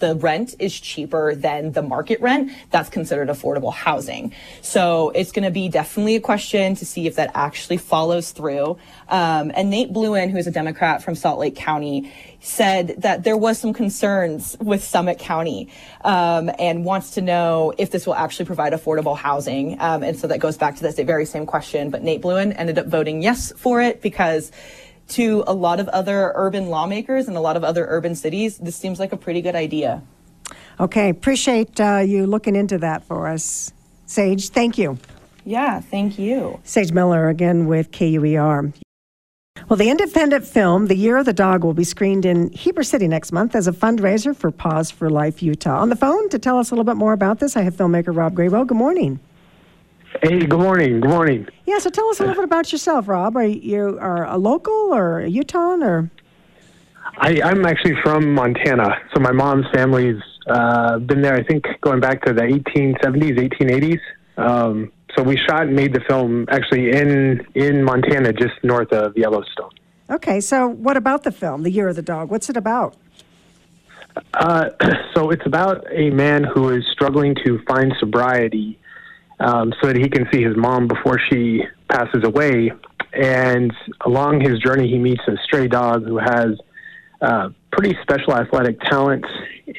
the 0.01 0.15
rent 0.15 0.55
is 0.59 0.77
cheaper 0.77 1.33
than 1.33 1.71
the 1.71 1.81
market 1.81 2.19
rent, 2.19 2.51
that's 2.71 2.89
considered 2.89 3.29
affordable 3.29 3.73
housing. 3.73 4.33
So 4.61 5.11
it's 5.11 5.31
going 5.31 5.45
to 5.45 5.51
be 5.51 5.69
definitely 5.69 6.17
a 6.17 6.19
question 6.19 6.75
to 6.75 6.85
see 6.85 7.07
if 7.07 7.15
that 7.15 7.31
actually 7.33 7.77
follows 7.77 8.31
through. 8.31 8.77
Um, 9.07 9.51
and 9.55 9.69
Nate 9.69 9.93
Blouin, 9.93 10.29
who 10.29 10.37
is 10.37 10.47
a 10.47 10.51
Democrat 10.51 11.01
from 11.01 11.15
Salt 11.15 11.39
Lake 11.39 11.55
County, 11.55 12.11
said 12.41 12.95
that 12.97 13.23
there 13.23 13.37
was 13.37 13.59
some 13.59 13.71
concerns 13.71 14.57
with 14.59 14.83
Summit 14.83 15.19
County 15.19 15.69
um, 16.03 16.49
and 16.59 16.83
wants 16.83 17.11
to 17.11 17.21
know 17.21 17.73
if 17.77 17.91
this 17.91 18.07
will 18.07 18.15
actually 18.15 18.45
provide 18.45 18.73
affordable 18.73 19.15
housing. 19.15 19.79
Um, 19.79 20.03
and 20.03 20.17
so 20.17 20.27
that 20.27 20.39
goes 20.39 20.57
back 20.57 20.75
to 20.75 20.81
this 20.81 20.99
very 20.99 21.25
same 21.25 21.45
question. 21.45 21.89
But 21.89 22.03
Nate 22.03 22.21
Blouin 22.21 22.53
ended 22.57 22.77
up 22.77 22.87
voting 22.87 23.21
yes 23.21 23.53
for 23.55 23.79
it 23.81 24.01
because 24.01 24.51
to 25.11 25.43
a 25.47 25.53
lot 25.53 25.79
of 25.79 25.87
other 25.89 26.31
urban 26.35 26.67
lawmakers 26.67 27.27
and 27.27 27.37
a 27.37 27.39
lot 27.39 27.57
of 27.57 27.63
other 27.63 27.85
urban 27.89 28.15
cities, 28.15 28.57
this 28.57 28.75
seems 28.75 28.99
like 28.99 29.13
a 29.13 29.17
pretty 29.17 29.41
good 29.41 29.55
idea. 29.55 30.01
Okay, 30.79 31.09
appreciate 31.09 31.79
uh, 31.79 31.97
you 31.97 32.25
looking 32.25 32.55
into 32.55 32.77
that 32.79 33.03
for 33.03 33.27
us, 33.27 33.71
Saige. 34.07 34.49
Thank 34.49 34.77
you. 34.77 34.97
Yeah, 35.45 35.79
thank 35.79 36.17
you. 36.19 36.59
Saige 36.63 36.91
Miller 36.91 37.29
again 37.29 37.67
with 37.67 37.91
KUER. 37.91 38.73
Well, 39.69 39.77
the 39.77 39.89
independent 39.89 40.45
film, 40.45 40.87
The 40.87 40.95
Year 40.95 41.17
of 41.17 41.25
the 41.25 41.33
Dog, 41.33 41.63
will 41.63 41.73
be 41.73 41.83
screened 41.83 42.25
in 42.25 42.51
Heber 42.51 42.83
City 42.83 43.07
next 43.07 43.31
month 43.31 43.55
as 43.55 43.67
a 43.67 43.71
fundraiser 43.71 44.35
for 44.35 44.49
Paws 44.49 44.89
for 44.89 45.09
Life 45.09 45.43
Utah. 45.43 45.79
On 45.79 45.89
the 45.89 45.95
phone 45.95 46.29
to 46.29 46.39
tell 46.39 46.57
us 46.57 46.71
a 46.71 46.73
little 46.73 46.83
bit 46.83 46.97
more 46.97 47.13
about 47.13 47.39
this, 47.39 47.55
I 47.55 47.61
have 47.61 47.75
filmmaker 47.75 48.15
Rob 48.15 48.33
Grabow. 48.33 48.65
Good 48.65 48.77
morning. 48.77 49.19
Hey, 50.19 50.45
good 50.45 50.59
morning. 50.59 50.99
Good 50.99 51.09
morning. 51.09 51.47
Yeah, 51.65 51.79
so 51.79 51.89
tell 51.89 52.07
us 52.09 52.19
a 52.19 52.23
little 52.23 52.35
bit 52.35 52.43
about 52.43 52.71
yourself, 52.71 53.07
Rob. 53.07 53.37
Are 53.37 53.45
you 53.45 53.97
are 53.99 54.25
a 54.25 54.37
local 54.37 54.73
or 54.93 55.21
a 55.21 55.29
Utah 55.29 55.77
or? 55.81 56.11
I, 57.17 57.41
I'm 57.41 57.65
actually 57.65 57.95
from 58.03 58.33
Montana, 58.33 58.97
so 59.13 59.21
my 59.21 59.31
mom's 59.31 59.65
family's 59.73 60.21
uh, 60.47 60.99
been 60.99 61.21
there. 61.21 61.35
I 61.35 61.43
think 61.43 61.65
going 61.79 62.01
back 62.01 62.23
to 62.25 62.33
the 62.33 62.41
1870s, 62.41 63.39
1880s. 63.39 63.99
Um, 64.37 64.91
so 65.15 65.23
we 65.23 65.37
shot 65.37 65.63
and 65.63 65.75
made 65.75 65.93
the 65.93 66.01
film 66.01 66.45
actually 66.49 66.91
in 66.91 67.45
in 67.55 67.83
Montana, 67.83 68.33
just 68.33 68.53
north 68.63 68.91
of 68.91 69.15
Yellowstone. 69.15 69.71
Okay, 70.09 70.41
so 70.41 70.67
what 70.67 70.97
about 70.97 71.23
the 71.23 71.31
film, 71.31 71.63
The 71.63 71.71
Year 71.71 71.87
of 71.87 71.95
the 71.95 72.01
Dog? 72.01 72.29
What's 72.29 72.49
it 72.49 72.57
about? 72.57 72.97
Uh, 74.33 74.69
so 75.15 75.29
it's 75.29 75.45
about 75.45 75.85
a 75.89 76.09
man 76.09 76.43
who 76.43 76.69
is 76.69 76.83
struggling 76.91 77.33
to 77.45 77.61
find 77.65 77.93
sobriety 77.97 78.77
um, 79.43 79.73
so 79.81 79.87
that 79.87 79.97
he 79.97 80.07
can 80.07 80.27
see 80.31 80.43
his 80.43 80.55
mom 80.55 80.87
before 80.87 81.19
she 81.29 81.63
passes 81.89 82.23
away. 82.23 82.71
And 83.13 83.73
along 84.05 84.41
his 84.41 84.59
journey, 84.59 84.87
he 84.87 84.97
meets 84.97 85.21
a 85.27 85.35
stray 85.43 85.67
dog 85.67 86.05
who 86.05 86.17
has 86.17 86.51
uh, 87.21 87.49
pretty 87.71 87.97
special 88.01 88.35
athletic 88.35 88.79
talent, 88.81 89.25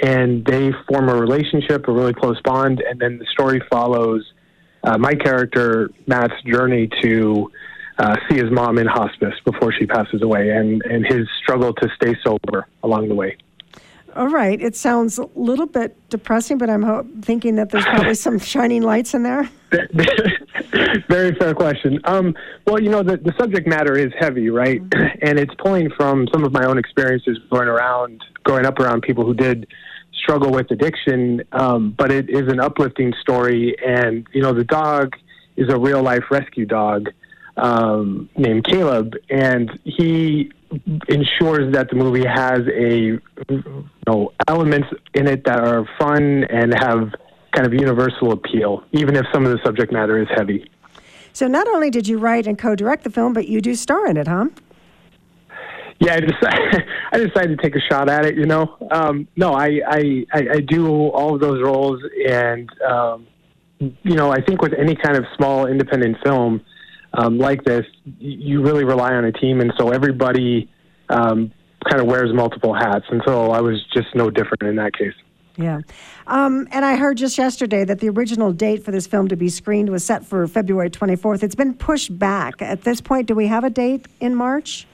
and 0.02 0.44
they 0.44 0.72
form 0.88 1.08
a 1.08 1.14
relationship, 1.14 1.88
a 1.88 1.92
really 1.92 2.12
close 2.12 2.40
bond. 2.42 2.82
And 2.86 3.00
then 3.00 3.18
the 3.18 3.26
story 3.32 3.62
follows 3.70 4.24
uh, 4.84 4.98
my 4.98 5.14
character, 5.14 5.90
Matt's 6.06 6.34
journey 6.44 6.88
to 7.02 7.50
uh, 7.98 8.16
see 8.28 8.36
his 8.36 8.50
mom 8.50 8.78
in 8.78 8.86
hospice 8.86 9.34
before 9.44 9.72
she 9.72 9.86
passes 9.86 10.22
away, 10.22 10.50
and, 10.50 10.82
and 10.82 11.06
his 11.06 11.26
struggle 11.42 11.72
to 11.74 11.88
stay 11.94 12.14
sober 12.24 12.66
along 12.82 13.08
the 13.08 13.14
way. 13.14 13.36
All 14.14 14.28
right. 14.28 14.60
It 14.60 14.76
sounds 14.76 15.18
a 15.18 15.28
little 15.34 15.66
bit 15.66 15.96
depressing, 16.10 16.58
but 16.58 16.68
I'm 16.68 16.82
ho- 16.82 17.06
thinking 17.22 17.56
that 17.56 17.70
there's 17.70 17.84
probably 17.84 18.14
some 18.14 18.38
shining 18.38 18.82
lights 18.82 19.14
in 19.14 19.22
there. 19.22 19.48
Very 21.08 21.34
fair 21.34 21.54
question. 21.54 21.98
Um, 22.04 22.34
well, 22.66 22.80
you 22.80 22.90
know, 22.90 23.02
the, 23.02 23.16
the 23.16 23.32
subject 23.38 23.66
matter 23.66 23.96
is 23.96 24.12
heavy, 24.18 24.50
right? 24.50 24.82
Mm-hmm. 24.82 25.18
And 25.22 25.38
it's 25.38 25.54
pulling 25.58 25.90
from 25.96 26.28
some 26.32 26.44
of 26.44 26.52
my 26.52 26.64
own 26.64 26.78
experiences 26.78 27.38
growing 27.48 27.68
around, 27.68 28.22
growing 28.44 28.66
up 28.66 28.78
around 28.78 29.02
people 29.02 29.24
who 29.24 29.34
did 29.34 29.66
struggle 30.12 30.50
with 30.50 30.70
addiction. 30.70 31.42
Um, 31.52 31.94
but 31.96 32.12
it 32.12 32.28
is 32.28 32.48
an 32.48 32.60
uplifting 32.60 33.14
story. 33.20 33.76
And, 33.84 34.26
you 34.32 34.42
know, 34.42 34.52
the 34.52 34.64
dog 34.64 35.14
is 35.56 35.68
a 35.70 35.78
real 35.78 36.02
life 36.02 36.24
rescue 36.30 36.66
dog 36.66 37.08
um, 37.56 38.28
named 38.36 38.64
Caleb. 38.64 39.14
And 39.30 39.70
he 39.84 40.50
ensures 41.08 41.72
that 41.74 41.90
the 41.90 41.96
movie 41.96 42.26
has 42.26 42.60
a 42.74 43.20
you 43.50 43.74
know 44.06 44.32
elements 44.48 44.88
in 45.14 45.28
it 45.28 45.44
that 45.44 45.60
are 45.60 45.86
fun 45.98 46.44
and 46.44 46.72
have 46.74 47.12
kind 47.52 47.66
of 47.66 47.74
universal 47.74 48.32
appeal, 48.32 48.82
even 48.92 49.14
if 49.16 49.26
some 49.32 49.44
of 49.44 49.52
the 49.52 49.58
subject 49.64 49.92
matter 49.92 50.18
is 50.18 50.28
heavy. 50.34 50.70
So 51.34 51.46
not 51.46 51.68
only 51.68 51.90
did 51.90 52.08
you 52.08 52.18
write 52.18 52.46
and 52.46 52.58
co-direct 52.58 53.04
the 53.04 53.10
film, 53.10 53.32
but 53.32 53.48
you 53.48 53.60
do 53.60 53.74
star 53.74 54.06
in 54.06 54.16
it, 54.16 54.26
huh? 54.26 54.46
Yeah, 55.98 56.14
I 56.14 56.20
decided, 56.20 56.84
I 57.12 57.18
decided 57.18 57.58
to 57.58 57.62
take 57.62 57.76
a 57.76 57.80
shot 57.80 58.08
at 58.08 58.24
it. 58.24 58.36
You 58.36 58.46
know, 58.46 58.76
um, 58.90 59.28
no, 59.36 59.52
I, 59.52 59.80
I, 59.86 60.26
I, 60.32 60.60
do 60.60 60.88
all 60.88 61.34
of 61.34 61.40
those 61.40 61.62
roles, 61.62 62.02
and 62.28 62.68
um, 62.82 63.26
you 63.78 64.14
know, 64.14 64.30
I 64.30 64.40
think 64.40 64.62
with 64.62 64.72
any 64.74 64.96
kind 64.96 65.16
of 65.16 65.24
small 65.36 65.66
independent 65.66 66.16
film, 66.24 66.62
um, 67.14 67.38
like 67.38 67.64
this, 67.64 67.86
you 68.18 68.62
really 68.62 68.84
rely 68.84 69.14
on 69.14 69.24
a 69.24 69.32
team, 69.32 69.60
and 69.60 69.72
so 69.78 69.90
everybody 69.90 70.70
um, 71.08 71.52
kind 71.88 72.00
of 72.00 72.06
wears 72.06 72.32
multiple 72.32 72.74
hats. 72.74 73.04
And 73.10 73.22
so 73.26 73.50
I 73.50 73.60
was 73.60 73.82
just 73.92 74.14
no 74.14 74.30
different 74.30 74.62
in 74.62 74.76
that 74.76 74.96
case. 74.96 75.14
Yeah. 75.56 75.80
Um, 76.26 76.66
and 76.70 76.84
I 76.84 76.96
heard 76.96 77.18
just 77.18 77.36
yesterday 77.36 77.84
that 77.84 78.00
the 78.00 78.08
original 78.08 78.52
date 78.52 78.84
for 78.84 78.90
this 78.90 79.06
film 79.06 79.28
to 79.28 79.36
be 79.36 79.50
screened 79.50 79.90
was 79.90 80.02
set 80.04 80.24
for 80.24 80.46
February 80.46 80.88
24th. 80.88 81.42
It's 81.42 81.54
been 81.54 81.74
pushed 81.74 82.18
back. 82.18 82.62
At 82.62 82.82
this 82.82 83.00
point, 83.00 83.26
do 83.26 83.34
we 83.34 83.48
have 83.48 83.64
a 83.64 83.70
date 83.70 84.06
in 84.20 84.34
March? 84.34 84.86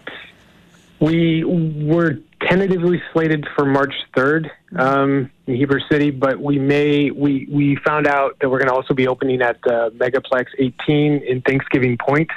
We 1.00 1.44
were 1.44 2.18
tentatively 2.40 3.02
slated 3.12 3.46
for 3.54 3.64
March 3.64 3.94
3rd 4.16 4.50
um, 4.76 5.30
in 5.46 5.56
Heber 5.56 5.80
City, 5.90 6.10
but 6.10 6.40
we 6.40 6.58
may 6.58 7.10
we 7.10 7.48
we 7.50 7.76
found 7.86 8.06
out 8.06 8.38
that 8.40 8.48
we're 8.48 8.58
going 8.58 8.68
to 8.68 8.74
also 8.74 8.94
be 8.94 9.08
opening 9.08 9.42
at 9.42 9.60
the 9.62 9.92
Megaplex 9.96 10.46
18 10.58 11.22
in 11.22 11.42
Thanksgiving 11.42 11.96
Point, 11.98 12.30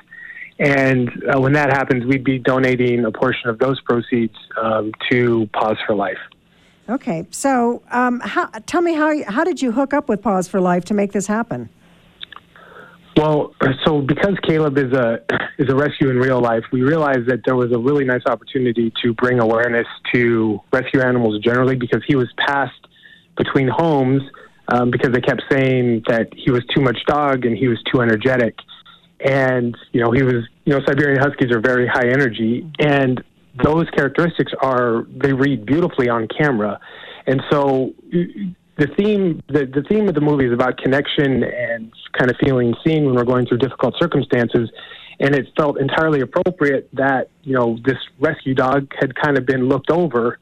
and 0.60 1.10
uh, 1.34 1.40
when 1.40 1.54
that 1.54 1.72
happens, 1.72 2.06
we'd 2.06 2.24
be 2.24 2.40
donating 2.40 3.06
a 3.06 3.12
portion 3.12 3.50
of 3.50 3.60
those 3.60 3.80
proceeds 3.82 4.36
um, 4.62 4.92
to 5.10 5.50
Paws 5.54 5.78
for 5.86 5.96
Life. 5.96 6.20
Okay, 6.90 7.26
so 7.32 7.82
um, 7.92 8.20
how, 8.20 8.48
tell 8.66 8.82
me 8.82 8.94
how 8.94 9.24
how 9.26 9.44
did 9.44 9.62
you 9.62 9.72
hook 9.72 9.94
up 9.94 10.10
with 10.10 10.22
Paws 10.22 10.48
for 10.48 10.60
Life 10.60 10.86
to 10.86 10.94
make 10.94 11.12
this 11.12 11.28
happen? 11.28 11.70
Well, 13.22 13.54
so 13.86 14.02
because 14.02 14.36
Caleb 14.42 14.80
is 14.80 14.92
a 14.94 15.20
is 15.60 15.70
a 15.70 15.76
rescue 15.76 16.10
in 16.10 16.18
real 16.18 16.42
life, 16.42 16.64
we 16.72 16.82
realized 16.82 17.28
that 17.28 17.42
there 17.46 17.56
was 17.56 17.72
a 17.72 17.78
really 17.78 18.04
nice 18.04 18.24
opportunity 18.26 18.92
to 19.04 19.14
bring 19.14 19.40
awareness 19.40 19.86
to 20.12 20.60
rescue 20.74 21.02
animals 21.02 21.40
generally 21.44 21.76
because 21.76 22.02
he 22.08 22.16
was 22.16 22.30
passed 22.40 22.88
between 23.38 23.68
homes 23.68 24.24
um, 24.70 24.90
because 24.90 25.12
they 25.12 25.22
kept 25.22 25.44
saying 25.52 26.02
that 26.08 26.30
he 26.36 26.50
was 26.50 26.66
too 26.74 26.82
much 26.82 26.98
dog 27.06 27.46
and 27.46 27.56
he 27.56 27.68
was 27.68 27.78
too 27.94 28.02
energetic. 28.02 28.56
And, 29.24 29.78
you 29.92 30.02
know, 30.02 30.12
he 30.12 30.24
was, 30.24 30.44
you 30.66 30.74
know, 30.74 30.80
Siberian 30.88 31.22
Huskies 31.22 31.52
are 31.52 31.60
very 31.60 31.86
high 31.86 32.08
energy. 32.08 32.68
And 32.80 33.24
those 33.64 33.88
characteristics 33.92 34.52
are, 34.64 35.06
they 35.16 35.34
read 35.34 35.68
beautifully 35.68 36.10
on 36.10 36.28
camera. 36.28 36.80
And 37.28 37.44
so 37.52 37.94
the 38.82 38.88
theme, 38.98 39.44
the, 39.48 39.66
the 39.66 39.84
theme 39.88 40.08
of 40.08 40.16
the 40.16 40.22
movie 40.22 40.48
is 40.48 40.54
about 40.54 40.78
connection 40.78 41.44
and 41.44 41.92
kind 42.18 42.32
of 42.32 42.38
feeling 42.44 42.74
seen 42.86 43.06
when 43.06 43.14
we're 43.14 43.24
going 43.24 43.46
through 43.46 43.60
difficult 43.60 43.94
circumstances. 44.00 44.70
And 45.20 45.36
it 45.36 45.48
felt 45.56 45.80
entirely 45.80 46.22
appropriate 46.22 46.90
that, 46.94 47.30
you 47.44 47.54
know, 47.54 47.78
this 47.86 47.98
rescue 48.20 48.56
dog 48.56 48.92
had 49.00 49.14
kind 49.14 49.38
of 49.38 49.46
been 49.46 49.70
looked 49.70 49.92
over 49.92 50.40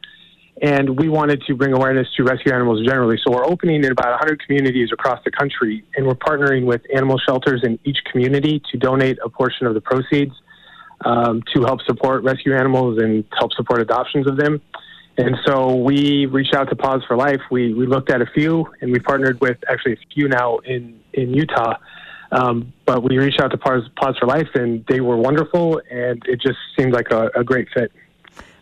and 0.62 0.98
we 0.98 1.10
wanted 1.10 1.42
to 1.48 1.56
bring 1.56 1.74
awareness 1.74 2.08
to 2.16 2.24
rescue 2.24 2.54
animals 2.54 2.86
generally. 2.86 3.18
So 3.26 3.34
we're 3.34 3.46
opening 3.46 3.84
in 3.84 3.92
about 3.92 4.12
100 4.12 4.46
communities 4.46 4.90
across 4.92 5.20
the 5.24 5.32
country, 5.32 5.86
and 5.96 6.06
we're 6.06 6.16
partnering 6.16 6.66
with 6.66 6.82
animal 6.94 7.18
shelters 7.18 7.62
in 7.64 7.80
each 7.86 8.00
community 8.12 8.62
to 8.72 8.78
donate 8.78 9.20
a 9.24 9.30
portion 9.30 9.68
of 9.68 9.74
the 9.74 9.80
proceeds 9.82 10.34
um, 11.06 11.42
to 11.56 11.64
help 11.64 11.82
support 11.84 12.24
rescue 12.24 12.54
animals 12.54 13.00
and 13.02 13.24
help 13.38 13.54
support 13.54 13.80
adoptions 13.80 14.28
of 14.28 14.36
them. 14.36 14.62
And 15.20 15.36
so 15.46 15.76
we 15.76 16.28
reached 16.28 16.56
out 16.56 16.70
to 16.70 16.78
Paws 16.78 17.02
for 17.06 17.18
Life. 17.18 17.42
We, 17.52 17.74
we 17.74 17.86
looked 17.86 18.10
at 18.10 18.22
a 18.22 18.26
few, 18.34 18.66
and 18.80 18.90
we 18.90 19.00
partnered 19.00 19.42
with 19.42 19.58
actually 19.70 19.94
a 19.94 20.14
few 20.14 20.30
now 20.30 20.60
in, 20.60 20.98
in 21.12 21.34
Utah. 21.34 21.76
Um, 22.32 22.72
but 22.86 23.04
we 23.04 23.18
reached 23.18 23.42
out 23.42 23.52
to 23.52 23.58
Pause, 23.58 23.90
Paws 23.98 24.18
for 24.18 24.28
Life, 24.28 24.48
and 24.54 24.86
they 24.88 25.02
were 25.02 25.18
wonderful, 25.18 25.82
and 25.92 26.24
it 26.26 26.40
just 26.40 26.58
seemed 26.78 26.94
like 26.94 27.12
a, 27.12 27.30
a 27.36 27.44
great 27.44 27.68
fit. 27.74 27.92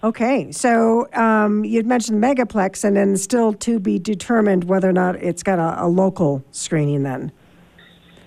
Okay, 0.04 0.52
so 0.52 1.08
um, 1.14 1.64
you'd 1.64 1.86
mentioned 1.86 2.24
megaplex, 2.24 2.84
and 2.84 2.98
then 2.98 3.18
still 3.18 3.54
to 3.54 3.80
be 3.80 4.00
determined 4.00 4.64
whether 4.64 4.90
or 4.90 4.94
not 4.94 5.16
it's 5.18 5.44
got 5.44 5.60
a, 5.60 5.86
a 5.86 5.88
local 5.88 6.44
screening. 6.50 7.04
Then. 7.04 7.32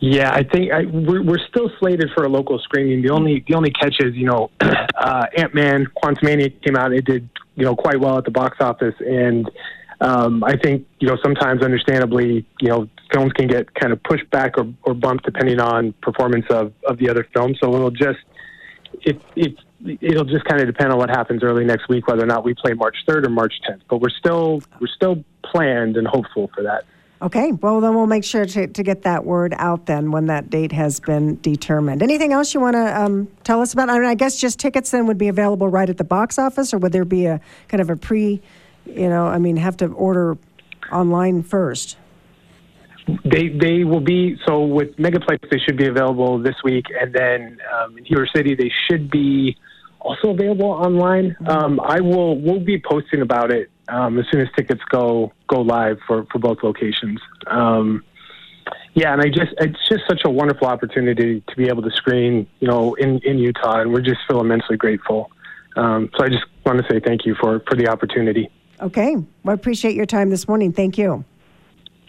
Yeah, 0.00 0.32
I 0.32 0.42
think 0.42 0.72
I, 0.72 0.86
we're, 0.86 1.22
we're 1.22 1.46
still 1.48 1.70
slated 1.78 2.10
for 2.14 2.24
a 2.24 2.28
local 2.28 2.58
screening. 2.58 3.02
The 3.02 3.10
only 3.10 3.44
the 3.46 3.54
only 3.54 3.70
catch 3.70 3.96
is, 4.00 4.14
you 4.14 4.24
know, 4.24 4.50
uh, 4.60 5.26
Ant 5.36 5.54
Man, 5.54 5.86
Quantumania 6.02 6.50
came 6.62 6.74
out. 6.74 6.92
It 6.92 7.04
did, 7.04 7.28
you 7.54 7.66
know, 7.66 7.76
quite 7.76 8.00
well 8.00 8.16
at 8.16 8.24
the 8.24 8.30
box 8.30 8.56
office, 8.60 8.94
and 9.00 9.50
um, 10.00 10.42
I 10.42 10.56
think, 10.56 10.86
you 10.98 11.08
know, 11.08 11.18
sometimes 11.22 11.62
understandably, 11.62 12.46
you 12.60 12.68
know, 12.68 12.88
films 13.12 13.32
can 13.34 13.46
get 13.46 13.74
kind 13.74 13.92
of 13.92 14.02
pushed 14.02 14.28
back 14.30 14.56
or, 14.56 14.72
or 14.84 14.94
bumped 14.94 15.24
depending 15.24 15.60
on 15.60 15.92
performance 16.00 16.46
of, 16.48 16.72
of 16.86 16.96
the 16.98 17.10
other 17.10 17.26
film. 17.34 17.54
So 17.62 17.74
it'll 17.74 17.90
just 17.90 18.20
it, 19.02 19.20
it 19.36 19.54
it'll 20.00 20.24
just 20.24 20.44
kind 20.44 20.60
of 20.60 20.66
depend 20.66 20.92
on 20.92 20.98
what 20.98 21.10
happens 21.10 21.42
early 21.42 21.64
next 21.64 21.88
week, 21.88 22.06
whether 22.06 22.22
or 22.22 22.26
not 22.26 22.44
we 22.44 22.54
play 22.54 22.72
March 22.72 22.96
3rd 23.06 23.26
or 23.26 23.30
March 23.30 23.54
10th. 23.68 23.82
But 23.88 23.98
we're 23.98 24.08
still 24.10 24.62
we're 24.80 24.86
still 24.94 25.22
planned 25.44 25.98
and 25.98 26.06
hopeful 26.06 26.50
for 26.54 26.62
that. 26.62 26.84
Okay, 27.22 27.52
well 27.52 27.82
then 27.82 27.94
we'll 27.94 28.06
make 28.06 28.24
sure 28.24 28.46
to, 28.46 28.66
to 28.66 28.82
get 28.82 29.02
that 29.02 29.26
word 29.26 29.54
out 29.58 29.84
then 29.84 30.10
when 30.10 30.26
that 30.26 30.48
date 30.48 30.72
has 30.72 31.00
been 31.00 31.38
determined. 31.42 32.02
Anything 32.02 32.32
else 32.32 32.54
you 32.54 32.60
want 32.60 32.76
to 32.76 33.00
um, 33.00 33.28
tell 33.44 33.60
us 33.60 33.74
about? 33.74 33.90
I 33.90 33.98
mean, 33.98 34.08
I 34.08 34.14
guess 34.14 34.40
just 34.40 34.58
tickets 34.58 34.90
then 34.90 35.06
would 35.06 35.18
be 35.18 35.28
available 35.28 35.68
right 35.68 35.88
at 35.90 35.98
the 35.98 36.04
box 36.04 36.38
office, 36.38 36.72
or 36.72 36.78
would 36.78 36.92
there 36.92 37.04
be 37.04 37.26
a 37.26 37.38
kind 37.68 37.82
of 37.82 37.90
a 37.90 37.96
pre, 37.96 38.40
you 38.86 39.08
know, 39.10 39.26
I 39.26 39.38
mean, 39.38 39.58
have 39.58 39.76
to 39.78 39.86
order 39.88 40.38
online 40.90 41.42
first? 41.42 41.98
They 43.24 43.48
they 43.48 43.84
will 43.84 44.00
be 44.00 44.38
so 44.46 44.62
with 44.62 44.96
Megaplex. 44.96 45.50
They 45.50 45.58
should 45.58 45.76
be 45.76 45.88
available 45.88 46.38
this 46.38 46.56
week, 46.64 46.86
and 46.98 47.12
then 47.12 47.58
um, 47.74 47.98
in 47.98 48.04
Heber 48.06 48.28
City 48.34 48.54
they 48.54 48.72
should 48.88 49.10
be 49.10 49.58
also 50.00 50.30
available 50.30 50.70
online. 50.70 51.36
Um, 51.46 51.80
I 51.80 52.00
will 52.00 52.40
we'll 52.40 52.64
be 52.64 52.80
posting 52.80 53.20
about 53.20 53.52
it 53.52 53.70
um, 53.90 54.18
as 54.18 54.26
soon 54.30 54.40
as 54.40 54.48
tickets 54.56 54.80
go 54.90 55.32
go 55.48 55.60
live 55.60 55.98
for 56.06 56.26
for 56.30 56.38
both 56.38 56.58
locations. 56.62 57.20
Um, 57.46 58.04
yeah, 58.94 59.12
and 59.12 59.22
I 59.22 59.26
just 59.26 59.52
it's 59.58 59.88
just 59.88 60.02
such 60.08 60.22
a 60.24 60.30
wonderful 60.30 60.66
opportunity 60.66 61.42
to 61.48 61.56
be 61.56 61.68
able 61.68 61.82
to 61.82 61.90
screen, 61.90 62.46
you 62.60 62.68
know, 62.68 62.94
in 62.94 63.20
in 63.24 63.38
Utah, 63.38 63.80
and 63.80 63.92
we're 63.92 64.00
just 64.00 64.20
feel 64.28 64.40
immensely 64.40 64.76
grateful. 64.76 65.30
Um, 65.76 66.10
so 66.16 66.24
I 66.24 66.28
just 66.28 66.44
want 66.66 66.78
to 66.78 66.84
say 66.90 67.00
thank 67.00 67.24
you 67.24 67.34
for 67.40 67.60
for 67.68 67.76
the 67.76 67.88
opportunity. 67.88 68.50
Okay, 68.80 69.14
well, 69.14 69.52
I 69.52 69.52
appreciate 69.52 69.94
your 69.94 70.06
time 70.06 70.30
this 70.30 70.48
morning. 70.48 70.72
Thank 70.72 70.98
you. 70.98 71.24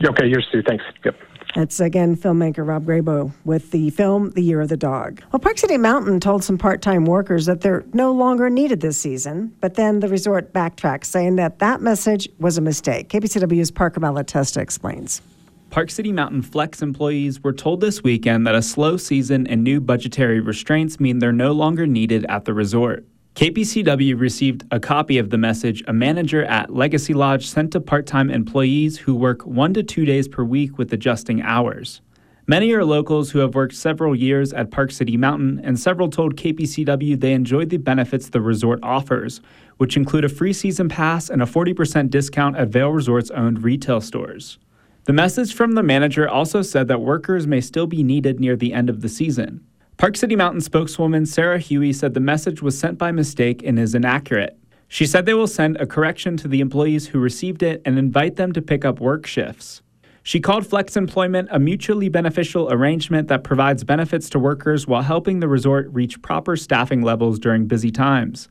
Okay, 0.04 0.26
yours 0.28 0.48
too. 0.52 0.64
Thanks. 0.64 0.84
Yep. 1.06 1.16
That's 1.56 1.80
again 1.80 2.16
filmmaker 2.16 2.66
Rob 2.66 2.86
Grabow 2.86 3.32
with 3.44 3.72
the 3.72 3.90
film 3.90 4.32
The 4.32 4.42
Year 4.42 4.62
of 4.62 4.70
the 4.70 4.78
Dog. 4.78 5.22
Well, 5.32 5.40
Park 5.40 5.58
City 5.58 5.78
Mountain 5.78 6.20
told 6.22 6.44
some 6.44 6.58
part 6.58 6.82
time 6.82 7.06
workers 7.06 7.46
that 7.46 7.62
they're 7.62 7.84
no 7.94 8.12
longer 8.12 8.50
needed 8.50 8.80
this 8.82 8.98
season, 8.98 9.54
but 9.60 9.76
then 9.76 10.00
the 10.00 10.08
resort 10.08 10.54
backtracked, 10.54 11.06
saying 11.06 11.36
that 11.36 11.60
that 11.60 11.82
message 11.82 12.30
was 12.40 12.58
a 12.58 12.62
mistake. 12.62 13.10
KPCW's 13.10 13.72
Parker 13.72 14.00
Malatesta 14.00 14.62
explains. 14.62 15.22
Park 15.70 15.90
City 15.90 16.12
Mountain 16.12 16.42
Flex 16.42 16.82
employees 16.82 17.42
were 17.44 17.54
told 17.54 17.80
this 17.80 18.04
weekend 18.04 18.46
that 18.46 18.56
a 18.56 18.62
slow 18.62 18.98
season 18.98 19.48
and 19.48 19.64
new 19.64 19.80
budgetary 19.80 20.42
restraints 20.42 21.00
mean 21.00 21.20
they're 21.20 21.32
no 21.32 21.54
longer 21.54 21.88
needed 21.88 22.26
at 22.28 22.46
the 22.46 22.54
resort. 22.54 23.06
KPCW 23.36 24.20
received 24.20 24.66
a 24.72 24.80
copy 24.80 25.18
of 25.18 25.30
the 25.30 25.38
message 25.38 25.84
a 25.88 25.94
manager 25.94 26.44
at 26.44 26.70
Legacy 26.70 27.14
Lodge 27.14 27.48
sent 27.48 27.72
to 27.72 27.80
part 27.80 28.06
time 28.06 28.30
employees 28.30 28.98
who 28.98 29.16
work 29.16 29.46
one 29.46 29.74
to 29.74 29.82
two 29.82 30.04
days 30.04 30.28
per 30.28 30.44
week 30.44 30.78
with 30.78 30.92
adjusting 30.92 31.42
hours. 31.42 32.02
Many 32.46 32.74
are 32.74 32.84
locals 32.84 33.32
who 33.32 33.40
have 33.40 33.56
worked 33.56 33.74
several 33.74 34.14
years 34.14 34.52
at 34.52 34.70
Park 34.70 34.92
City 34.92 35.16
Mountain, 35.16 35.62
and 35.64 35.80
several 35.80 36.10
told 36.10 36.36
KPCW 36.36 37.20
they 37.20 37.32
enjoyed 37.32 37.70
the 37.70 37.78
benefits 37.78 38.30
the 38.30 38.42
resort 38.42 38.80
offers, 38.84 39.40
which 39.78 39.96
include 39.96 40.26
a 40.26 40.30
free 40.30 40.52
season 40.52 40.90
pass 40.90 41.30
and 41.30 41.42
a 41.42 41.46
40% 41.46 42.10
discount 42.10 42.58
at 42.58 42.68
Vail 42.68 42.90
Resort's 42.90 43.32
owned 43.32 43.64
retail 43.64 44.02
stores. 44.02 44.60
The 45.06 45.14
message 45.14 45.54
from 45.54 45.72
the 45.74 45.84
manager 45.84 46.28
also 46.28 46.62
said 46.62 46.90
that 46.90 47.02
workers 47.02 47.48
may 47.48 47.62
still 47.62 47.88
be 47.88 48.04
needed 48.04 48.42
near 48.42 48.58
the 48.58 48.74
end 48.74 48.90
of 48.90 49.02
the 49.02 49.10
season. 49.10 49.66
Park 50.02 50.18
City 50.18 50.36
Mountain 50.36 50.62
spokeswoman 50.62 51.28
Sarah 51.28 51.60
Huey 51.60 51.94
said 51.94 52.16
the 52.16 52.20
message 52.20 52.64
was 52.64 52.76
sent 52.76 52.98
by 52.98 53.12
mistake 53.12 53.62
and 53.64 53.78
is 53.78 53.94
inaccurate. 53.94 54.58
She 54.88 55.06
said 55.06 55.28
they 55.28 55.36
will 55.36 55.46
send 55.46 55.78
a 55.78 55.86
correction 55.86 56.38
to 56.38 56.48
the 56.48 56.60
employees 56.60 57.06
who 57.06 57.20
received 57.20 57.62
it 57.62 57.84
and 57.86 58.00
invite 58.00 58.36
them 58.36 58.52
to 58.54 58.64
pick 58.64 58.84
up 58.84 59.00
work 59.00 59.28
shifts. 59.28 59.84
She 60.24 60.40
called 60.40 60.66
flex 60.66 60.98
employment 60.98 61.50
a 61.52 61.60
mutually 61.60 62.10
beneficial 62.10 62.74
arrangement 62.74 63.28
that 63.28 63.44
provides 63.44 63.84
benefits 63.84 64.28
to 64.32 64.40
workers 64.40 64.88
while 64.88 65.04
helping 65.04 65.40
the 65.40 65.48
resort 65.48 65.88
reach 65.92 66.20
proper 66.24 66.56
staffing 66.56 67.04
levels 67.04 67.38
during 67.38 67.68
busy 67.68 67.92
times. 67.92 68.50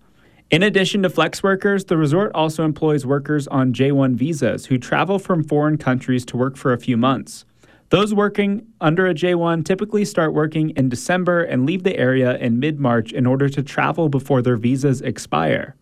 In 0.51 0.63
addition 0.63 1.03
to 1.03 1.11
flex 1.11 1.43
workers, 1.43 1.87
the 1.87 1.97
resort 1.97 2.31
also 2.33 2.65
employs 2.65 3.05
workers 3.05 3.49
on 3.49 3.73
J1 3.73 4.15
visas 4.15 4.67
who 4.67 4.79
travel 4.79 5.19
from 5.19 5.43
foreign 5.43 5.79
countries 5.79 6.25
to 6.27 6.37
work 6.37 6.57
for 6.57 6.73
a 6.73 6.79
few 6.79 6.97
months. 6.97 7.45
Those 7.91 8.15
working 8.15 8.69
under 8.81 9.09
a 9.09 9.15
J1 9.15 9.65
typically 9.65 10.05
start 10.05 10.33
working 10.33 10.71
in 10.71 10.89
December 10.89 11.43
and 11.43 11.67
leave 11.67 11.83
the 11.83 11.97
area 11.97 12.37
in 12.39 12.61
mid 12.61 12.79
March 12.79 13.13
in 13.13 13.27
order 13.27 13.49
to 13.49 13.65
travel 13.65 14.09
before 14.09 14.43
their 14.43 14.57
visas 14.57 15.01
expire. 15.01 15.75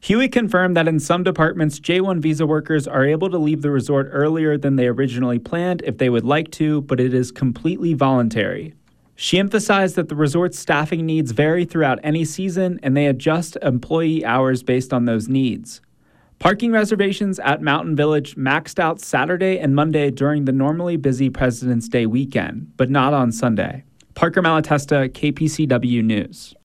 Huey 0.00 0.28
confirmed 0.28 0.76
that 0.76 0.86
in 0.86 1.00
some 1.00 1.22
departments, 1.22 1.80
J1 1.80 2.20
visa 2.20 2.46
workers 2.46 2.86
are 2.86 3.06
able 3.06 3.30
to 3.30 3.38
leave 3.38 3.62
the 3.62 3.70
resort 3.70 4.10
earlier 4.12 4.58
than 4.58 4.76
they 4.76 4.88
originally 4.88 5.38
planned 5.38 5.80
if 5.86 5.96
they 5.96 6.10
would 6.10 6.26
like 6.26 6.50
to, 6.50 6.82
but 6.82 7.00
it 7.00 7.14
is 7.14 7.32
completely 7.32 7.94
voluntary. 7.94 8.74
She 9.16 9.38
emphasized 9.38 9.96
that 9.96 10.10
the 10.10 10.16
resort's 10.16 10.58
staffing 10.58 11.06
needs 11.06 11.30
vary 11.30 11.64
throughout 11.64 11.98
any 12.04 12.26
season 12.26 12.78
and 12.82 12.94
they 12.94 13.06
adjust 13.06 13.56
employee 13.62 14.22
hours 14.22 14.62
based 14.62 14.92
on 14.92 15.06
those 15.06 15.28
needs. 15.28 15.80
Parking 16.38 16.72
reservations 16.72 17.38
at 17.38 17.62
Mountain 17.62 17.96
Village 17.96 18.36
maxed 18.36 18.78
out 18.78 19.00
Saturday 19.00 19.58
and 19.58 19.74
Monday 19.74 20.10
during 20.10 20.44
the 20.44 20.52
normally 20.52 20.96
busy 20.96 21.30
President's 21.30 21.88
Day 21.88 22.06
weekend, 22.06 22.72
but 22.76 22.90
not 22.90 23.14
on 23.14 23.32
Sunday. 23.32 23.84
Parker 24.14 24.42
Malatesta, 24.42 25.08
KPCW 25.08 26.04
News. 26.04 26.54